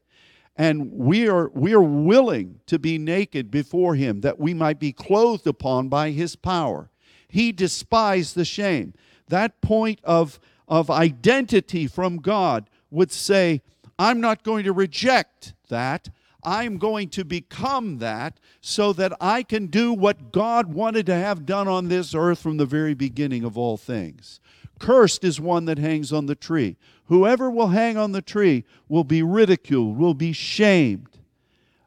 And 0.56 0.92
we 0.92 1.28
are 1.28 1.48
we 1.54 1.72
are 1.72 1.82
willing 1.82 2.60
to 2.66 2.78
be 2.78 2.98
naked 2.98 3.50
before 3.50 3.94
him 3.94 4.20
that 4.22 4.38
we 4.38 4.52
might 4.52 4.78
be 4.78 4.92
clothed 4.92 5.46
upon 5.46 5.88
by 5.88 6.10
his 6.10 6.36
power. 6.36 6.90
He 7.28 7.52
despised 7.52 8.34
the 8.34 8.44
shame. 8.44 8.94
That 9.28 9.60
point 9.60 10.00
of 10.02 10.40
of 10.68 10.90
identity 10.90 11.86
from 11.86 12.18
god 12.18 12.70
would 12.90 13.10
say 13.10 13.60
i'm 13.98 14.20
not 14.20 14.42
going 14.44 14.64
to 14.64 14.72
reject 14.72 15.54
that. 15.68 16.08
I'm 16.42 16.78
going 16.78 17.10
to 17.10 17.24
become 17.24 17.98
that 17.98 18.40
so 18.62 18.94
that 18.94 19.12
i 19.20 19.42
can 19.42 19.66
do 19.66 19.92
what 19.92 20.32
god 20.32 20.72
wanted 20.72 21.06
to 21.06 21.14
have 21.14 21.44
done 21.44 21.68
on 21.68 21.88
this 21.88 22.14
earth 22.14 22.38
from 22.38 22.56
the 22.56 22.64
very 22.64 22.94
beginning 22.94 23.44
of 23.44 23.58
all 23.58 23.76
things 23.76 24.40
cursed 24.80 25.22
is 25.22 25.40
one 25.40 25.66
that 25.66 25.78
hangs 25.78 26.12
on 26.12 26.26
the 26.26 26.34
tree 26.34 26.76
Whoever 27.10 27.50
will 27.50 27.68
hang 27.68 27.96
on 27.96 28.12
the 28.12 28.22
tree 28.22 28.64
will 28.88 29.02
be 29.02 29.20
ridiculed, 29.20 29.98
will 29.98 30.14
be 30.14 30.32
shamed. 30.32 31.18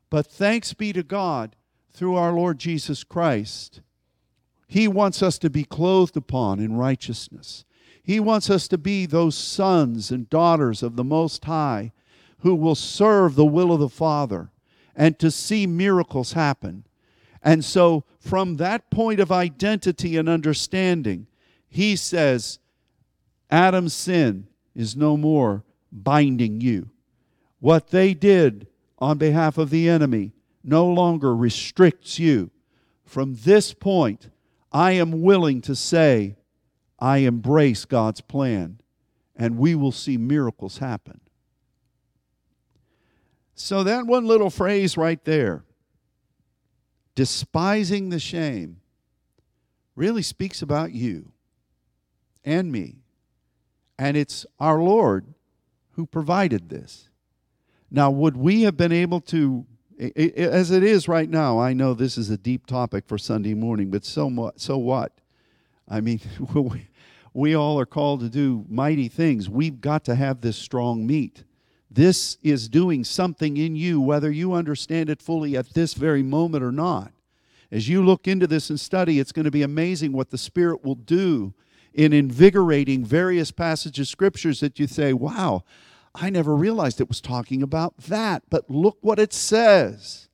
But 0.09 0.27
thanks 0.27 0.73
be 0.73 0.91
to 0.91 1.01
God 1.01 1.55
through 1.93 2.15
our 2.15 2.33
Lord 2.33 2.59
Jesus 2.59 3.05
Christ. 3.05 3.79
He 4.67 4.85
wants 4.85 5.23
us 5.23 5.39
to 5.39 5.49
be 5.49 5.63
clothed 5.63 6.17
upon 6.17 6.59
in 6.59 6.75
righteousness. 6.75 7.63
He 8.03 8.19
wants 8.19 8.49
us 8.49 8.67
to 8.67 8.77
be 8.77 9.05
those 9.05 9.37
sons 9.37 10.11
and 10.11 10.29
daughters 10.29 10.83
of 10.83 10.97
the 10.97 11.05
Most 11.05 11.45
High 11.45 11.93
who 12.39 12.53
will 12.53 12.75
serve 12.75 13.35
the 13.35 13.45
will 13.45 13.71
of 13.71 13.79
the 13.79 13.87
Father 13.87 14.51
and 14.93 15.17
to 15.19 15.31
see 15.31 15.65
miracles 15.65 16.33
happen. 16.33 16.83
And 17.41 17.63
so, 17.63 18.03
from 18.19 18.57
that 18.57 18.89
point 18.89 19.21
of 19.21 19.31
identity 19.31 20.17
and 20.17 20.27
understanding, 20.27 21.27
he 21.69 21.95
says, 21.95 22.59
Adam's 23.53 23.93
sin 23.93 24.47
is 24.73 24.95
no 24.95 25.15
more 25.15 25.63
binding 25.91 26.59
you. 26.59 26.89
What 27.59 27.89
they 27.89 28.15
did 28.15 28.65
on 28.97 29.19
behalf 29.19 29.59
of 29.59 29.69
the 29.69 29.87
enemy 29.87 30.33
no 30.63 30.87
longer 30.87 31.35
restricts 31.35 32.17
you. 32.17 32.49
From 33.05 33.35
this 33.35 33.71
point, 33.71 34.31
I 34.71 34.93
am 34.93 35.21
willing 35.21 35.61
to 35.61 35.75
say, 35.75 36.35
I 36.97 37.17
embrace 37.17 37.85
God's 37.85 38.21
plan, 38.21 38.79
and 39.35 39.59
we 39.59 39.75
will 39.75 39.91
see 39.91 40.17
miracles 40.17 40.79
happen. 40.79 41.21
So, 43.53 43.83
that 43.83 44.07
one 44.07 44.25
little 44.25 44.49
phrase 44.49 44.97
right 44.97 45.23
there, 45.25 45.63
despising 47.13 48.09
the 48.09 48.17
shame, 48.17 48.77
really 49.95 50.23
speaks 50.23 50.63
about 50.63 50.91
you 50.91 51.33
and 52.43 52.71
me. 52.71 53.02
And 53.97 54.17
it's 54.17 54.45
our 54.59 54.81
Lord 54.81 55.25
who 55.91 56.05
provided 56.05 56.69
this. 56.69 57.09
Now, 57.91 58.09
would 58.09 58.35
we 58.35 58.63
have 58.63 58.75
been 58.75 58.91
able 58.91 59.21
to, 59.21 59.65
as 59.99 60.71
it 60.71 60.83
is 60.83 61.07
right 61.07 61.29
now, 61.29 61.59
I 61.59 61.73
know 61.73 61.93
this 61.93 62.17
is 62.17 62.29
a 62.29 62.37
deep 62.37 62.65
topic 62.65 63.05
for 63.07 63.17
Sunday 63.17 63.53
morning, 63.53 63.91
but 63.91 64.03
so, 64.03 64.51
so 64.55 64.77
what? 64.77 65.11
I 65.87 66.01
mean, 66.01 66.19
we 67.33 67.55
all 67.55 67.79
are 67.79 67.85
called 67.85 68.21
to 68.21 68.29
do 68.29 68.65
mighty 68.67 69.07
things. 69.09 69.49
We've 69.49 69.79
got 69.79 70.03
to 70.05 70.15
have 70.15 70.41
this 70.41 70.57
strong 70.57 71.05
meat. 71.05 71.43
This 71.89 72.37
is 72.41 72.67
doing 72.67 73.03
something 73.03 73.57
in 73.57 73.75
you, 73.75 74.01
whether 74.01 74.31
you 74.31 74.53
understand 74.53 75.11
it 75.11 75.21
fully 75.21 75.55
at 75.55 75.75
this 75.75 75.93
very 75.93 76.23
moment 76.23 76.63
or 76.63 76.71
not. 76.71 77.11
As 77.71 77.87
you 77.87 78.03
look 78.03 78.27
into 78.27 78.47
this 78.47 78.71
and 78.71 78.79
study, 78.79 79.19
it's 79.19 79.31
going 79.31 79.45
to 79.45 79.51
be 79.51 79.61
amazing 79.61 80.11
what 80.11 80.31
the 80.31 80.37
Spirit 80.37 80.83
will 80.83 80.95
do 80.95 81.53
in 81.93 82.13
invigorating 82.13 83.05
various 83.05 83.51
passages 83.51 84.07
of 84.07 84.11
scriptures 84.11 84.59
that 84.59 84.79
you 84.79 84.87
say, 84.87 85.13
wow, 85.13 85.63
I 86.15 86.29
never 86.29 86.55
realized 86.55 87.01
it 87.01 87.07
was 87.07 87.21
talking 87.21 87.63
about 87.63 87.97
that, 87.97 88.43
but 88.49 88.69
look 88.69 88.97
what 89.01 89.19
it 89.19 89.33
says. 89.33 90.29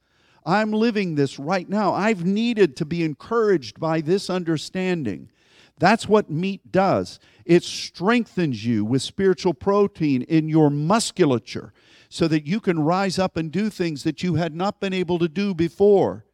I'm 0.45 0.71
living 0.71 1.15
this 1.15 1.37
right 1.37 1.67
now. 1.67 1.93
I've 1.93 2.25
needed 2.25 2.75
to 2.77 2.85
be 2.85 3.03
encouraged 3.03 3.79
by 3.79 4.01
this 4.01 4.29
understanding. 4.29 5.29
That's 5.77 6.07
what 6.07 6.29
meat 6.29 6.71
does. 6.71 7.19
It 7.45 7.63
strengthens 7.63 8.65
you 8.65 8.83
with 8.83 9.01
spiritual 9.01 9.53
protein 9.53 10.23
in 10.23 10.49
your 10.49 10.69
musculature 10.69 11.73
so 12.09 12.27
that 12.27 12.45
you 12.45 12.59
can 12.59 12.79
rise 12.79 13.17
up 13.17 13.37
and 13.37 13.51
do 13.51 13.69
things 13.69 14.03
that 14.03 14.23
you 14.23 14.35
had 14.35 14.53
not 14.53 14.79
been 14.79 14.93
able 14.93 15.19
to 15.19 15.29
do 15.29 15.53
before. 15.53 16.25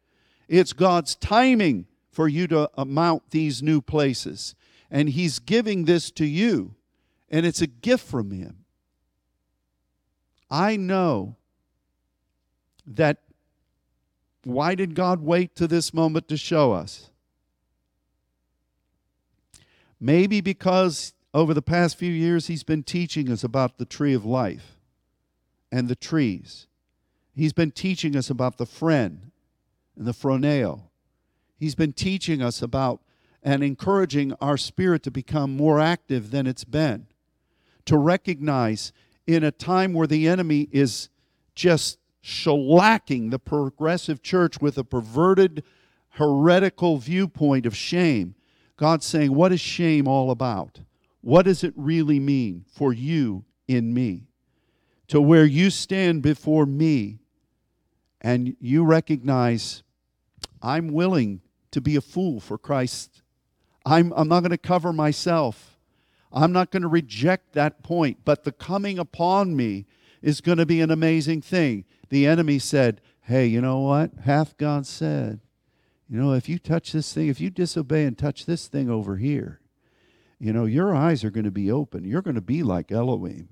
It's 0.48 0.72
God's 0.72 1.14
timing 1.14 1.86
for 2.10 2.28
you 2.28 2.46
to 2.48 2.70
uh, 2.76 2.84
mount 2.84 3.30
these 3.30 3.62
new 3.62 3.80
places. 3.80 4.54
And 4.90 5.08
He's 5.08 5.38
giving 5.38 5.84
this 5.84 6.10
to 6.12 6.24
you, 6.24 6.74
and 7.28 7.44
it's 7.44 7.60
a 7.60 7.66
gift 7.66 8.06
from 8.06 8.30
Him. 8.30 8.64
I 10.50 10.76
know 10.76 11.36
that 12.86 13.18
why 14.44 14.76
did 14.76 14.94
God 14.94 15.20
wait 15.20 15.56
to 15.56 15.66
this 15.66 15.92
moment 15.92 16.28
to 16.28 16.36
show 16.36 16.72
us? 16.72 17.10
Maybe 20.00 20.40
because 20.40 21.14
over 21.34 21.52
the 21.52 21.62
past 21.62 21.98
few 21.98 22.12
years 22.12 22.46
he's 22.46 22.62
been 22.62 22.82
teaching 22.82 23.30
us 23.30 23.42
about 23.42 23.78
the 23.78 23.84
tree 23.84 24.14
of 24.14 24.24
life 24.24 24.76
and 25.72 25.88
the 25.88 25.96
trees. 25.96 26.66
He's 27.34 27.52
been 27.52 27.72
teaching 27.72 28.14
us 28.14 28.30
about 28.30 28.56
the 28.56 28.66
phren 28.66 29.32
and 29.96 30.06
the 30.06 30.12
phroneo. 30.12 30.82
He's 31.58 31.74
been 31.74 31.92
teaching 31.92 32.40
us 32.40 32.62
about 32.62 33.00
and 33.46 33.62
encouraging 33.62 34.32
our 34.40 34.56
spirit 34.56 35.04
to 35.04 35.10
become 35.10 35.56
more 35.56 35.78
active 35.78 36.32
than 36.32 36.48
it's 36.48 36.64
been. 36.64 37.06
To 37.84 37.96
recognize 37.96 38.92
in 39.24 39.44
a 39.44 39.52
time 39.52 39.92
where 39.92 40.08
the 40.08 40.26
enemy 40.26 40.68
is 40.72 41.10
just 41.54 42.00
shellacking 42.24 43.30
the 43.30 43.38
progressive 43.38 44.20
church 44.20 44.60
with 44.60 44.76
a 44.76 44.82
perverted, 44.82 45.62
heretical 46.10 46.98
viewpoint 46.98 47.66
of 47.66 47.76
shame, 47.76 48.34
God's 48.76 49.06
saying, 49.06 49.32
What 49.32 49.52
is 49.52 49.60
shame 49.60 50.08
all 50.08 50.32
about? 50.32 50.80
What 51.20 51.44
does 51.44 51.62
it 51.62 51.72
really 51.76 52.18
mean 52.18 52.64
for 52.68 52.92
you 52.92 53.44
in 53.68 53.94
me? 53.94 54.24
To 55.08 55.20
where 55.20 55.44
you 55.44 55.70
stand 55.70 56.20
before 56.20 56.66
me 56.66 57.20
and 58.20 58.56
you 58.58 58.84
recognize, 58.84 59.84
I'm 60.60 60.88
willing 60.88 61.42
to 61.70 61.80
be 61.80 61.94
a 61.94 62.00
fool 62.00 62.40
for 62.40 62.58
Christ. 62.58 63.22
I'm, 63.86 64.12
I'm 64.16 64.28
not 64.28 64.40
going 64.40 64.50
to 64.50 64.58
cover 64.58 64.92
myself. 64.92 65.78
I'm 66.32 66.52
not 66.52 66.70
going 66.70 66.82
to 66.82 66.88
reject 66.88 67.52
that 67.52 67.82
point, 67.82 68.18
but 68.24 68.44
the 68.44 68.52
coming 68.52 68.98
upon 68.98 69.56
me 69.56 69.86
is 70.20 70.40
going 70.40 70.58
to 70.58 70.66
be 70.66 70.80
an 70.80 70.90
amazing 70.90 71.40
thing. 71.40 71.84
The 72.08 72.26
enemy 72.26 72.58
said, 72.58 73.00
Hey, 73.22 73.46
you 73.46 73.60
know 73.60 73.78
what? 73.80 74.10
Hath 74.24 74.56
God 74.56 74.86
said, 74.86 75.40
you 76.08 76.20
know, 76.20 76.32
if 76.32 76.48
you 76.48 76.58
touch 76.58 76.92
this 76.92 77.12
thing, 77.12 77.28
if 77.28 77.40
you 77.40 77.50
disobey 77.50 78.04
and 78.04 78.16
touch 78.16 78.46
this 78.46 78.68
thing 78.68 78.88
over 78.88 79.16
here, 79.16 79.60
you 80.38 80.52
know, 80.52 80.64
your 80.64 80.94
eyes 80.94 81.24
are 81.24 81.30
going 81.30 81.44
to 81.44 81.50
be 81.50 81.70
open. 81.70 82.04
You're 82.04 82.22
going 82.22 82.36
to 82.36 82.40
be 82.40 82.62
like 82.62 82.92
Elohim. 82.92 83.48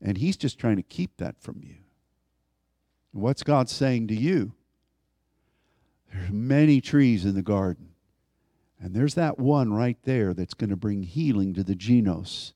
And 0.00 0.18
he's 0.18 0.36
just 0.36 0.58
trying 0.58 0.76
to 0.76 0.82
keep 0.82 1.16
that 1.16 1.40
from 1.40 1.60
you. 1.64 1.76
What's 3.10 3.42
God 3.42 3.68
saying 3.68 4.08
to 4.08 4.14
you? 4.14 4.52
There's 6.12 6.30
many 6.30 6.80
trees 6.80 7.24
in 7.24 7.34
the 7.34 7.42
garden. 7.42 7.87
And 8.80 8.94
there's 8.94 9.14
that 9.14 9.38
one 9.38 9.72
right 9.72 9.98
there 10.04 10.32
that's 10.32 10.54
going 10.54 10.70
to 10.70 10.76
bring 10.76 11.02
healing 11.02 11.52
to 11.54 11.64
the 11.64 11.74
genos. 11.74 12.52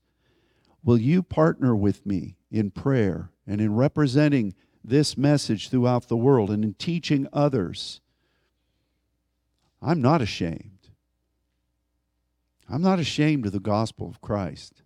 Will 0.83 0.97
you 0.97 1.23
partner 1.23 1.75
with 1.75 2.05
me 2.05 2.37
in 2.51 2.71
prayer 2.71 3.31
and 3.45 3.59
in 3.59 3.75
representing 3.75 4.53
this 4.83 5.17
message 5.17 5.69
throughout 5.69 6.07
the 6.07 6.17
world 6.17 6.49
and 6.49 6.63
in 6.63 6.73
teaching 6.75 7.27
others? 7.33 8.01
I'm 9.81 10.01
not 10.01 10.21
ashamed. 10.21 10.89
I'm 12.69 12.81
not 12.81 12.99
ashamed 12.99 13.45
of 13.45 13.51
the 13.51 13.59
gospel 13.59 14.07
of 14.07 14.21
Christ, 14.21 14.81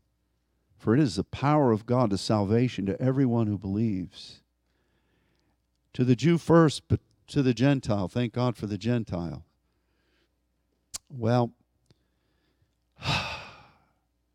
for 0.77 0.95
it 0.95 0.99
is 0.99 1.15
the 1.15 1.23
power 1.23 1.71
of 1.71 1.85
God 1.85 2.09
to 2.09 2.17
salvation 2.17 2.85
to 2.87 3.01
everyone 3.01 3.47
who 3.47 3.57
believes. 3.57 4.41
To 5.93 6.03
the 6.03 6.15
Jew 6.15 6.37
first, 6.37 6.83
but 6.87 6.99
to 7.27 7.43
the 7.43 7.53
Gentile. 7.53 8.07
Thank 8.07 8.33
God 8.33 8.55
for 8.55 8.67
the 8.67 8.77
Gentile. 8.77 9.46
Well, 11.09 11.51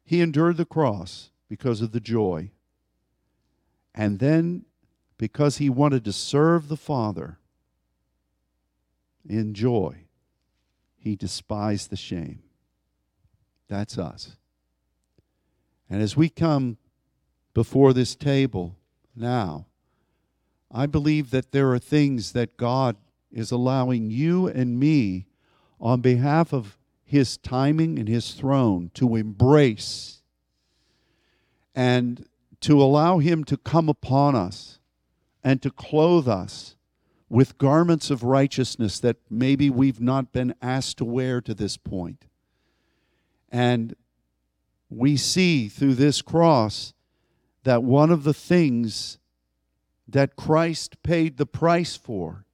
he 0.05 0.21
endured 0.21 0.57
the 0.57 0.65
cross 0.65 1.31
because 1.49 1.81
of 1.81 1.93
the 1.93 2.01
joy. 2.01 2.51
And 3.95 4.19
then, 4.19 4.65
because 5.19 5.59
he 5.59 5.69
wanted 5.69 6.05
to 6.05 6.13
serve 6.13 6.69
the 6.69 6.77
Father 6.77 7.39
in 9.29 9.55
joy, 9.55 10.05
he 10.97 11.15
despised 11.15 11.91
the 11.91 11.97
shame. 11.97 12.43
That's 13.69 13.99
us. 13.99 14.37
And 15.91 16.01
as 16.01 16.17
we 16.17 16.29
come 16.29 16.79
before 17.55 17.93
this 17.93 18.15
table 18.15 18.77
now, 19.15 19.67
I 20.71 20.87
believe 20.87 21.31
that 21.31 21.53
there 21.53 21.71
are 21.73 21.79
things 21.79 22.33
that 22.33 22.57
God 22.57 22.97
is 23.31 23.51
allowing 23.51 24.11
you 24.11 24.47
and 24.47 24.81
me 24.81 25.27
on 25.83 26.01
behalf 26.01 26.53
of 26.55 26.79
His 27.05 27.37
timing 27.37 27.99
and 27.99 28.09
His 28.09 28.33
throne 28.33 28.93
to 28.95 29.17
embrace 29.17 30.23
and 31.75 32.25
to 32.61 32.81
allow 32.81 33.19
Him 33.19 33.43
to 33.45 33.57
come 33.57 33.89
upon 33.89 34.37
us 34.37 34.79
and 35.43 35.61
to 35.61 35.71
clothe 35.71 36.29
us 36.29 36.77
with 37.29 37.59
garments 37.59 38.11
of 38.11 38.23
righteousness 38.23 39.01
that 39.01 39.17
maybe 39.29 39.69
we've 39.69 40.01
not 40.01 40.33
been 40.33 40.55
asked 40.63 40.99
to 40.99 41.05
wear 41.05 41.41
to 41.41 41.55
this 41.55 41.77
point. 41.77 42.27
And 43.51 43.97
we 44.89 45.17
see 45.17 45.69
through 45.69 45.95
this 45.95 46.23
cross 46.23 46.93
that 47.65 47.83
one 47.83 48.11
of 48.11 48.25
the 48.25 48.35
things 48.35 49.19
that 50.07 50.37
Christ 50.37 51.03
paid 51.03 51.39
the 51.39 51.47
price 51.47 51.97
for 51.97 52.45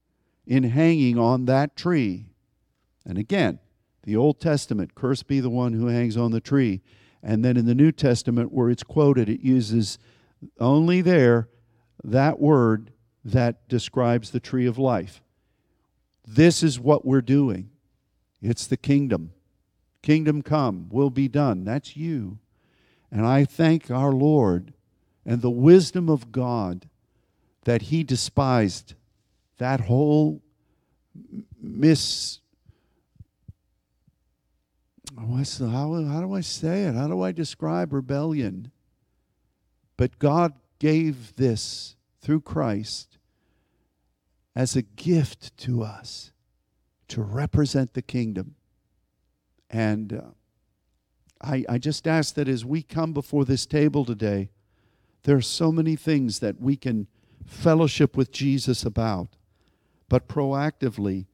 in 0.47 0.62
hanging 0.62 1.18
on 1.18 1.47
that 1.47 1.76
tree. 1.76 2.26
And 3.09 3.19
again, 3.19 3.59
the 4.05 4.15
Old 4.17 4.41
Testament, 4.41 4.95
cursed 4.95 5.27
be 5.27 5.41
the 5.41 5.51
one 5.51 5.73
who 5.73 5.87
hangs 5.87 6.17
on 6.17 6.31
the 6.31 6.41
tree. 6.41 6.83
And 7.23 7.45
then 7.45 7.57
in 7.57 7.67
the 7.67 7.75
New 7.75 7.91
Testament, 7.91 8.53
where 8.53 8.71
it's 8.71 8.85
quoted, 8.85 9.29
it 9.29 9.41
uses 9.41 9.99
only 10.61 11.01
there 11.01 11.49
that 12.05 12.39
word 12.39 12.93
that 13.25 13.69
describes 13.69 14.31
the 14.31 14.41
tree 14.41 14.67
of 14.67 14.79
life. 14.79 15.23
This 16.27 16.63
is 16.63 16.79
what 16.79 17.05
we're 17.05 17.23
doing. 17.23 17.71
It's 18.41 18.67
the 18.67 18.77
kingdom. 18.77 19.33
Kingdom 20.03 20.43
come, 20.43 20.89
will 20.91 21.11
be 21.11 21.27
done. 21.27 21.65
That's 21.65 21.97
you. 21.97 22.39
And 23.11 23.27
I 23.27 23.45
thank 23.45 23.91
our 23.91 24.13
Lord 24.13 24.75
and 25.27 25.43
the 25.43 25.51
wisdom 25.51 26.09
of 26.09 26.31
God 26.31 26.89
that 27.65 27.83
he 27.83 28.05
despised 28.05 28.95
that 29.59 29.81
whole 29.81 30.41
miss 31.61 32.39
what's 35.27 35.59
the, 35.59 35.69
how, 35.69 35.93
how 36.05 36.21
do 36.21 36.33
I 36.33 36.41
say 36.41 36.85
it? 36.85 36.95
How 36.95 37.09
do 37.09 37.23
I 37.23 37.33
describe 37.33 37.93
rebellion? 37.93 38.71
But 39.97 40.19
God 40.19 40.55
gave 40.79 41.35
this 41.37 41.97
through 42.21 42.43
Christ 42.43 43.19
as 44.55 44.77
a 44.77 44.83
gift 44.83 45.57
to 45.59 45.83
us 45.83 46.33
to 47.09 47.23
represent 47.23 47.95
the 47.95 48.03
kingdom. 48.03 48.55
And 49.71 50.12
uh, 50.12 50.21
I, 51.41 51.64
I 51.69 51.79
just 51.79 52.07
ask 52.07 52.35
that 52.35 52.49
as 52.49 52.64
we 52.64 52.83
come 52.83 53.12
before 53.12 53.45
this 53.45 53.66
table 53.66 54.05
today, 54.05 54.51
there 55.25 55.37
are 55.37 55.43
so 55.43 55.73
many 55.73 55.97
things 55.97 56.39
that 56.41 56.61
we 56.61 56.77
can 56.77 57.07
fellowship 57.45 58.16
with 58.16 58.31
Jesus 58.31 58.85
about. 58.85 59.37
But 60.09 60.29
proactively, 60.29 61.27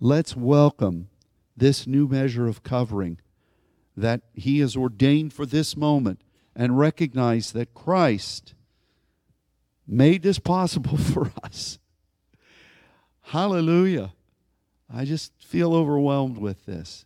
let's 0.00 0.36
welcome 0.36 1.08
this 1.56 1.86
new 1.86 2.08
measure 2.08 2.46
of 2.46 2.62
covering 2.62 3.18
that 3.96 4.22
He 4.34 4.60
has 4.60 4.76
ordained 4.76 5.32
for 5.32 5.46
this 5.46 5.76
moment 5.76 6.20
and 6.54 6.78
recognize 6.78 7.52
that 7.52 7.74
Christ 7.74 8.54
made 9.86 10.22
this 10.22 10.38
possible 10.38 10.96
for 10.96 11.32
us. 11.42 11.78
Hallelujah. 13.22 14.12
I 14.92 15.04
just 15.04 15.32
feel 15.42 15.74
overwhelmed 15.74 16.38
with 16.38 16.64
this. 16.66 17.04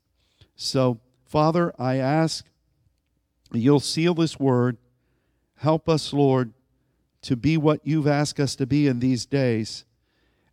So, 0.55 1.01
Father, 1.24 1.72
I 1.78 1.97
ask 1.97 2.45
you'll 3.53 3.80
seal 3.80 4.14
this 4.14 4.38
word. 4.38 4.76
Help 5.57 5.88
us, 5.88 6.12
Lord, 6.12 6.53
to 7.22 7.36
be 7.36 7.57
what 7.57 7.80
you've 7.84 8.07
asked 8.07 8.41
us 8.41 8.55
to 8.57 8.66
be 8.66 8.86
in 8.86 9.01
these 9.01 9.26
days. 9.26 9.84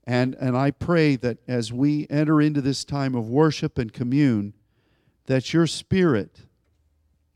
And, 0.05 0.35
and 0.35 0.55
I 0.55 0.71
pray 0.71 1.15
that 1.17 1.37
as 1.47 1.73
we 1.73 2.07
enter 2.09 2.41
into 2.41 2.61
this 2.61 2.85
time 2.85 3.13
of 3.13 3.29
worship 3.29 3.77
and 3.77 3.91
commune, 3.91 4.53
that 5.27 5.53
your 5.53 5.67
spirit 5.67 6.41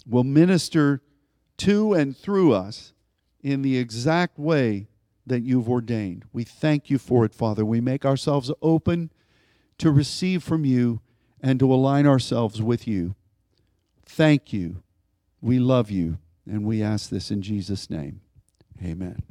will 0.07 0.23
minister 0.23 1.01
to 1.57 1.93
and 1.93 2.17
through 2.17 2.53
us 2.53 2.93
in 3.41 3.61
the 3.61 3.77
exact 3.77 4.39
way 4.39 4.87
that 5.25 5.43
you've 5.43 5.69
ordained. 5.69 6.25
We 6.33 6.43
thank 6.43 6.89
you 6.89 6.97
for 6.97 7.23
it, 7.23 7.33
Father. 7.33 7.63
We 7.63 7.79
make 7.79 8.05
ourselves 8.05 8.51
open 8.61 9.11
to 9.77 9.91
receive 9.91 10.43
from 10.43 10.65
you 10.65 11.01
and 11.41 11.59
to 11.59 11.71
align 11.71 12.07
ourselves 12.07 12.61
with 12.61 12.87
you. 12.87 13.15
Thank 14.05 14.51
you. 14.51 14.83
We 15.41 15.59
love 15.59 15.89
you, 15.89 16.19
and 16.45 16.65
we 16.65 16.83
ask 16.83 17.09
this 17.09 17.31
in 17.31 17.41
Jesus' 17.41 17.89
name. 17.89 18.21
Amen. 18.83 19.30